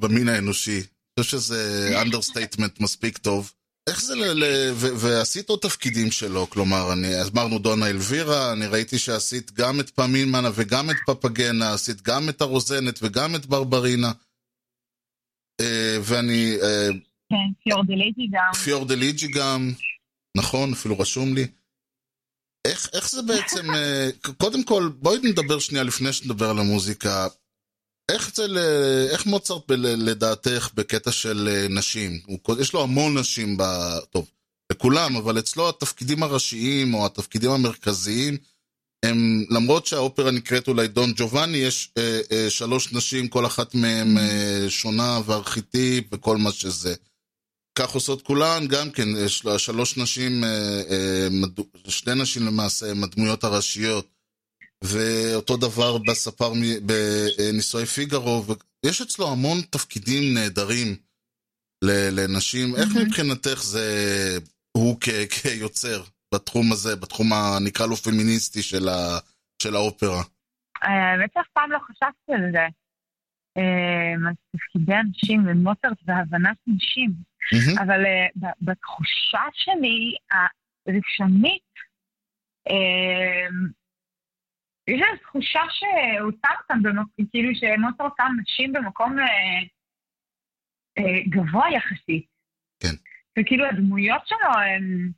במין 0.00 0.28
האנושי. 0.28 0.78
אני 0.78 1.24
חושב 1.24 1.38
שזה 1.38 1.88
understatement 2.02 2.80
מספיק 2.80 3.18
טוב. 3.18 3.52
איך 3.88 4.00
זה, 4.02 4.14
ל- 4.14 4.44
ל- 4.44 4.72
ו- 4.74 4.98
ועשית 5.00 5.48
עוד 5.48 5.58
תפקידים 5.58 6.10
שלו, 6.10 6.50
כלומר, 6.50 6.92
אני, 6.92 7.08
אמרנו 7.32 7.58
דונה 7.58 7.86
אלווירה, 7.86 8.52
אני 8.52 8.66
ראיתי 8.66 8.98
שעשית 8.98 9.50
גם 9.50 9.80
את 9.80 9.90
פמינה 9.90 10.48
וגם 10.54 10.90
את 10.90 10.96
פפגנה, 11.06 11.72
עשית 11.72 12.02
גם 12.02 12.28
את 12.28 12.40
הרוזנת 12.40 12.98
וגם 13.02 13.34
את 13.34 13.46
ברברינה. 13.46 14.12
אה, 15.60 15.96
ואני, 16.02 16.56
אה, 16.62 16.88
כן, 17.28 17.62
פיורדיליג'י 17.64 18.28
גם. 18.32 18.52
פיורדיליג'י 18.64 19.28
גם, 19.28 19.72
נכון, 20.36 20.72
אפילו 20.72 20.98
רשום 20.98 21.34
לי. 21.34 21.46
איך, 22.64 22.88
איך 22.92 23.10
זה 23.10 23.22
בעצם, 23.22 23.74
אה, 23.74 24.08
קודם 24.36 24.64
כל, 24.64 24.90
בואי 24.98 25.18
נדבר 25.22 25.58
שנייה 25.58 25.84
לפני 25.84 26.12
שנדבר 26.12 26.50
על 26.50 26.58
המוזיקה. 26.58 27.26
איך 28.08 28.30
זה, 28.34 28.46
ל... 28.46 28.58
איך 29.10 29.26
מוצרט 29.26 29.62
ב... 29.68 29.72
לדעתך 29.82 30.70
בקטע 30.74 31.12
של 31.12 31.48
אה, 31.52 31.66
נשים? 31.70 32.20
הוא... 32.26 32.38
יש 32.60 32.72
לו 32.72 32.82
המון 32.82 33.18
נשים 33.18 33.56
ב... 33.56 33.62
טוב, 34.10 34.30
לכולם, 34.72 35.16
אבל 35.16 35.38
אצלו 35.38 35.68
התפקידים 35.68 36.22
הראשיים 36.22 36.94
או 36.94 37.06
התפקידים 37.06 37.50
המרכזיים 37.50 38.36
הם, 39.04 39.44
למרות 39.50 39.86
שהאופרה 39.86 40.30
נקראת 40.30 40.68
אולי 40.68 40.88
דון 40.88 41.12
ג'ובאני, 41.16 41.58
יש 41.58 41.90
אה, 41.98 42.20
אה, 42.32 42.50
שלוש 42.50 42.92
נשים, 42.92 43.28
כל 43.28 43.46
אחת 43.46 43.74
מהן 43.74 44.18
אה, 44.18 44.66
שונה 44.68 45.20
וארכיטיפ 45.26 46.04
וכל 46.12 46.36
מה 46.36 46.52
שזה. 46.52 46.94
כך 47.78 47.90
עושות 47.90 48.22
כולן, 48.22 48.66
גם 48.68 48.90
כן, 48.90 49.08
יש 49.16 49.46
שלוש 49.58 49.96
נשים, 49.96 50.44
אה, 50.44 50.82
אה. 50.90 51.28
שני 51.88 52.14
נשים 52.14 52.46
למעשה, 52.46 52.90
הם 52.90 53.04
הדמויות 53.04 53.44
הראשיות. 53.44 54.17
ואותו 54.84 55.56
דבר 55.56 55.98
בספר 55.98 56.52
בנישואי 56.82 57.86
פיגארו, 57.86 58.44
ויש 58.84 59.00
אצלו 59.00 59.32
המון 59.32 59.58
תפקידים 59.70 60.34
נהדרים 60.34 60.96
לנשים. 61.84 62.76
איך 62.76 62.88
מהמם. 62.94 63.06
מבחינתך 63.06 63.62
זה 63.62 63.84
הוא 64.76 64.96
כ- 65.00 65.28
כיוצר 65.42 66.02
בתחום 66.34 66.72
הזה, 66.72 66.96
בתחום 66.96 67.32
הנקרא 67.32 67.86
לו 67.86 67.96
פמיניסטי 67.96 68.62
של, 68.62 68.88
ה- 68.88 69.18
של 69.62 69.74
האופרה? 69.74 70.22
האמת 70.82 71.30
שאף 71.34 71.46
פעם 71.52 71.72
לא 71.72 71.78
חשבתי 71.78 72.32
על 72.34 72.52
זה. 72.52 72.66
על 74.26 74.34
תפקידי 74.56 74.94
הנשים 74.94 75.46
ומוצרט 75.46 75.98
והבנת 76.06 76.56
נשים. 76.66 77.10
אבל 77.78 78.04
אה, 78.06 78.50
בתחושה 78.62 79.40
שלי, 79.54 80.14
הראשונית, 80.86 81.62
אה, 82.70 83.48
יש 84.88 85.00
איזו 85.10 85.22
תחושה 85.22 85.60
שהוא 85.70 86.30
שם 86.46 86.54
אותם, 86.62 86.82
במק- 86.82 87.30
כאילו 87.30 87.48
שמוצרט 87.54 88.12
שם 88.16 88.32
נשים 88.42 88.72
במקום 88.72 89.18
אה, 89.18 89.24
אה, 90.98 91.20
גבוה 91.28 91.64
יחסית. 91.70 92.26
כן. 92.82 92.94
וכאילו 93.38 93.64
הדמויות 93.66 94.26
שלו 94.26 94.48
הן, 94.54 95.08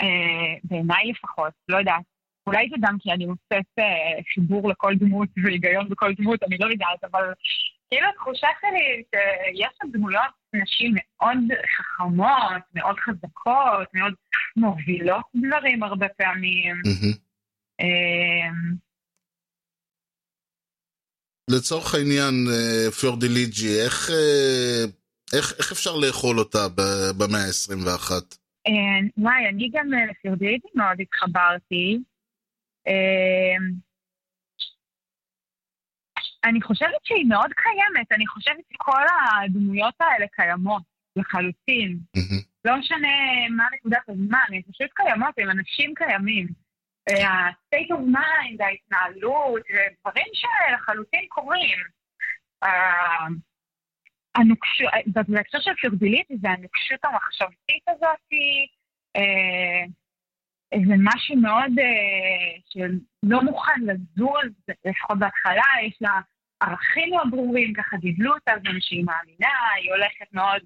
אה, 0.00 0.54
בעיניי 0.64 1.10
לפחות, 1.10 1.52
לא 1.68 1.76
יודעת. 1.76 2.02
אולי 2.46 2.68
זה 2.70 2.76
גם 2.80 2.96
כי 3.00 3.12
אני 3.12 3.26
מוצאת 3.26 3.66
אה, 3.78 4.22
חיבור 4.34 4.70
לכל 4.70 4.94
דמות 4.94 5.28
והיגיון 5.44 5.88
בכל 5.88 6.12
דמות, 6.14 6.42
אני 6.42 6.56
לא 6.60 6.66
יודעת, 6.66 7.04
אבל 7.04 7.32
כאילו 7.90 8.08
התחושה 8.08 8.48
שלי 8.60 9.02
שיש 9.10 9.68
שם 9.82 9.88
דמויות 9.92 10.30
נשים 10.52 10.94
מאוד 10.94 11.38
חכמות, 11.76 12.62
מאוד 12.74 12.96
חזקות, 13.00 13.94
מאוד 13.94 14.14
מובילות 14.56 15.24
דברים 15.34 15.82
הרבה 15.82 16.08
פעמים. 16.08 16.76
מהמם. 16.84 17.25
אה, 17.80 18.50
לצורך 21.50 21.94
העניין, 21.94 22.34
אה, 22.52 22.90
פיורדליג'י, 22.90 23.80
איך, 23.84 24.10
אה, 24.10 24.84
איך, 25.38 25.52
איך 25.58 25.72
אפשר 25.72 25.96
לאכול 25.96 26.38
אותה 26.38 26.68
במאה 27.18 27.40
ה-21? 27.40 28.10
אה, 28.66 29.08
וואי, 29.16 29.48
אני 29.48 29.70
גם 29.72 29.94
אה, 29.94 30.06
לפיורדיליטי 30.10 30.68
מאוד 30.74 31.00
התחברתי. 31.00 31.98
אה, 32.88 33.56
אני 36.44 36.62
חושבת 36.62 37.00
שהיא 37.04 37.26
מאוד 37.28 37.50
קיימת, 37.52 38.12
אני 38.12 38.26
חושבת 38.26 38.64
שכל 38.72 39.02
הדמויות 39.44 39.94
האלה 40.00 40.26
קיימות 40.32 40.82
לחלוטין. 41.16 41.98
לא 42.64 42.76
משנה 42.76 43.08
מה 43.56 43.64
נקודת 43.74 44.08
הזמן, 44.08 44.48
הן 44.48 44.62
פשוט 44.62 44.90
קיימות, 44.94 45.34
הם 45.38 45.50
אנשים 45.50 45.94
קיימים. 45.94 46.65
ה-state 47.08 47.90
of 47.90 48.00
mind, 48.14 48.64
ההתנהלות, 48.64 49.62
דברים 50.00 50.26
שלחלוטין 50.32 51.26
קורים. 51.28 51.78
הנוקשות, 54.34 54.90
בהקשר 55.28 55.58
של 55.60 55.74
פירדיליטי 55.80 56.36
זה 56.40 56.50
הנוקשות 56.50 57.04
המחשבתית 57.04 57.88
הזאת, 57.88 58.18
איזה 60.72 60.94
משהו 60.98 61.36
מאוד 61.36 61.72
שלא 62.68 63.42
מוכן 63.42 63.80
לזוז, 63.82 64.52
לפחות 64.84 65.18
בהתחלה, 65.18 65.62
יש 65.86 65.98
לה 66.00 66.20
ערכים 66.60 67.10
מאוד 67.10 67.30
ברורים, 67.30 67.74
ככה 67.74 67.96
גידלו 67.96 68.34
אותה, 68.34 68.52
זה 68.62 68.72
מה 68.72 68.80
שהיא 68.80 69.04
מאמינה, 69.04 69.72
היא 69.76 69.92
הולכת 69.92 70.32
מאוד, 70.32 70.62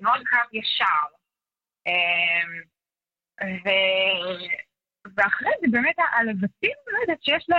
מאוד 0.00 0.20
קו 0.28 0.58
ישר. 0.58 1.06
ואחרי 5.16 5.50
זה 5.60 5.66
באמת 5.70 5.96
הלבטים, 6.12 6.76
לא 6.92 6.98
יודעת, 7.00 7.24
שיש 7.24 7.46
לה, 7.48 7.56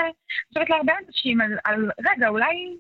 חושבת 0.48 0.70
להרבה 0.70 0.94
אנשים 1.08 1.42
על, 1.42 1.52
על, 1.64 1.92
רגע, 2.12 2.28
אולי, 2.28 2.78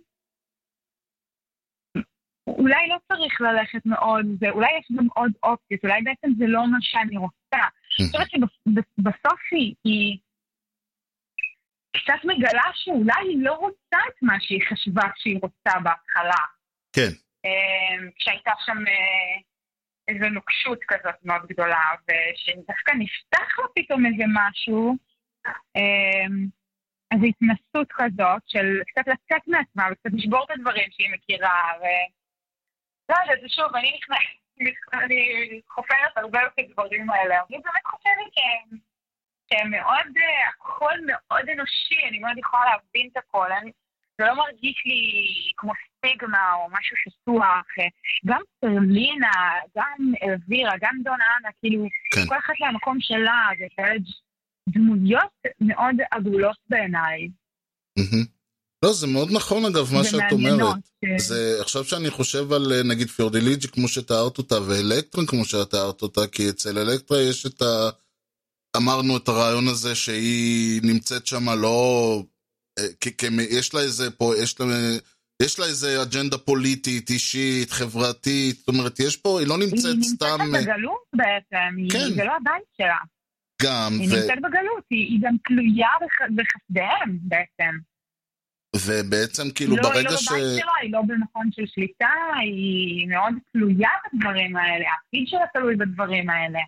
אולי 2.48 2.88
לא 2.90 2.98
צריך 3.08 3.42
ללכת 3.42 3.86
מאוד, 3.86 4.26
זה, 4.40 4.50
אולי 4.50 4.68
יש 4.80 4.88
גם 4.98 5.08
עוד 5.16 5.32
אופציות, 5.44 5.84
אולי 5.84 6.02
בעצם 6.02 6.28
זה 6.38 6.46
לא 6.48 6.68
מה 6.68 6.78
שאני 6.82 7.18
רוצה. 7.18 7.64
אני 8.00 8.08
חושבת 8.08 8.30
שבסוף 8.32 9.40
היא, 9.52 9.76
היא 9.84 10.18
קצת 11.98 12.26
מגלה 12.26 12.70
שאולי 12.74 13.28
היא 13.30 13.44
לא 13.44 13.54
רוצה 13.54 13.98
את 14.10 14.22
מה 14.22 14.38
שהיא 14.40 14.62
חשבה 14.70 15.04
שהיא 15.16 15.40
רוצה 15.42 15.80
בהתחלה. 15.84 16.44
כן. 16.94 17.12
כשהייתה 18.16 18.52
שם 18.66 18.78
איזו 20.08 20.30
נוקשות 20.30 20.80
כזאת 20.88 21.16
מאוד 21.24 21.48
גדולה, 21.48 21.84
ושדווקא 22.04 22.92
נפתח 22.98 23.60
לה 23.60 23.66
פתאום 23.76 24.06
איזה 24.06 24.24
משהו, 24.34 24.96
איזו 27.12 27.26
התנסות 27.26 27.88
כזאת 27.92 28.42
של 28.48 28.82
קצת 28.88 29.08
לצאת 29.08 29.48
מעצמה 29.48 29.88
וקצת 29.92 30.10
לשבור 30.14 30.44
את 30.44 30.52
הדברים 30.52 30.88
שהיא 30.92 31.14
מכירה, 31.14 31.72
ו... 31.82 31.84
לא 33.10 33.16
זה 33.42 33.50
שוב, 33.50 33.76
אני 33.76 34.00
נכנסת, 34.00 34.94
אני 34.94 35.62
חופרת 35.70 36.18
הרבה 36.18 36.40
את 36.48 36.60
הדברים 36.60 37.10
האלה, 37.10 37.36
אני 37.36 37.58
באמת 37.58 37.86
חושבת 37.86 38.34
שהם, 38.36 39.72
מאוד, 39.72 40.08
הכל 40.50 40.94
מאוד 41.06 41.50
אנושי, 41.50 42.08
אני 42.10 42.20
מאוד 42.20 42.38
יכולה 42.38 42.64
להבין 42.66 43.10
את 43.12 43.18
הכל, 43.18 43.52
אני, 43.52 43.72
זה 44.18 44.24
לא 44.28 44.36
מרגיש 44.36 44.84
לי 44.86 45.02
כמו 45.58 45.72
סטיגמה 45.98 46.54
או 46.54 46.68
משהו 46.72 46.96
שטוח. 47.04 47.68
גם 48.26 48.42
פרלינה, 48.60 49.32
גם 49.78 50.14
אלווירה, 50.24 50.72
גם 50.82 50.96
דון 51.04 51.14
אנה, 51.14 51.50
כאילו, 51.60 51.88
כן. 52.14 52.26
כל 52.28 52.38
אחת 52.38 52.54
למקום 52.60 52.98
שלה, 53.00 53.50
זה 53.60 53.66
כאלה 53.76 53.96
דמויות 54.70 55.32
מאוד 55.62 55.96
עגולות 56.12 56.58
בעיניי. 56.70 57.28
לא, 58.86 58.94
זה 58.94 59.08
מאוד 59.08 59.30
נכון 59.32 59.66
אגב, 59.66 59.94
מה 59.94 60.04
שאת 60.04 60.32
אומרת. 60.32 60.76
כן. 61.02 61.18
זה, 61.18 61.58
עכשיו 61.62 61.84
שאני 61.84 62.10
חושב 62.10 62.54
על 62.54 62.84
נגיד 62.84 63.08
פיורדליג'י 63.08 63.68
כמו 63.68 63.88
שתיארת 63.88 64.38
אותה, 64.38 64.56
ואלקטרון 64.62 65.26
כמו 65.26 65.46
שתיארת 65.46 66.02
אותה, 66.02 66.22
כי 66.32 66.50
אצל 66.50 66.78
אלקטרה 66.78 67.22
יש 67.22 67.46
את 67.46 67.62
ה... 67.62 67.90
אמרנו 68.78 69.18
את 69.18 69.28
הרעיון 69.28 69.68
הזה 69.68 69.96
שהיא 69.96 70.82
נמצאת 70.84 71.28
שם 71.28 71.50
לא 71.50 72.24
כי, 73.00 73.18
כי 73.18 73.28
יש 73.50 73.74
לה 73.74 73.82
איזה 73.82 74.12
פה, 74.12 74.34
יש 74.38 74.60
לה, 74.60 74.66
יש 75.42 75.60
לה 75.60 75.66
איזה 75.66 76.02
אג'נדה 76.04 76.38
פוליטית, 76.38 77.10
אישית, 77.10 77.72
חברתית, 77.72 78.56
זאת 78.56 78.68
אומרת, 78.68 79.00
יש 79.00 79.18
פה, 79.18 79.40
היא 79.40 79.48
לא 79.48 79.58
נמצאת 79.58 79.96
היא 79.96 80.04
סתם... 80.04 80.42
היא 80.42 80.48
נמצאת 80.48 80.64
בגלות 80.64 81.06
בעצם, 81.14 81.88
כן. 81.92 82.14
זה 82.16 82.24
לא 82.24 82.34
הבית 82.42 82.68
שלה. 82.78 82.98
גם, 83.62 83.92
היא 84.00 84.10
ו... 84.10 84.16
נמצאת 84.16 84.38
בגלות, 84.38 84.84
היא, 84.90 85.06
היא 85.06 85.20
גם 85.22 85.36
תלויה 85.48 85.90
בח... 86.02 86.16
בחסדיהם 86.36 87.20
בעצם. 87.22 87.78
ובעצם 88.76 89.52
כאילו 89.56 89.76
לא, 89.76 89.84
ברגע 89.84 90.18
ש... 90.18 90.32
לא, 90.32 90.36
היא 90.36 90.44
לא 90.44 90.52
בבית 90.52 90.60
שלה, 90.60 90.72
היא 90.82 90.92
לא 90.92 91.02
במכון 91.08 91.50
של 91.52 91.66
שליטה, 91.66 92.14
היא 92.42 93.08
מאוד 93.08 93.34
תלויה 93.52 93.90
בדברים 94.14 94.56
האלה, 94.56 94.86
העתיד 94.92 95.28
שלה 95.28 95.46
תלוי 95.54 95.76
בדברים 95.76 96.30
האלה. 96.30 96.60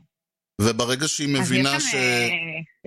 וברגע 0.61 1.07
שהיא 1.07 1.33
מבינה 1.39 1.79
ש... 1.79 1.83
אז 1.83 1.93
יש 1.93 2.31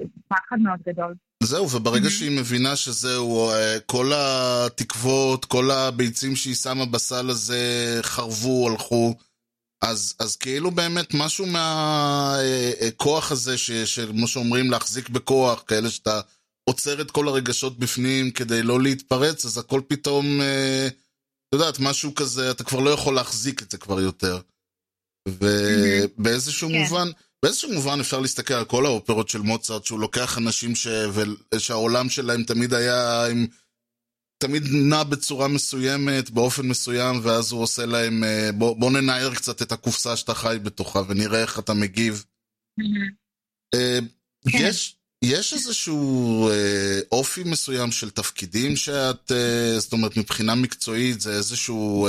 שם 0.00 0.06
פחד 0.28 0.58
מאוד 0.58 0.80
גדול. 0.86 1.14
זהו, 1.45 1.70
וברגע 1.70 2.07
mm-hmm. 2.07 2.11
שהיא 2.11 2.30
מבינה 2.30 2.76
שזהו, 2.76 3.51
אה, 3.51 3.80
כל 3.86 4.12
התקוות, 4.14 5.45
כל 5.45 5.70
הביצים 5.70 6.36
שהיא 6.36 6.55
שמה 6.55 6.86
בסל 6.86 7.30
הזה 7.30 7.99
חרבו, 8.03 8.68
הלכו, 8.70 9.14
אז, 9.82 10.14
אז 10.18 10.36
כאילו 10.36 10.70
באמת 10.70 11.14
משהו 11.14 11.47
מהכוח 11.47 13.26
אה, 13.30 13.32
הזה, 13.32 13.55
כמו 14.11 14.28
שאומרים, 14.28 14.70
להחזיק 14.70 15.09
בכוח, 15.09 15.64
כאלה 15.66 15.90
שאתה 15.90 16.20
עוצר 16.64 17.01
את 17.01 17.11
כל 17.11 17.28
הרגשות 17.28 17.78
בפנים 17.78 18.30
כדי 18.30 18.62
לא 18.62 18.80
להתפרץ, 18.80 19.45
אז 19.45 19.59
הכל 19.59 19.80
פתאום, 19.88 20.40
אה, 20.40 20.86
את 20.86 21.55
יודעת, 21.55 21.80
משהו 21.80 22.14
כזה, 22.14 22.51
אתה 22.51 22.64
כבר 22.64 22.80
לא 22.80 22.90
יכול 22.90 23.14
להחזיק 23.14 23.62
את 23.62 23.70
זה 23.70 23.78
כבר 23.78 24.01
יותר. 24.01 24.40
ובאיזשהו 25.28 26.68
mm-hmm. 26.68 26.72
מובן, 26.72 27.09
באיזשהו 27.45 27.72
מובן 27.72 28.01
אפשר 28.01 28.20
להסתכל 28.20 28.55
על 28.55 28.64
כל 28.64 28.86
האופרות 28.86 29.28
של 29.28 29.38
מוצרט, 29.38 29.84
שהוא 29.84 30.01
לוקח 30.01 30.38
אנשים 30.38 30.74
ש... 30.74 30.88
שהעולם 31.59 32.11
שלהם 32.11 32.43
תמיד 32.43 32.74
היה 32.74 33.26
עם... 33.26 33.47
תמיד 34.38 34.62
נע 34.72 35.03
בצורה 35.03 35.49
מסוימת, 35.49 36.30
באופן 36.30 36.68
מסוים, 36.68 37.20
ואז 37.22 37.53
הוא 37.53 37.62
עושה 37.62 37.86
להם, 37.86 38.24
אה, 38.24 38.53
בוא, 38.53 38.76
בוא 38.76 38.90
ננער 38.90 39.34
קצת 39.34 39.62
את 39.62 39.72
הקופסה 39.72 40.16
שאתה 40.16 40.34
חי 40.34 40.57
בתוכה 40.62 41.03
ונראה 41.09 41.43
איך 41.43 41.59
אתה 41.59 41.74
מגיב. 41.74 42.24
אה, 43.74 43.99
כן. 44.51 44.59
יש, 44.61 44.97
יש 45.24 45.53
איזשהו 45.53 46.49
אה, 46.51 47.01
אופי 47.12 47.43
מסוים 47.45 47.93
של 47.93 48.11
תפקידים 48.11 48.76
שאת, 48.76 49.32
זאת 49.78 49.93
אומרת, 49.93 50.16
מבחינה 50.16 50.55
מקצועית 50.55 51.20
זה 51.20 51.32
איזשהו 51.32 52.09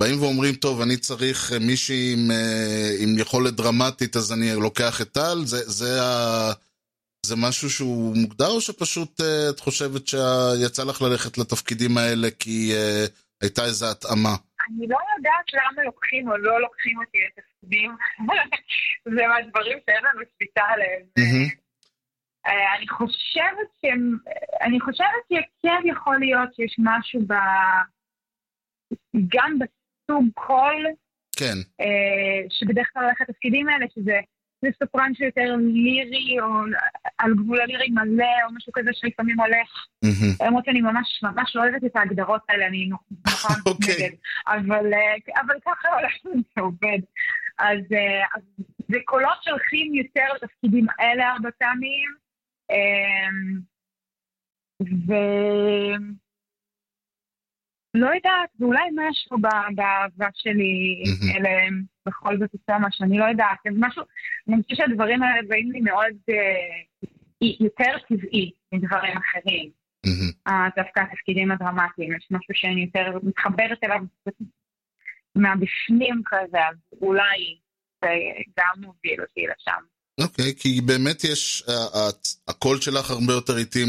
באים 0.00 0.22
ואומרים, 0.22 0.54
טוב, 0.54 0.80
אני 0.80 0.96
צריך 0.96 1.52
אה, 1.52 1.58
מישהי 1.58 2.14
עם, 2.14 2.30
אה, 2.30 2.90
עם 3.02 3.18
יכולת 3.18 3.54
דרמטית, 3.54 4.16
אז 4.16 4.32
אני 4.32 4.46
לוקח 4.62 5.00
את 5.00 5.08
טל? 5.12 5.38
זה, 5.44 5.56
זה, 5.78 6.02
ה... 6.02 6.52
זה 7.26 7.34
משהו 7.36 7.70
שהוא 7.70 8.16
מוגדר, 8.16 8.48
או 8.48 8.60
שפשוט 8.60 9.20
אה, 9.20 9.50
את 9.50 9.60
חושבת 9.60 10.06
שיצא 10.06 10.82
לך 10.84 11.02
ללכת 11.02 11.38
לתפקידים 11.38 11.98
האלה 11.98 12.28
כי 12.38 12.72
הייתה 13.42 13.62
איזו 13.64 13.86
התאמה? 13.90 14.34
אני 14.68 14.86
לא 14.88 14.98
יודעת 15.16 15.46
למה 15.54 15.84
לוקחים 15.84 16.28
או 16.28 16.36
לא 16.36 16.60
לוקחים 16.60 16.98
אותי 16.98 17.18
לתפקידים. 17.26 17.96
זה 19.16 19.22
מהדברים 19.28 19.78
שאין 19.86 20.04
לנו 20.04 20.20
שליטה 20.38 20.62
עליהם. 20.72 21.02
אני 22.76 22.88
חושבת 22.88 23.68
שהם, 23.80 24.18
אני 24.62 24.80
חושבת 24.80 25.24
שכן 25.28 25.88
יכול 25.88 26.16
להיות 26.18 26.54
שיש 26.54 26.76
משהו 26.78 27.20
ב... 27.26 27.34
גם 29.28 29.58
סוג 30.06 30.24
קול, 30.34 30.86
כן. 31.36 31.56
אה, 31.80 32.48
שבדרך 32.50 32.90
כלל 32.92 33.04
הולך 33.04 33.20
לתפקידים 33.20 33.68
האלה, 33.68 33.86
שזה 33.94 34.20
זה 34.62 34.68
סופרן 34.78 35.14
שיותר 35.14 35.56
לירי, 35.58 36.40
או 36.40 36.46
על 37.18 37.34
גבול 37.34 37.60
הלירי 37.60 37.88
מלא, 37.90 38.44
או 38.46 38.54
משהו 38.54 38.72
כזה 38.72 38.90
שלפעמים 38.92 39.40
הולך. 39.40 39.86
למרות 40.46 40.64
שאני 40.64 40.80
ממש 40.80 41.22
ממש 41.22 41.56
לא 41.56 41.62
אוהבת 41.62 41.84
את 41.84 41.96
ההגדרות 41.96 42.42
האלה, 42.48 42.66
אני 42.66 42.86
נורא 42.86 43.02
אוקיי. 43.66 43.94
נגד. 43.94 44.16
אבל, 44.46 44.94
אה, 44.94 45.40
אבל 45.40 45.54
ככה 45.66 45.88
הולך 45.88 46.12
זה 46.54 46.60
עובד. 46.60 46.98
אז, 47.58 47.78
אה, 47.92 48.24
אז 48.34 48.42
זה 48.88 48.98
קולות 49.04 49.42
שהולכים 49.42 49.94
יותר 49.94 50.26
לתפקידים 50.34 50.86
האלה 50.98 51.32
הרבה 51.32 51.50
פעמים. 51.58 52.08
אה, 52.70 53.28
ו... 54.82 55.12
לא 57.96 58.06
יודעת, 58.06 58.50
ואולי 58.60 58.88
משהו 58.92 59.38
באהבה 59.74 60.28
שלי 60.34 61.02
אליהם 61.36 61.82
בכל 62.06 62.38
זאת 62.38 62.50
עושה 62.52 62.78
משהו, 62.80 63.04
אני 63.04 63.18
לא 63.18 63.24
יודעת, 63.24 63.58
זה 63.64 63.70
משהו, 63.74 64.02
אני 64.48 64.62
חושבת 64.62 64.76
שהדברים 64.78 65.22
האלה 65.22 65.48
באים 65.48 65.72
לי 65.72 65.80
מאוד 65.80 66.16
אה, 66.30 67.48
יותר 67.60 67.98
טבעי 68.08 68.50
מדברים 68.72 69.16
אחרים. 69.16 69.70
אה, 70.48 70.68
דווקא 70.76 71.00
התפקידים 71.00 71.50
הדרמטיים, 71.50 72.16
יש 72.16 72.28
משהו 72.30 72.54
שאני 72.54 72.84
יותר 72.84 73.18
מתחברת 73.22 73.78
אליו 73.84 74.00
מהבפנים 75.34 76.22
כזה, 76.26 76.58
אז 76.58 76.76
אולי 77.02 77.56
זה 78.04 78.10
גם 78.58 78.72
מוביל 78.76 79.20
אותי 79.20 79.40
לשם. 79.40 79.82
אוקיי, 80.20 80.50
okay, 80.50 80.62
כי 80.62 80.80
באמת 80.80 81.24
יש, 81.24 81.62
הקול 82.48 82.80
שלך 82.80 83.10
הרבה 83.10 83.32
יותר 83.32 83.56
התאים 83.56 83.88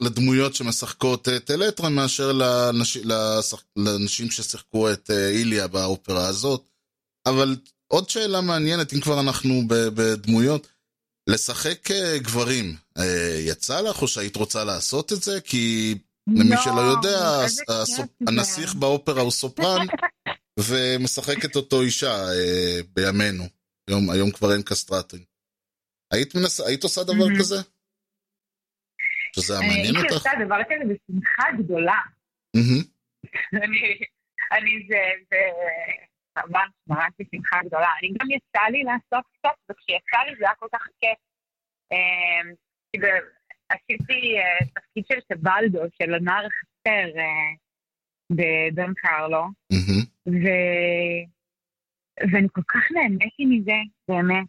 לדמויות 0.00 0.54
שמשחקות 0.54 1.28
את 1.28 1.50
אלטרה 1.50 1.88
מאשר 1.88 2.32
לנש... 2.32 2.96
לשח... 2.96 3.62
לאנשים 3.76 4.30
ששיחקו 4.30 4.92
את 4.92 5.10
אה, 5.10 5.28
איליה 5.28 5.68
באופרה 5.68 6.26
הזאת. 6.26 6.68
אבל 7.26 7.56
עוד 7.86 8.10
שאלה 8.10 8.40
מעניינת, 8.40 8.92
אם 8.92 9.00
כבר 9.00 9.20
אנחנו 9.20 9.62
בדמויות, 9.68 10.66
לשחק 11.26 11.90
אה, 11.90 12.18
גברים, 12.18 12.76
אה, 12.98 13.36
יצא 13.38 13.80
לך 13.80 14.02
או 14.02 14.08
שהיית 14.08 14.36
רוצה 14.36 14.64
לעשות 14.64 15.12
את 15.12 15.22
זה? 15.22 15.40
כי 15.40 15.94
למי 16.28 16.50
לא, 16.50 16.62
שלא 16.64 16.80
יודע. 16.80 17.46
הנסיך 18.28 18.74
באופרה 18.74 19.22
הוא 19.22 19.30
סופרן, 19.30 19.86
ומשחקת 20.58 21.56
אותו 21.56 21.80
אישה 21.82 22.32
אה, 22.32 22.80
בימינו. 22.94 23.44
היום, 23.88 24.10
היום 24.10 24.30
כבר 24.30 24.52
אין 24.52 24.62
קסטרטים. 24.62 25.20
היית, 26.12 26.34
מנס... 26.34 26.60
היית 26.60 26.84
עושה 26.84 27.04
דבר. 27.04 27.38
כזה? 27.38 27.60
שזה 29.36 29.52
היה 29.58 29.68
מעניין 29.68 29.96
הייתי 29.96 30.00
אותך? 30.00 30.12
עושה 30.12 30.30
דבר 30.44 30.62
כזה 30.64 30.84
בשמחה 30.94 31.42
גדולה. 31.58 31.98
אני, 33.52 33.80
אני 34.52 34.86
זה, 34.88 35.00
זה, 35.30 35.36
ממש, 36.36 36.70
ממש 36.86 37.08
בשמחה 37.18 37.56
גדולה. 37.66 37.88
אני 38.02 38.12
גם 38.20 38.30
יצא 38.30 38.66
לי 38.70 38.82
לעשות 38.82 39.24
קצת, 39.38 39.56
וכשיצא 39.70 40.18
לי 40.26 40.36
זה 40.38 40.44
היה 40.44 40.54
כל 40.54 40.66
כך 40.72 40.86
כיף. 41.00 41.18
אמ, 41.92 42.52
ב- 43.00 43.40
עשיתי 43.68 44.38
אה, 44.38 44.66
תפקיד 44.66 45.04
של 45.12 45.20
טבלדו, 45.28 45.80
של 46.02 46.14
הנער 46.14 46.46
החסר 46.46 47.18
אה, 47.18 47.52
בדון 48.30 48.94
קרלו. 48.96 49.44
ואני 52.32 52.48
כל 52.52 52.62
כך 52.68 52.92
נהניתי 52.92 53.44
מזה, 53.46 53.78
באמת. 54.08 54.46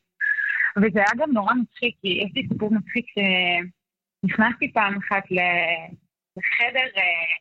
וזה 0.77 0.99
היה 0.99 1.11
גם 1.17 1.31
נורא 1.31 1.53
מצחיק, 1.53 1.95
כי 2.01 2.07
יש 2.07 2.31
לי 2.35 2.47
סיפור 2.47 2.69
מצחיק 2.73 3.05
שנכנסתי 4.25 4.73
פעם 4.73 4.97
אחת 4.97 5.23
לחדר 6.37 6.87
אה, 6.97 7.33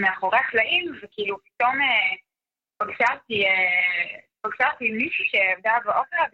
מאחורי 0.00 0.38
הקלעים, 0.38 0.92
וכאילו 1.02 1.36
פתאום 1.44 1.80
אה, 1.80 2.16
פגשה 2.78 3.04
אותי, 3.14 3.46
אה, 3.46 4.18
אותי 4.72 4.90
מישהי 4.90 5.24
שעבדה 5.28 5.72
באופרה, 5.84 6.24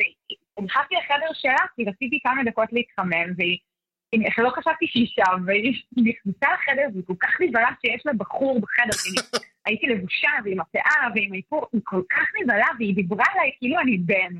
ונכנסתי 0.58 0.94
לחדר 0.94 1.32
שלה, 1.32 1.66
כי 1.76 1.84
רציתי 1.84 2.18
כמה 2.22 2.44
דקות 2.44 2.68
להתחמם, 2.72 3.32
והיא... 3.36 3.58
היא- 4.12 4.28
לא 4.38 4.50
חשבתי 4.50 4.86
שהיא 4.86 5.06
שם, 5.06 5.42
והיא 5.46 5.82
נכנסה 5.96 6.54
לחדר, 6.54 6.86
והיא 6.92 7.04
כל 7.06 7.14
כך 7.20 7.40
נבהלה 7.40 7.68
שיש 7.80 8.06
לה 8.06 8.12
בחור 8.12 8.60
בחדר, 8.60 8.96
כי 9.02 9.38
הייתי 9.66 9.86
לבושה, 9.86 10.30
ועם 10.44 10.60
הפאה, 10.60 11.08
ועם 11.14 11.32
האיפור, 11.32 11.66
היא 11.72 11.80
כל 11.84 12.02
כך 12.10 12.26
נבהלה, 12.42 12.66
והיא 12.78 12.94
דיברה 12.94 13.24
עליי 13.34 13.50
כאילו 13.58 13.80
אני 13.80 13.98
בן. 13.98 14.34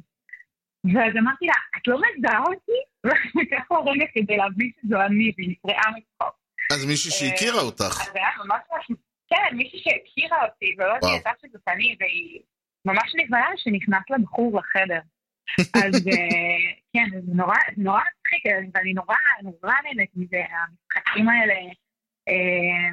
ואז 0.95 1.13
אמרתי 1.19 1.47
לה, 1.47 1.53
את 1.77 1.87
לא 1.89 1.99
מזהה 2.19 2.41
אותי? 2.41 2.81
וככה 3.37 3.75
רגע 3.91 4.05
כדי 4.15 4.37
להבין 4.37 4.71
שזו 4.81 5.01
אני, 5.01 5.33
והיא 5.37 5.51
נפרעה 5.51 5.91
מצחוק. 5.91 6.37
אז 6.73 6.87
מישהי 6.87 7.11
שהכירה 7.11 7.61
אותך. 7.61 8.01
אז 8.01 8.13
זה 8.13 8.19
היה 8.19 8.29
ממש 8.45 8.61
ממש... 8.73 8.99
כן, 9.31 9.57
מישהי 9.57 9.79
שהכירה 9.79 10.45
אותי, 10.45 10.75
ולא 10.79 10.95
וואו. 11.03 11.17
ידעה 11.17 11.33
שזאת 11.43 11.63
אני, 11.69 11.97
והיא 12.01 12.41
ממש 12.85 13.13
נבהלה 13.17 13.57
שנכנס 13.57 14.03
לה 14.11 14.19
בחור 14.19 14.59
לחדר. 14.59 15.01
אז 15.85 16.09
אה, 16.09 16.69
כן, 16.93 17.21
זה 17.21 17.35
נורא 17.35 17.57
נורא 17.77 18.01
מצחיק, 18.01 18.73
ואני 18.75 18.93
נורא 18.93 19.17
נורא 19.43 19.75
נהנית 19.85 20.11
מזה, 20.17 20.37
המשחקים 20.37 21.29
האלה. 21.29 21.55
אה, 22.29 22.91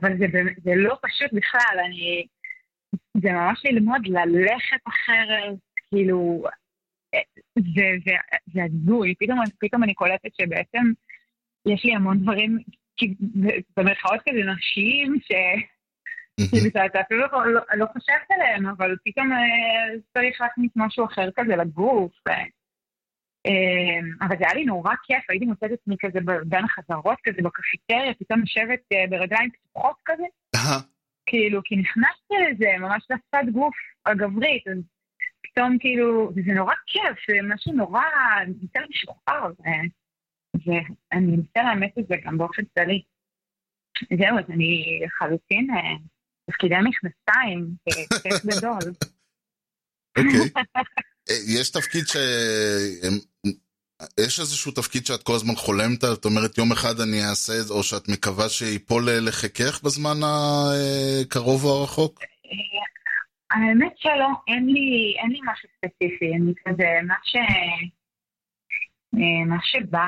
אבל 0.00 0.18
זה 0.18 0.26
זה 0.62 0.70
לא 0.76 0.96
פשוט 1.02 1.32
בכלל, 1.32 1.78
אני... 1.86 2.26
זה 3.22 3.32
ממש 3.32 3.62
ללמוד 3.64 4.00
ללכת 4.06 4.80
אחרת, 4.88 5.58
כאילו... 5.90 6.44
זה, 7.58 7.82
זה, 8.04 8.12
זה 8.54 8.60
הזוי, 8.64 9.14
פתאום, 9.18 9.38
פתאום 9.60 9.82
אני 9.84 9.94
קולטת 9.94 10.34
שבעצם 10.40 10.92
יש 11.66 11.84
לי 11.84 11.94
המון 11.94 12.18
דברים, 12.22 12.58
במרכאות 13.76 14.20
כזה 14.28 14.38
נשיים, 14.52 15.16
ש... 15.22 15.32
אתה- 16.86 17.00
אפילו 17.00 17.20
לא, 17.20 17.52
לא, 17.52 17.60
לא 17.74 17.86
חושבת 17.92 18.30
עליהם, 18.30 18.66
אבל 18.66 18.96
פתאום 19.04 19.32
אה, 19.32 19.98
צריך 20.14 20.40
להכניס 20.40 20.70
משהו 20.76 21.04
אחר 21.04 21.28
כזה 21.36 21.56
לגוף. 21.56 22.12
אה, 23.46 24.26
אבל 24.26 24.36
זה 24.38 24.44
היה 24.46 24.54
לי 24.54 24.64
נורא 24.64 24.94
כיף, 25.02 25.24
הייתי 25.30 25.44
מוצאת 25.46 25.72
את 25.72 25.78
עצמי 25.82 25.96
כזה 26.00 26.18
בין 26.44 26.64
החזרות 26.64 27.18
כזה 27.24 27.42
בקפיטריה, 27.42 28.14
פתאום 28.14 28.40
יושבת 28.40 28.80
אה, 28.92 29.04
ברגליים 29.10 29.50
פתוחות 29.50 29.96
כזה. 30.04 30.24
כאילו, 31.26 31.60
כי 31.64 31.76
נכנסתי 31.76 32.34
לזה, 32.50 32.66
ממש 32.78 33.02
לשפת 33.10 33.52
גוף 33.52 33.74
הגברית, 34.06 34.68
אז 34.68 34.78
פתאום 35.52 35.76
כאילו, 35.80 36.32
וזה 36.36 36.52
נורא 36.52 36.74
כיף, 36.86 37.26
זה 37.28 37.54
משהו 37.54 37.72
נורא, 37.72 38.02
יותר 38.62 38.80
משוחרר, 38.90 39.52
ואני 40.54 41.26
מנסה 41.26 41.62
לאמץ 41.62 41.92
את 41.98 42.06
זה 42.08 42.14
גם 42.24 42.38
באופן 42.38 42.62
כללי. 42.74 43.02
זהו, 44.18 44.38
אז 44.38 44.44
אני 44.50 45.00
לחלוטין 45.04 45.70
אה, 45.70 45.96
תפקידי 46.50 46.74
מכנסיים, 46.84 47.74
אה, 47.88 48.20
כיף 48.22 48.44
גדול. 48.44 48.92
אוקיי. 50.18 50.62
אה, 51.30 51.34
יש 51.46 51.70
תפקיד 51.70 52.04
ש... 52.06 52.16
יש 54.20 54.40
איזשהו 54.40 54.72
תפקיד 54.72 55.06
שאת 55.06 55.22
כל 55.22 55.34
הזמן 55.34 55.54
חולמת, 55.54 56.04
את 56.04 56.24
אומרת 56.24 56.58
יום 56.58 56.72
אחד 56.72 57.00
אני 57.00 57.24
אעשה 57.24 57.52
את 57.60 57.66
זה, 57.66 57.74
או 57.74 57.82
שאת 57.82 58.08
מקווה 58.08 58.48
שיפול 58.48 59.08
לחיקך 59.10 59.82
בזמן 59.82 60.16
הקרוב 60.22 61.64
או 61.64 61.80
הרחוק? 61.80 62.20
האמת 63.50 63.92
שלא, 63.96 64.28
אין 64.48 64.66
לי, 64.66 65.14
אין 65.18 65.30
לי 65.30 65.40
משהו 65.44 65.68
ספציפי, 65.76 66.34
אני 66.34 66.52
כזה, 66.64 66.88
מה 67.06 67.14
ש... 67.24 67.36
אה, 69.14 69.44
מה 69.46 69.56
שבא. 69.62 70.06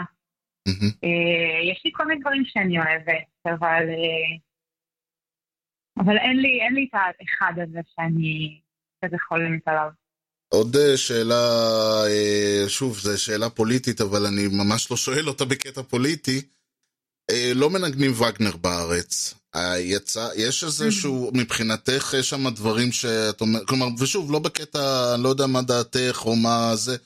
אה, 1.05 1.73
יש 1.73 1.83
לי 1.85 1.91
כל 1.95 2.07
מיני 2.07 2.21
דברים 2.21 2.45
שאני 2.45 2.79
אוהבת, 2.79 3.27
אבל... 3.47 3.89
אה, 3.89 4.39
אבל 5.99 6.19
אין 6.19 6.37
לי, 6.41 6.61
אין 6.63 6.75
לי 6.75 6.89
את 6.91 6.95
האחד 6.95 7.53
הזה 7.63 7.81
שאני 7.95 8.61
כזה 9.05 9.17
חולמת 9.29 9.69
עליו. 9.69 9.91
עוד 10.49 10.77
שאלה, 10.97 11.45
שוב, 12.69 12.99
זו 12.99 13.23
שאלה 13.25 13.51
פוליטית, 13.51 14.01
אבל 14.01 14.27
אני 14.27 14.43
ממש 14.49 14.91
לא 14.91 14.97
שואל 14.97 15.29
אותה 15.29 15.45
בקטע 15.45 15.83
פוליטי. 15.83 16.41
אה, 17.31 17.53
לא 17.55 17.71
מנגנים 17.71 18.11
וגנר 18.13 18.57
בארץ. 18.57 19.35
אה, 19.55 19.79
יצא, 19.79 20.29
יש 20.37 20.65
איזשהו, 20.65 21.31
מבחינתך, 21.41 22.15
יש 22.19 22.31
שם 22.31 22.49
דברים 22.49 22.93
שאת 22.93 23.41
אומרת, 23.41 23.69
כלומר, 23.69 23.87
ושוב, 24.01 24.33
לא 24.33 24.39
בקטע, 24.39 25.17
לא 25.19 25.29
יודע 25.29 25.47
מה 25.47 25.63
דעתך 25.63 26.23
או 26.25 26.37
מה 26.37 26.71
זה, 26.75 26.97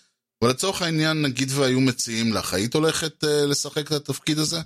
אבל 0.42 0.50
לצורך 0.50 0.82
העניין, 0.82 1.22
נגיד 1.22 1.48
והיו 1.50 1.80
מציעים 1.80 2.32
לך, 2.32 2.54
היית 2.54 2.74
הולכת 2.74 3.24
אה, 3.24 3.46
לשחק 3.50 3.86
את 3.86 3.92
התפקיד 3.92 4.38
הזה? 4.38 4.56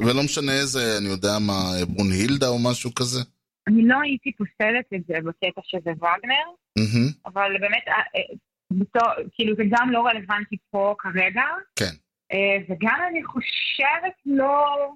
ולא 0.00 0.22
משנה 0.22 0.52
איזה, 0.52 0.98
אני 0.98 1.08
יודע 1.08 1.38
מה, 1.38 1.62
ברונהילדה 1.88 2.48
או 2.48 2.58
משהו 2.58 2.94
כזה? 2.94 3.20
אני 3.68 3.88
לא 3.88 3.96
הייתי 4.02 4.32
פוסלת 4.32 4.86
את 4.94 5.00
זה 5.08 5.14
בקטע 5.14 5.60
שזה 5.64 5.90
וגנר, 5.90 6.46
מהמם, 6.78 7.08
אבל 7.26 7.50
באמת, 7.60 7.84
אה, 7.88 8.34
בתור, 8.70 9.08
כאילו 9.32 9.56
זה 9.56 9.62
גם 9.70 9.90
לא 9.90 10.06
רלוונטי 10.06 10.56
פה 10.70 10.94
כרגע. 10.98 11.42
כן. 11.76 11.94
אה, 12.32 12.56
וגם 12.68 13.00
אני 13.08 13.24
חושבת 13.24 14.14
לא, 14.26 14.92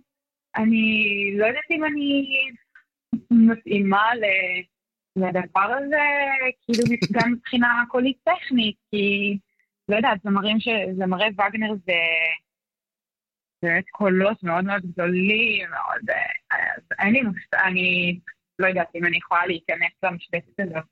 אני 0.56 1.30
לא 1.36 1.46
יודעת 1.46 1.70
אם 1.70 1.84
אני 1.84 2.26
מתאימה 3.30 4.10
לדבר 5.16 5.72
הזה, 5.78 6.02
כאילו 6.62 6.96
גם 7.12 7.32
מבחינה 7.32 7.68
קולית 7.90 8.16
טכנית, 8.24 8.76
כי 8.90 9.38
לא 9.88 9.96
יודעת, 9.96 10.22
זמרים 10.22 10.60
ש... 10.60 10.68
זמרי 10.96 11.26
וגנר 11.26 11.74
זה 11.86 11.92
באמת 13.62 13.84
קולות 13.90 14.42
מאוד 14.42 14.64
מאוד 14.64 14.82
גדולים, 14.82 15.70
מאוד... 15.70 16.10
אה, 16.10 16.74
אז 16.76 16.82
אין 16.98 17.12
לי 17.12 17.22
מושג, 17.22 17.58
אני 17.64 18.18
לא 18.58 18.66
יודעת 18.66 18.88
אם 18.94 19.06
אני 19.06 19.16
יכולה 19.16 19.46
להיכנס 19.46 19.92
למשבצת 20.02 20.60
הזאת 20.60 20.90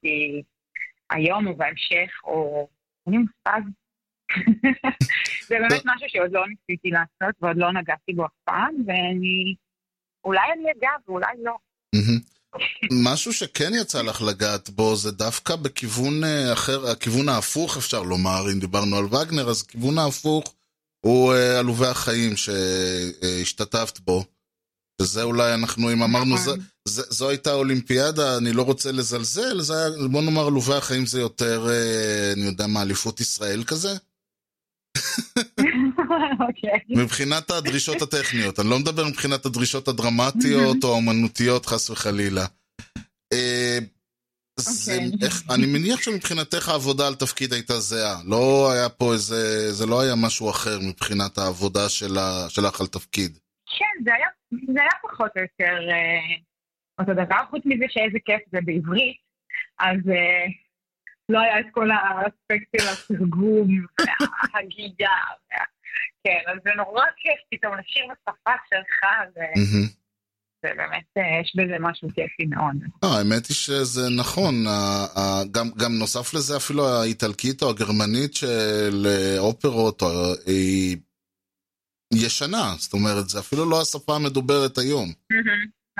היום 1.11 1.47
או 1.47 1.57
בהמשך, 1.57 2.21
או... 2.25 2.69
אין 3.07 3.15
לי 3.15 3.21
מושג. 3.21 3.61
זה 5.49 5.57
באמת 5.61 5.83
משהו 5.85 6.09
שעוד 6.09 6.33
לא 6.33 6.45
ניסיתי 6.49 6.91
לעשות 6.91 7.35
ועוד 7.41 7.57
לא 7.57 7.73
נגעתי 7.73 8.13
בו 8.13 8.25
אף 8.25 8.31
פעם, 8.45 8.75
ואני... 8.87 9.55
אולי 10.25 10.53
אני 10.53 10.71
אגע 10.79 10.91
ואולי 11.09 11.33
לא. 11.43 11.57
משהו 13.05 13.33
שכן 13.33 13.71
יצא 13.75 14.03
לך 14.03 14.23
לגעת 14.23 14.71
בו 14.71 14.97
זה 14.97 15.11
דווקא 15.11 15.57
בכיוון 15.57 16.25
אה, 16.25 16.53
אחר, 16.53 16.91
הכיוון 16.91 17.29
ההפוך 17.29 17.77
אפשר 17.77 18.03
לומר, 18.03 18.53
אם 18.53 18.61
דיברנו 18.61 18.97
על 18.97 19.05
וגנר, 19.05 19.51
אז 19.51 19.63
הכיוון 19.63 19.99
ההפוך 19.99 20.55
הוא 21.01 21.35
אה, 21.35 21.59
עלובי 21.59 21.87
החיים 21.87 22.37
שהשתתפת 22.37 23.99
בו. 23.99 24.25
וזה 25.03 25.23
אולי 25.23 25.55
אנחנו, 25.55 25.93
אם 25.93 26.03
אמרנו, 26.03 26.39
זה, 26.39 26.51
זה, 26.89 27.03
זו 27.09 27.29
הייתה 27.29 27.53
אולימפיאדה, 27.53 28.37
אני 28.39 28.53
לא 28.53 28.63
רוצה 28.63 28.93
לזלזל, 28.93 29.61
זה 29.61 29.75
היה, 29.75 30.09
בוא 30.11 30.23
נאמר 30.23 30.47
עלובי 30.47 30.75
החיים 30.75 31.07
זה 31.07 31.21
יותר, 31.21 31.69
אה, 31.71 32.33
אני 32.33 32.45
יודע 32.45 32.67
מה, 32.67 32.83
אליפות 32.83 33.21
ישראל 33.21 33.65
כזה? 33.65 33.89
אוקיי. 36.49 36.79
מבחינת 36.89 37.51
הדרישות 37.51 38.03
הטכניות, 38.03 38.61
אני 38.61 38.71
לא 38.71 38.79
מדבר 38.79 39.09
מבחינת 39.09 39.47
הדרישות 39.47 39.89
הדרמטיות 39.89 40.85
או 40.85 40.89
האומנותיות 40.89 41.67
חס 41.67 41.91
וחלילה. 41.91 42.47
אה, 43.33 43.79
זה, 44.57 44.93
אוקיי. 44.93 45.27
איך, 45.27 45.43
אני 45.51 45.67
מניח 45.67 46.03
שמבחינתך 46.03 46.69
העבודה 46.69 47.07
על 47.07 47.15
תפקיד 47.15 47.53
הייתה 47.53 47.75
זהה, 47.75 48.17
לא 48.25 48.73
היה 48.73 48.89
פה 48.89 49.13
איזה, 49.13 49.73
זה 49.73 49.87
לא 49.87 50.01
היה 50.01 50.15
משהו 50.17 50.51
אחר 50.51 50.79
מבחינת 50.89 51.39
העבודה 51.39 51.89
שלה, 51.89 52.49
שלך 52.49 52.81
על 52.81 52.87
תפקיד. 52.87 53.39
כן, 53.79 54.05
זה 54.05 54.15
היה, 54.15 54.29
זה 54.75 54.81
היה 54.81 54.91
פחות 55.03 55.31
או 55.37 55.43
יותר 55.43 55.91
אה, 55.91 56.37
אותו 56.99 57.13
דבר, 57.13 57.41
חוץ 57.51 57.63
מזה 57.65 57.85
שאיזה 57.89 58.19
כיף 58.25 58.41
זה 58.53 58.59
בעברית, 58.65 59.17
אז 59.79 59.99
אה, 60.11 60.47
לא 61.29 61.41
היה 61.41 61.61
את 61.61 61.67
כל 61.71 61.89
האספקט 61.91 62.81
של 62.81 62.89
התרגום 62.89 63.69
וההגייה. 64.01 65.19
וה... 65.51 65.65
כן, 66.25 66.41
אז 66.47 66.59
זה 66.65 66.71
נורא 66.77 67.05
כיף 67.17 67.41
פתאום 67.51 67.75
לשיר 67.79 68.05
בשפה 68.05 68.53
שלך. 68.71 69.01
זה 70.63 70.69
באמת, 70.77 71.05
אה, 71.17 71.41
יש 71.43 71.53
בזה 71.57 71.77
משהו 71.81 72.09
כיפי 72.09 72.47
מאוד. 72.47 72.77
לא, 73.03 73.19
האמת 73.19 73.47
היא 73.47 73.55
שזה 73.55 74.03
נכון, 74.19 74.55
גם, 75.51 75.67
גם 75.77 75.93
נוסף 75.99 76.35
לזה 76.35 76.57
אפילו 76.57 76.89
האיטלקית 76.89 77.63
או 77.63 77.71
הגרמנית 77.71 78.35
של 78.35 79.07
אה, 79.07 79.39
אופרות 79.39 80.03
אה, 80.03 80.09
היא 80.47 80.97
ישנה, 82.15 82.75
זאת 82.79 82.93
אומרת, 82.93 83.29
זה 83.29 83.39
אפילו 83.39 83.71
לא 83.71 83.81
השפה 83.81 84.17
המדוברת 84.17 84.79
היום. 84.79 85.13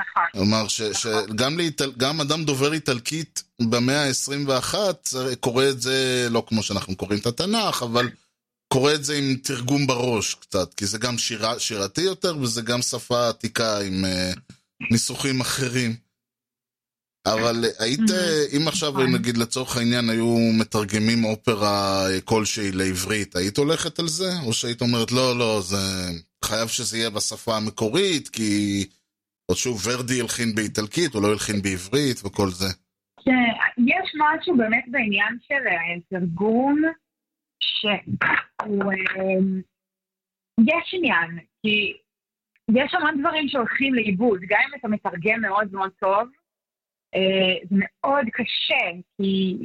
נכון. 0.09 0.23
כלומר, 0.31 0.67
שגם. 0.67 1.59
גם 1.97 2.21
אדם 2.21 2.43
דובר 2.43 2.73
איטלקית 2.73 3.43
במאה 3.61 4.07
ה-21 4.07 4.75
קורא 5.39 5.65
את 5.69 5.81
זה, 5.81 6.27
לא 6.29 6.43
כמו 6.47 6.63
שאנחנו 6.63 6.95
קוראים 6.95 7.19
את 7.19 7.25
התנ"ך, 7.25 7.83
אבל 7.83 8.09
קורא 8.73 8.93
את 8.93 9.05
זה 9.05 9.17
עם 9.17 9.35
תרגום 9.43 9.87
בראש 9.87 10.33
קצת, 10.33 10.73
כי 10.73 10.85
זה 10.85 10.97
גם 10.97 11.17
שירה, 11.17 11.59
שירתי 11.59 12.01
יותר 12.01 12.37
וזה 12.37 12.61
גם 12.61 12.81
שפה 12.81 13.29
עתיקה 13.29 13.79
עם 13.79 14.05
uh, 14.05 14.39
ניסוחים 14.91 15.41
אחרים. 15.41 15.95
אבל 17.25 17.65
היית, 17.79 18.11
אה, 18.11 18.45
אם 18.57 18.67
עכשיו 18.67 18.91
נכון. 18.91 19.11
נגיד 19.11 19.37
לצורך 19.37 19.77
העניין 19.77 20.09
היו 20.09 20.37
מתרגמים 20.53 21.25
אופרה 21.25 22.09
אה, 22.09 22.21
כלשהי 22.21 22.71
לעברית, 22.71 23.35
היית 23.35 23.57
הולכת 23.57 23.99
על 23.99 24.07
זה? 24.07 24.39
או 24.45 24.53
שהיית 24.53 24.81
אומרת 24.81 25.11
לא, 25.11 25.37
לא, 25.37 25.61
זה 25.61 26.11
חייב 26.45 26.67
שזה 26.67 26.97
יהיה 26.97 27.09
בשפה 27.09 27.57
המקורית, 27.57 28.29
כי... 28.29 28.85
או 29.53 29.57
שוב, 29.57 29.77
ורדי 29.87 30.21
הלחין 30.21 30.55
באיטלקית, 30.55 31.13
הוא 31.13 31.23
לא 31.23 31.27
הלחין 31.31 31.61
בעברית 31.61 32.17
וכל 32.25 32.49
זה. 32.49 32.69
יש 33.77 34.07
משהו 34.23 34.57
באמת 34.57 34.85
בעניין 34.87 35.37
של 35.47 35.67
אה, 35.67 35.99
תרגום, 36.09 36.81
שהוא... 37.59 38.91
אה, 38.93 39.39
יש 40.59 40.93
עניין, 40.93 41.39
כי 41.61 41.93
יש 42.75 42.93
המון 42.93 43.19
דברים 43.19 43.47
שהולכים 43.47 43.93
לאיבוד, 43.93 44.39
גם 44.49 44.59
אם 44.67 44.79
אתה 44.79 44.87
מתרגם 44.87 45.41
מאוד 45.41 45.67
מאוד 45.71 45.91
טוב, 45.99 46.29
אה, 47.15 47.55
זה 47.69 47.75
מאוד 47.79 48.25
קשה, 48.33 48.99
כי 49.17 49.57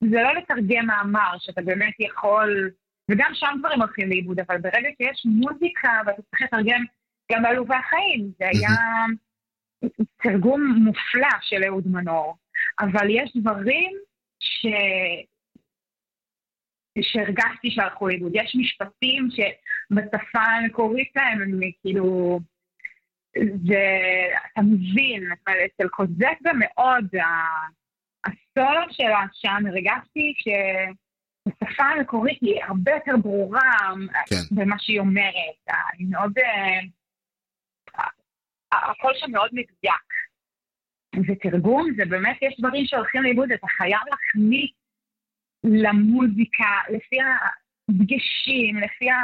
זה 0.00 0.16
לא 0.22 0.34
לתרגם 0.34 0.86
מאמר 0.86 1.36
שאתה 1.38 1.62
באמת 1.62 1.94
יכול, 2.00 2.70
וגם 3.10 3.30
שם 3.34 3.56
דברים 3.58 3.80
הולכים 3.82 4.08
לאיבוד, 4.08 4.40
אבל 4.40 4.58
ברגע 4.58 4.88
שיש 4.98 5.22
מוזיקה 5.24 6.00
ואתה 6.06 6.22
צריך 6.22 6.42
לתרגם 6.42 6.84
גם 7.32 7.42
בעלובי 7.42 7.74
החיים, 7.74 8.32
זה 8.38 8.44
היה 8.48 8.76
תרגום 10.22 10.62
מופלא 10.84 11.38
של 11.40 11.64
אהוד 11.64 11.88
מנור. 11.88 12.36
אבל 12.80 13.10
יש 13.10 13.32
דברים 13.36 13.92
ש... 14.40 14.66
שהרגשתי 17.00 17.70
שהלכו 17.70 18.08
לאיבוד. 18.08 18.32
יש 18.34 18.56
משפטים 18.60 19.28
שבשפה 19.30 20.40
המקורית 20.40 21.10
שלהם 21.12 21.42
הם 21.42 21.60
כאילו... 21.82 22.40
זה... 23.66 23.86
אתה 24.52 24.62
מבין, 24.62 25.28
אצל 25.66 25.88
קוזק 25.88 26.38
זה 26.42 26.50
מאוד, 26.58 27.04
הסולו 28.24 28.82
שלה 28.90 29.24
שם, 29.32 29.66
הרגשתי 29.66 30.34
שבשפה 30.38 31.84
המקורית 31.84 32.38
היא 32.40 32.64
הרבה 32.64 32.92
יותר 32.92 33.16
ברורה 33.22 33.70
כן. 34.26 34.54
במה 34.54 34.76
שהיא 34.78 35.00
אומרת. 35.00 35.76
היא 35.98 36.06
מאוד... 36.10 36.32
אה, 38.72 38.90
הכל 38.90 39.12
שם 39.14 39.30
מאוד 39.30 39.50
מדויק. 39.52 40.08
ותרגום 41.28 41.86
זה 41.96 42.04
באמת, 42.04 42.36
יש 42.42 42.54
דברים 42.58 42.86
שהולכים 42.86 43.22
לאיבוד, 43.22 43.52
אתה 43.52 43.66
חייב 43.66 44.00
להכניס 44.10 44.70
למוזיקה, 45.64 46.70
לפי 46.88 47.16
הדגשים, 47.20 48.76
לפי 48.76 49.10
ה... 49.10 49.16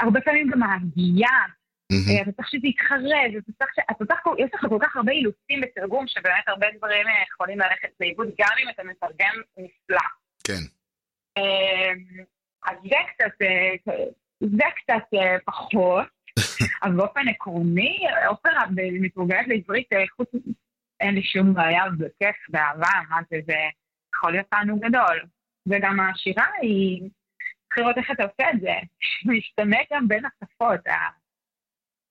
הרבה 0.00 0.20
פעמים 0.20 0.50
גם 0.50 0.62
ההגייה, 0.62 1.38
מהמם. 1.92 2.22
אתה 2.22 2.32
צריך 2.32 2.48
שזה 2.48 2.66
יתחרז, 2.66 3.32
אתה 3.38 3.52
צריך 3.58 3.70
ש... 3.74 3.78
אתה 3.90 4.04
צריך... 4.04 4.20
יש 4.38 4.50
לך 4.54 4.66
כל 4.68 4.78
כך 4.82 4.96
הרבה 4.96 5.12
אילוצים 5.12 5.60
בתרגום, 5.60 6.06
שבאמת 6.06 6.48
הרבה 6.48 6.66
דברים 6.76 7.06
אה, 7.06 7.22
יכולים 7.32 7.58
ללכת 7.58 7.88
לאיבוד, 8.00 8.28
גם 8.40 8.54
אם 8.62 8.68
אתה 8.68 8.82
מתרגם 8.84 9.34
נפלא. 9.56 10.08
כן. 10.44 10.62
אה, 11.38 11.92
אז 12.66 12.76
זה 12.82 12.96
קצת, 13.08 13.42
אה, 13.42 14.04
זה 14.40 14.64
קצת 14.76 15.06
אה, 15.14 15.36
פחות, 15.44 16.17
אבל 16.82 16.96
באופן 16.96 17.28
עקרוני, 17.28 17.98
אופרה 18.26 18.62
מתורגמת 19.00 19.48
לעברית, 19.48 19.92
אה, 19.92 20.04
חוץ, 20.16 20.28
אין 21.00 21.14
לי 21.14 21.22
שום 21.22 21.54
בעיה, 21.54 21.84
זה 21.98 22.08
כיף, 22.18 22.36
באהבה, 22.48 22.88
מה 23.10 23.16
זה, 23.30 23.36
זה 23.46 23.54
יכול 24.14 24.32
להיות 24.32 24.46
תענוג 24.50 24.84
גדול. 24.84 25.20
וגם 25.66 26.00
השירה 26.00 26.46
היא, 26.60 27.10
צריך 27.68 27.78
לראות 27.78 27.98
איך 27.98 28.10
אתה 28.10 28.22
עושה 28.22 28.50
את 28.50 28.60
זה, 28.60 28.74
משתנה 29.32 29.78
גם 29.92 30.08
בין 30.08 30.24
השפות, 30.24 30.80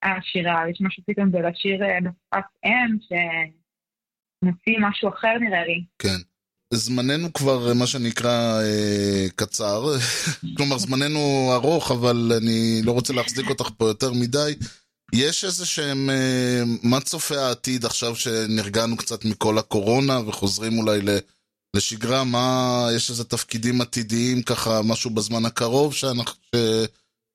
השירה, 0.03 0.69
יש 0.69 0.81
משהו 0.81 1.03
פתאום 1.07 1.31
בלשיר 1.31 1.83
אה, 1.83 1.97
בשפת 2.01 2.45
אם, 2.65 2.97
שמוציא 4.43 4.77
משהו 4.79 5.09
אחר 5.09 5.37
נראה 5.39 5.65
לי. 5.65 5.85
כן. 5.99 6.36
זמננו 6.73 7.33
כבר, 7.33 7.73
מה 7.73 7.87
שנקרא, 7.87 8.61
אה, 8.61 9.27
קצר. 9.35 9.95
כלומר, 10.57 10.77
זמננו 10.77 11.49
ארוך, 11.53 11.91
אבל 11.91 12.31
אני 12.37 12.81
לא 12.83 12.91
רוצה 12.91 13.13
להחזיק 13.13 13.49
אותך 13.49 13.69
פה 13.77 13.87
יותר 13.87 14.13
מדי. 14.13 14.55
יש 15.13 15.45
איזה 15.45 15.65
שהם, 15.65 16.09
אה, 16.09 16.63
מה 16.83 17.01
צופה 17.01 17.39
העתיד 17.39 17.85
עכשיו 17.85 18.15
שנרגענו 18.15 18.97
קצת 18.97 19.25
מכל 19.25 19.57
הקורונה 19.57 20.19
וחוזרים 20.27 20.77
אולי 20.77 21.01
ל- 21.01 21.17
לשגרה? 21.75 22.23
מה, 22.23 22.87
יש 22.95 23.09
איזה 23.09 23.23
תפקידים 23.23 23.81
עתידיים, 23.81 24.41
ככה, 24.41 24.81
משהו 24.81 25.09
בזמן 25.09 25.45
הקרוב 25.45 25.93
שאנחנו, 25.93 26.33
ש, 26.55 26.59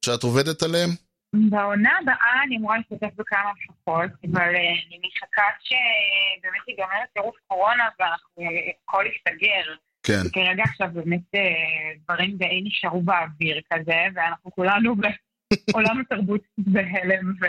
שאת 0.05 0.23
עובדת 0.23 0.63
עליהם? 0.63 0.95
בעונה 1.33 1.91
הבאה 2.03 2.43
אני 2.47 2.57
אמורה 2.57 2.77
להשתתף 2.77 3.17
בכמה 3.17 3.51
הפקות, 3.51 4.11
אבל 4.33 4.55
אה, 4.55 4.73
אני 4.87 5.01
מחכה 5.03 5.43
שבאמת 5.61 6.69
ייגמר 6.69 7.05
טירוף 7.15 7.37
קורונה 7.49 7.89
והכל 7.99 9.05
ייסגר. 9.07 9.75
כן, 10.03 10.23
כרגע 10.33 10.63
עכשיו 10.63 10.89
באמת 10.93 11.35
אה, 11.35 11.95
דברים 12.05 12.37
די 12.37 12.63
נשארו 12.65 13.03
באוויר 13.03 13.61
כזה, 13.73 13.99
ואנחנו 14.15 14.51
כולנו 14.51 14.95
בעולם 14.97 16.01
התרבות 16.03 16.41
בהלם, 16.59 17.33
ו... 17.41 17.47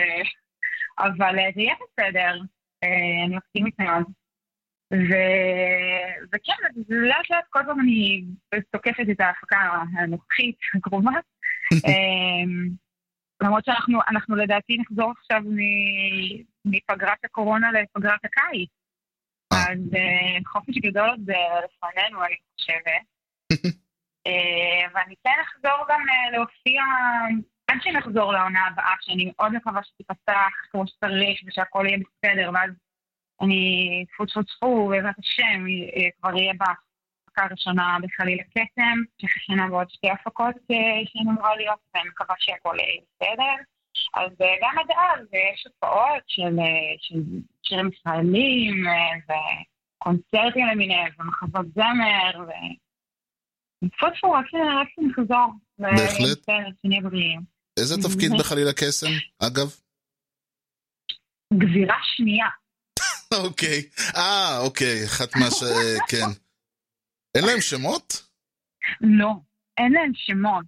אבל 0.99 1.39
אה, 1.39 1.49
זה 1.55 1.61
יהיה 1.61 1.73
בסדר, 1.75 2.37
אה, 2.83 3.25
אני 3.25 3.35
אופטימית 3.35 3.79
מאוד. 3.79 4.03
ו... 4.93 5.13
וכן, 6.33 6.53
לאט 6.89 7.29
לאט 7.29 7.45
כל 7.49 7.59
פעם 7.65 7.79
אני 7.79 8.23
תוקפת 8.71 9.05
את 9.11 9.21
ההפקה 9.21 9.57
הנוכחית 9.97 10.57
הקרובה. 10.75 11.11
למרות 13.43 13.65
שאנחנו 13.65 13.99
אנחנו 14.07 14.35
לדעתי 14.35 14.77
נחזור 14.77 15.11
עכשיו 15.17 15.41
מפגרת 16.65 17.25
הקורונה 17.25 17.71
לפגרת 17.71 18.19
הקיץ. 18.25 18.69
אה. 19.53 19.57
אז 19.71 19.79
אה, 19.95 20.37
חופש 20.45 20.77
גדול 20.77 21.09
עוד 21.09 21.29
אה, 21.29 21.59
לפנינו, 21.65 22.23
אני 22.25 22.35
חושבת. 22.55 23.03
ואני 24.93 25.15
כן 25.23 25.37
אחזור 25.41 25.85
גם 25.89 26.01
להופיע, 26.31 26.81
עד 27.67 27.77
שנחזור 27.81 28.33
לעונה 28.33 28.59
הבאה, 28.67 28.93
שאני 29.01 29.31
מאוד 29.35 29.53
מקווה 29.53 29.83
שתיפתח 29.83 30.51
כמו 30.71 30.87
שצריך 30.87 31.39
ושהכול 31.47 31.85
יהיה 31.85 31.97
בסדר, 31.97 32.51
ואז 32.53 32.71
אני, 33.41 34.05
טפו 34.09 34.25
טפו 34.25 34.43
טפו, 34.43 34.87
בעזרת 34.87 35.19
השם, 35.19 35.65
כבר 36.19 36.33
אהיה 36.33 36.53
בהפקה 37.33 37.43
הראשונה 37.49 37.97
בחליל 38.01 38.39
הכתם, 38.39 38.97
שחשנה 39.21 39.67
בעוד 39.69 39.89
שתי 39.89 40.09
הפקות 40.09 40.55
אה, 40.71 41.01
שאני 41.05 41.29
אמורה 41.29 41.55
להיות, 41.55 41.79
ואני 41.95 42.09
מקווה 42.09 42.35
שהכול 42.39 42.79
יהיה 42.79 43.01
בסדר. 43.01 43.55
אז 44.13 44.31
אה, 44.41 44.55
גם 44.61 44.79
עד 44.79 44.91
אז 44.91 45.27
אה, 45.33 45.39
יש 45.53 45.67
הופעות 45.67 46.23
של, 46.27 46.59
אה, 46.59 47.19
שירים 47.63 47.89
ישראלים 47.93 48.87
אה, 48.87 49.35
וקונצרטים 49.97 50.67
למיניהם 50.67 51.11
ומחזות 51.19 51.65
זמר 51.75 52.43
ו... 52.47 52.51
טפו, 53.87 54.31
רק 54.31 54.45
שנחזור. 54.95 55.53
בהחלט. 55.79 56.37
בסדר, 56.37 56.69
שנהיה 56.81 57.01
בריאים. 57.01 57.41
איזה 57.79 57.95
תפקיד 58.03 58.31
בחליל 58.39 58.67
הקסם, 58.67 59.07
אגב? 59.39 59.75
גבירה 61.53 61.97
שנייה. 62.15 62.47
אוקיי. 63.45 63.81
אה, 64.15 64.59
אוקיי, 64.59 65.05
אחת 65.05 65.35
מה 65.35 65.51
ש... 65.51 65.63
אה, 65.63 65.97
כן. 66.09 66.42
אין 67.35 67.45
להם 67.45 67.61
שמות? 67.61 68.23
לא, 69.01 69.31
אין 69.77 69.91
להם 69.91 70.11
שמות. 70.15 70.65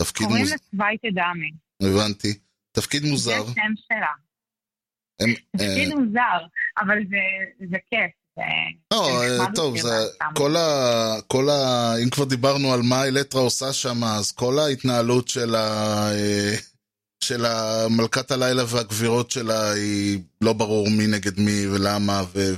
תפקיד 0.00 0.26
קוראים 0.26 0.42
מוזר. 0.44 0.54
לה 0.54 0.58
צווייטה 0.70 1.08
דמי. 1.10 1.50
הבנתי. 1.82 2.38
תפקיד 2.72 3.02
זה 3.02 3.08
מוזר. 3.10 3.42
השם 3.42 3.72
שלה. 3.88 4.12
הם, 5.20 5.34
תפקיד 5.56 5.88
אה, 5.90 5.94
מוזר, 5.98 6.46
אבל 6.78 6.98
זה- 7.08 7.66
זה 7.70 7.76
כיף. 7.90 8.10
זה- 8.36 8.42
לא, 8.92 9.18
זה 9.28 9.40
אה, 9.42 9.46
טוב, 9.54 9.78
זה... 9.78 9.88
כל 10.34 10.56
ה... 10.56 10.66
כל 11.26 11.48
ה... 11.50 11.92
אם 12.04 12.10
כבר 12.10 12.24
דיברנו 12.24 12.72
על 12.72 12.80
מה 12.82 13.04
אלטרה 13.04 13.40
עושה 13.40 13.72
שם, 13.72 14.04
אז 14.04 14.32
כל 14.32 14.58
ההתנהלות 14.58 15.28
של 15.28 15.54
ה... 15.54 15.60
אה, 16.12 16.54
של 17.24 17.42
מלכת 17.90 18.30
הלילה 18.30 18.62
והגבירות 18.68 19.30
שלה 19.30 19.70
היא 19.72 20.18
לא 20.40 20.52
ברור 20.52 20.88
מי 20.90 21.06
נגד 21.06 21.40
מי 21.40 21.66
ולמה 21.66 22.22
ו- 22.34 22.54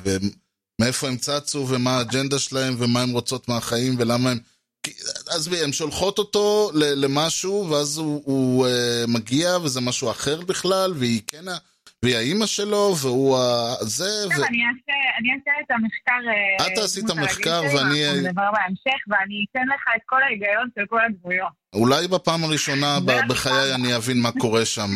ומאיפה 0.80 1.08
הם 1.08 1.16
צצו 1.16 1.66
ומה 1.68 1.90
האג'נדה 1.98 2.38
שלהם 2.38 2.74
ומה 2.78 3.02
הם 3.02 3.10
רוצות 3.10 3.48
מהחיים 3.48 3.94
ולמה 3.98 4.30
הם... 4.30 4.38
כי- 4.82 4.92
עזבי, 5.28 5.64
הן 5.64 5.72
שולחות 5.72 6.18
אותו 6.18 6.70
למשהו 6.74 7.70
ואז 7.70 7.98
הוא, 7.98 8.22
הוא 8.24 8.66
uh, 8.66 8.70
מגיע 9.10 9.56
וזה 9.64 9.80
משהו 9.80 10.10
אחר 10.10 10.40
בכלל 10.40 10.92
והיא 10.96 11.20
כן... 11.26 11.48
ה- 11.48 11.58
והיא 12.02 12.16
האימא 12.16 12.46
שלו, 12.46 12.94
והוא 13.00 13.38
ה... 13.38 13.74
זה, 13.80 14.04
ו... 14.04 14.34
טוב, 14.34 14.44
אני 14.44 14.58
אעשה 14.68 14.92
אני 15.18 15.28
אעשה 15.38 15.50
את 15.64 15.70
המחקר... 15.70 16.30
אה, 16.60 16.66
את 16.66 16.72
תעשי 16.74 17.00
את 17.00 17.10
המחקר 17.10 17.60
ואני- 17.62 18.04
ואנחנו 18.06 18.28
נדבר 18.28 18.50
בהמשך, 18.52 19.00
ואני 19.08 19.44
אתן 19.50 19.66
לך 19.74 19.82
את 19.96 20.02
כל 20.06 20.22
ההיגיון 20.22 20.68
של 20.74 20.84
כל 20.88 20.98
הדמויות. 21.04 21.52
אולי 21.72 22.08
בפעם 22.08 22.44
הראשונה 22.44 22.98
בחיי. 23.28 23.74
אני 23.74 23.96
אבין 23.96 24.20
מה 24.20 24.30
קורה 24.32 24.64
שם. 24.64 24.94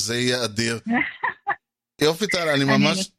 זה 0.00 0.16
יהיה 0.16 0.44
אדיר. 0.44 0.78
יופי 2.00 2.26
טל, 2.26 2.48
אני 2.48 2.64
ממש. 2.64 3.10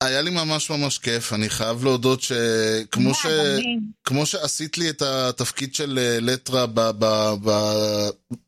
היה 0.00 0.22
לי 0.22 0.30
ממש 0.30 0.70
ממש 0.70 0.98
כיף, 0.98 1.32
אני 1.32 1.48
חייב 1.50 1.84
להודות 1.84 2.20
שכמו 2.22 3.14
ש... 3.14 3.26
אה, 3.26 3.54
אני- 3.54 3.78
כמו 4.04 4.26
שעשית 4.26 4.78
לי 4.78 4.90
את 4.90 5.02
התפקיד 5.02 5.74
של 5.74 5.98
אה, 6.02 6.18
לטרה 6.20 6.66
ב, 6.66 6.80
ב, 6.98 7.04
ב, 7.44 7.50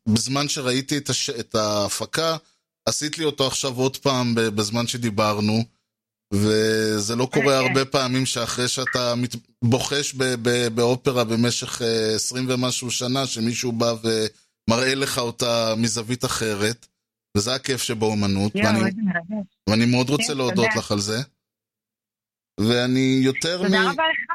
בזמן 0.09 0.49
שראיתי 0.49 0.97
את, 0.99 1.11
הש, 1.11 1.31
את 1.31 1.55
ההפקה, 1.55 2.37
עשית 2.89 3.19
לי 3.19 3.25
אותו 3.25 3.47
עכשיו 3.47 3.77
עוד 3.77 3.97
פעם 3.97 4.35
בזמן 4.35 4.87
שדיברנו, 4.87 5.65
וזה 6.35 7.17
לא 7.17 7.27
קורה 7.33 7.45
כן. 7.61 7.67
הרבה 7.69 7.85
פעמים 7.85 8.27
שאחרי 8.27 8.69
שאתה 8.69 9.15
מת, 9.15 9.37
בוחש 9.65 10.15
ב, 10.15 10.25
ב, 10.43 10.69
באופרה 10.75 11.25
במשך 11.25 11.83
אה, 11.83 12.15
עשרים 12.15 12.47
ומשהו 12.49 12.91
שנה, 12.91 13.27
שמישהו 13.27 13.73
בא 13.73 13.95
ומראה 14.69 14.95
לך 14.95 15.19
אותה 15.19 15.75
מזווית 15.77 16.25
אחרת, 16.25 16.87
וזה 17.37 17.55
הכיף 17.55 17.83
שבאומנות, 17.83 18.55
יואו, 18.55 18.67
ואני. 18.67 18.91
ואני 19.69 19.87
מאוד 19.87 20.11
רוצה 20.11 20.33
כן, 20.33 20.37
להודות 20.39 20.65
תודה. 20.69 20.79
לך 20.79 20.93
על 20.93 20.99
זה. 21.01 21.19
ואני 22.61 23.21
יותר 23.23 23.57
תודה 23.63 23.81
רבה 23.91 24.03
לך. 24.03 24.31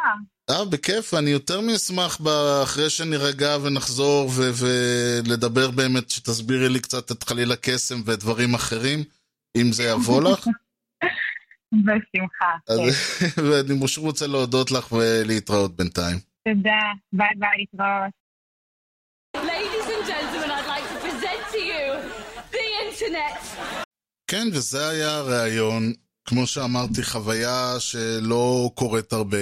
אה, 0.49 0.65
בכיף, 0.65 1.13
אני 1.13 1.29
יותר 1.29 1.61
מאשמח 1.61 2.17
אחרי 2.63 2.89
שנירגע 2.89 3.57
ונחזור 3.63 4.29
ו- 4.29 4.51
ולדבר 4.59 5.71
באמת, 5.71 6.09
שתסבירי 6.09 6.69
לי 6.69 6.79
קצת 6.79 7.11
את 7.11 7.23
חליל 7.23 7.51
הקסם 7.51 8.01
ודברים 8.05 8.53
אחרים, 8.53 9.03
אם 9.57 9.71
זה 9.71 9.83
יבוא 9.83 10.21
לך. 10.23 10.47
בשמחה. 11.85 12.51
אז- 12.69 12.79
כן. 13.19 13.41
ואני 13.51 13.81
פשוט 13.83 14.03
רוצה 14.03 14.27
להודות 14.27 14.71
לך 14.71 14.91
ולהתראות 14.91 15.75
בינתיים. 15.75 16.17
תודה. 16.47 16.79
ביי 17.13 17.27
ביי, 17.39 17.49
להתראות. 17.57 18.11
Ladies 19.37 19.87
and 19.95 20.07
gentlemen, 20.11 20.49
I'd 20.57 20.67
like 20.73 20.87
to 20.93 20.97
present 21.05 21.41
to 21.53 21.59
you 21.71 21.85
the 22.55 22.65
internet. 22.81 22.84
כן, 24.27 24.47
וזה 24.53 24.87
היה 24.87 25.17
הריאיון. 25.17 25.93
כמו 26.27 26.47
שאמרתי, 26.47 27.03
חוויה 27.03 27.75
שלא 27.79 28.71
קורית 28.75 29.13
הרבה. 29.13 29.37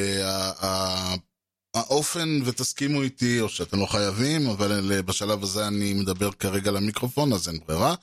האופן, 1.76 2.40
ותסכימו 2.46 3.02
איתי, 3.02 3.42
או 3.42 3.50
שאתם 3.50 3.80
לא 3.80 3.86
חייבים, 3.86 4.50
אבל 4.50 5.02
בשלב 5.02 5.44
הזה 5.44 5.68
אני 5.68 5.94
מדבר 5.94 6.32
כרגע 6.32 6.72
למיקרופון, 6.72 7.34
אז 7.34 7.50
אין 7.50 7.60
ברירה. 7.68 7.96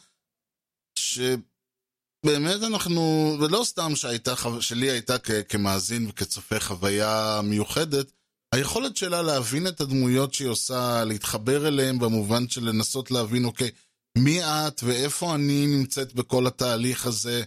שבאמת 0.99 2.63
אנחנו, 2.67 3.01
ולא 3.41 3.63
סתם 3.65 3.97
שהייתה, 3.97 4.35
שלי 4.61 4.91
הייתה 4.91 5.19
כ- 5.19 5.31
כמאזין 5.49 6.07
וכצופה 6.09 6.61
חוויה 6.61 7.41
מיוחדת, 7.45 8.13
היכולת 8.55 8.97
שלה 8.97 9.23
להבין 9.23 9.67
את 9.67 9.81
הדמויות 9.81 10.35
שהיא 10.35 10.49
עושה, 10.49 11.05
להתחבר 11.05 11.69
אליהן 11.69 11.99
במובן 11.99 12.49
של 12.49 12.65
לנסות 12.69 13.11
להבין, 13.11 13.45
אוקיי, 13.45 13.71
מי 14.19 14.43
את 14.43 14.81
ואיפה 14.85 15.35
אני 15.35 15.67
נמצאת 15.67 16.15
בכל 16.15 16.47
התהליך 16.47 17.07
הזה, 17.07 17.43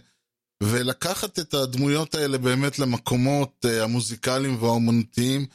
ולקחת 0.62 1.38
את 1.38 1.54
הדמויות 1.54 2.14
האלה 2.14 2.38
באמת 2.38 2.78
למקומות 2.78 3.64
uh, 3.64 3.82
המוזיקליים 3.82 4.62
והאומנותיים. 4.62 5.46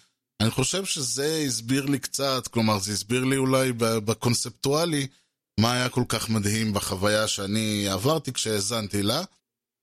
אני 0.41 0.51
חושב 0.51 0.85
שזה 0.85 1.43
הסביר 1.47 1.85
לי 1.85 1.99
קצת, 1.99 2.47
כלומר 2.47 2.79
זה 2.79 2.91
הסביר 2.91 3.23
לי 3.23 3.37
אולי 3.37 3.71
בקונספטואלי 3.77 5.07
מה 5.59 5.73
היה 5.73 5.89
כל 5.89 6.03
כך 6.07 6.29
מדהים 6.29 6.73
בחוויה 6.73 7.27
שאני 7.27 7.87
עברתי 7.89 8.33
כשהאזנתי 8.33 9.03
לה. 9.03 9.23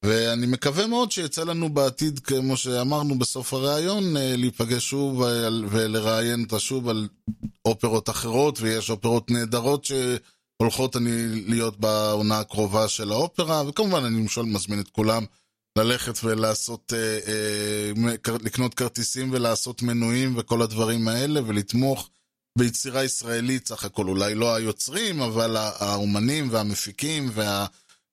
ואני 0.05 0.47
מקווה 0.47 0.87
מאוד 0.87 1.12
שיצא 1.12 1.45
לנו 1.45 1.68
בעתיד, 1.74 2.18
כמו 2.18 2.57
שאמרנו 2.57 3.18
בסוף 3.18 3.53
הראיון, 3.55 4.16
אה, 4.16 4.37
להיפגש 4.37 4.91
שוב 4.91 5.22
על- 5.22 5.64
ולראיין 5.70 6.43
אותה 6.43 6.59
שוב 6.61 6.89
על 6.89 7.09
אופרות 7.64 8.11
אחרות, 8.11 8.61
ויש 8.61 8.91
אופרות 8.91 9.31
נהדרות 9.31 9.85
שהולכות 10.62 10.96
אני 10.96 11.11
להיות 11.46 11.80
בעונה 11.80 12.38
הקרובה 12.38 12.88
של 12.88 13.12
האופרה, 13.12 13.62
וכמובן 13.68 14.04
אני 14.04 14.20
למשל 14.20 14.42
מזמין 14.42 14.80
את 14.80 14.88
כולם 14.88 15.24
ללכת 15.78 16.24
ולעשות, 16.24 16.92
אה, 16.96 17.18
אה, 17.28 18.12
לקנות 18.44 18.74
כרטיסים 18.74 19.28
ולעשות 19.32 19.82
מנויים 19.82 20.34
וכל 20.36 20.62
הדברים 20.62 21.09
האלה, 21.09 21.40
ולתמוך 21.46 22.11
ביצירה 22.59 23.04
ישראלית, 23.04 23.68
סך 23.68 23.84
הכל 23.84 24.09
אולי 24.09 24.34
לא 24.34 24.54
היוצרים, 24.54 25.20
אבל 25.22 25.57
האומנים 25.57 26.48
והמפיקים 26.50 27.30
וה... 27.34 27.66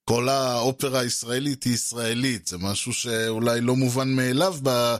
כל 0.06 0.30
האופרה 0.30 1.00
הישראלית 1.00 1.64
היא 1.64 1.74
ישראלית, 1.74 2.48
זה 2.48 2.58
משהו 2.58 2.94
שאולי 2.94 3.62
לא 3.62 3.76
מובן 3.76 4.16
מאליו 4.16 4.56
ב, 4.64 4.96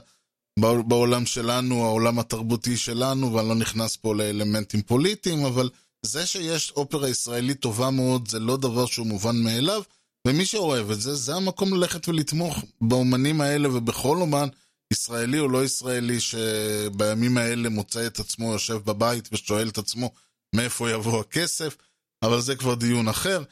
בעולם 0.60 1.26
שלנו, 1.26 1.84
העולם 1.84 2.18
התרבותי 2.18 2.76
שלנו, 2.76 3.34
ואני 3.34 3.48
לא 3.48 3.54
נכנס 3.54 3.96
פה 3.96 4.14
לאלמנטים 4.14 4.82
פוליטיים, 4.82 5.44
אבל 5.44 5.70
זה 6.04 6.26
שיש 6.26 6.70
אופרה 6.70 7.08
ישראלית 7.08 7.60
טובה 7.60 7.90
מאוד, 7.90 8.28
זה 8.28 8.38
לא 8.38 8.56
דבר 8.56 8.86
שהוא 8.86 9.06
מובן 9.06 9.36
מאליו, 9.36 9.82
ומי 10.26 10.46
שאוהב 10.46 10.90
את 10.90 11.00
זה, 11.00 11.14
זה 11.14 11.34
המקום 11.34 11.74
ללכת 11.74 12.08
ולתמוך 12.08 12.64
באומנים 12.80 13.40
האלה 13.40 13.68
ובכל 13.76 14.16
אומן, 14.16 14.48
ישראלי 14.92 15.38
או 15.38 15.48
לא 15.48 15.64
ישראלי, 15.64 16.20
שבימים 16.20 17.38
האלה 17.38 17.68
מוצא 17.68 18.06
את 18.06 18.20
עצמו 18.20 18.52
יושב 18.52 18.74
בבית 18.74 19.28
ושואל 19.32 19.68
את 19.68 19.78
עצמו 19.78 20.10
מאיפה 20.54 20.90
יבוא 20.90 21.20
הכסף, 21.20 21.76
אבל 22.22 22.40
זה 22.40 22.56
כבר 22.56 22.74
דיון 22.74 23.08
אחר. 23.08 23.42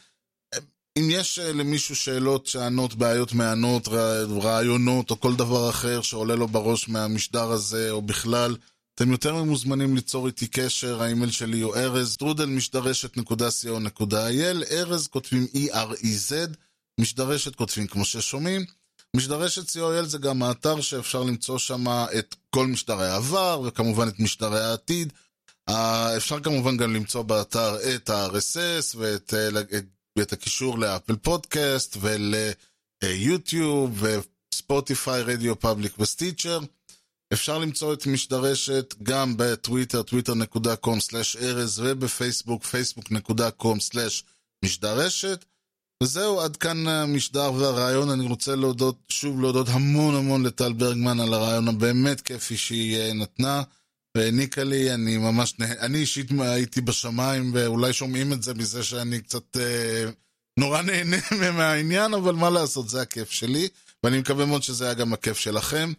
אם 0.99 1.09
יש 1.11 1.39
אה, 1.39 1.53
למישהו 1.53 1.97
שאלות, 1.97 2.47
שענות, 2.47 2.95
בעיות 2.95 3.33
מענות, 3.33 3.89
רע- 3.89 4.25
רעיונות 4.43 5.11
או 5.11 5.21
כל 5.21 5.37
דבר 5.37 5.71
אחר 5.71 6.03
שעולה 6.03 6.35
לו 6.35 6.49
בראש 6.49 6.89
מהמשדר 6.89 7.51
הזה 7.51 7.91
או 7.91 8.03
בכלל, 8.03 8.57
אתם 9.03 9.11
יותר 9.11 9.35
ממוזמנים 9.35 9.95
ליצור 9.95 10.27
איתי 10.27 10.47
קשר, 10.47 11.03
האימייל 11.03 11.31
שלי 11.31 11.61
הוא 11.61 11.77
ארז, 11.77 12.17
טרודל 12.17 12.47
משדרשת.co.il, 12.47 14.73
ארז 14.73 15.09
כותבים 15.09 15.47
E-R-E-Z, 15.55 16.33
משדרשת 17.01 17.57
כותבים 17.57 17.87
כמו 17.87 18.05
ששומעים. 18.05 18.65
משדרשת 19.17 19.69
co.il 19.69 20.03
זה 20.03 20.19
גם 20.19 20.43
האתר 20.43 20.81
שאפשר 20.81 21.23
למצוא 21.23 21.59
שם 21.59 21.85
את 22.19 22.35
כל 22.51 22.67
משדרי 22.67 23.07
העבר 23.07 23.61
וכמובן 23.65 24.09
את 24.09 24.21
משדרי 24.21 24.61
העתיד. 24.61 25.13
אה, 25.69 26.17
אפשר 26.17 26.41
כמובן 26.41 26.77
גם 26.77 26.95
למצוא 26.95 27.23
באתר 27.23 27.77
את 27.95 28.11
ה-RSS 28.11 28.97
ואת 28.97 29.35
אה, 29.35 29.61
את 30.23 30.33
הקישור 30.33 30.79
לאפל 30.79 31.17
פודקאסט 31.17 31.97
וליוטיוב 33.03 34.05
וספוטיפיי, 34.53 35.23
רדיו 35.23 35.61
פאבליק 35.61 35.99
וסטיצ'ר. 35.99 36.61
אפשר 37.33 37.59
למצוא 37.59 37.95
את 37.95 38.07
משדרשת 38.07 38.95
גם 39.03 39.35
בטוויטר, 39.37 40.01
twitter.com/ארז 40.01 41.83
ובפייסבוק, 41.85 42.65
facebook.com/משדרשת. 42.65 45.45
וזהו, 46.03 46.41
עד 46.41 46.57
כאן 46.57 46.87
המשדר 46.87 47.53
והרעיון. 47.53 48.11
אני 48.11 48.27
רוצה 48.27 48.57
להודות, 48.57 48.97
שוב 49.09 49.41
להודות 49.41 49.69
המון 49.69 50.15
המון 50.15 50.47
לטל 50.47 50.73
ברגמן 50.73 51.21
על 51.21 51.35
הרעיון 51.35 51.69
הבאמת 51.69 52.21
כיפי 52.21 52.57
שהיא 52.57 52.97
אה, 52.97 53.13
נתנה. 53.13 53.63
והעניקה 54.17 54.65
לי, 54.65 54.95
אני 54.95 55.17
ממש, 55.17 55.55
נה... 55.59 55.67
אני 55.81 55.99
אישית 55.99 56.27
הייתי 56.41 56.81
בשמיים, 56.81 57.51
ואולי 57.55 57.93
שומעים 57.93 58.33
את 58.33 58.43
זה 58.43 58.55
מזה 58.55 58.85
שאני 58.85 59.21
קצת 59.21 59.57
אה, 59.57 60.05
נורא 60.59 60.83
נהנה 60.83 61.17
מהעניין, 61.57 62.15
אבל 62.15 62.35
מה 62.35 62.51
לעשות, 62.51 62.89
זה 62.89 63.03
הכיף 63.03 63.31
שלי, 63.31 63.69
ואני 64.05 64.19
מקווה 64.19 64.47
מאוד 64.47 64.63
שזה 64.63 64.85
היה 64.85 64.95
גם 64.95 65.13
הכיף 65.13 65.39
שלכם. 65.39 65.93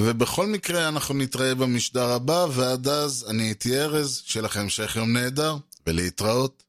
ובכל 0.00 0.46
מקרה, 0.46 0.88
אנחנו 0.88 1.14
נתראה 1.14 1.54
במשדר 1.54 2.08
הבא, 2.08 2.46
ועד 2.50 2.88
אז 2.88 3.26
אני 3.28 3.42
הייתי 3.42 3.80
ארז, 3.80 4.22
שיהיה 4.24 4.44
לכם 4.44 4.60
המשך 4.60 4.96
יום 4.96 5.12
נהדר, 5.12 5.56
ולהתראות. 5.86 6.62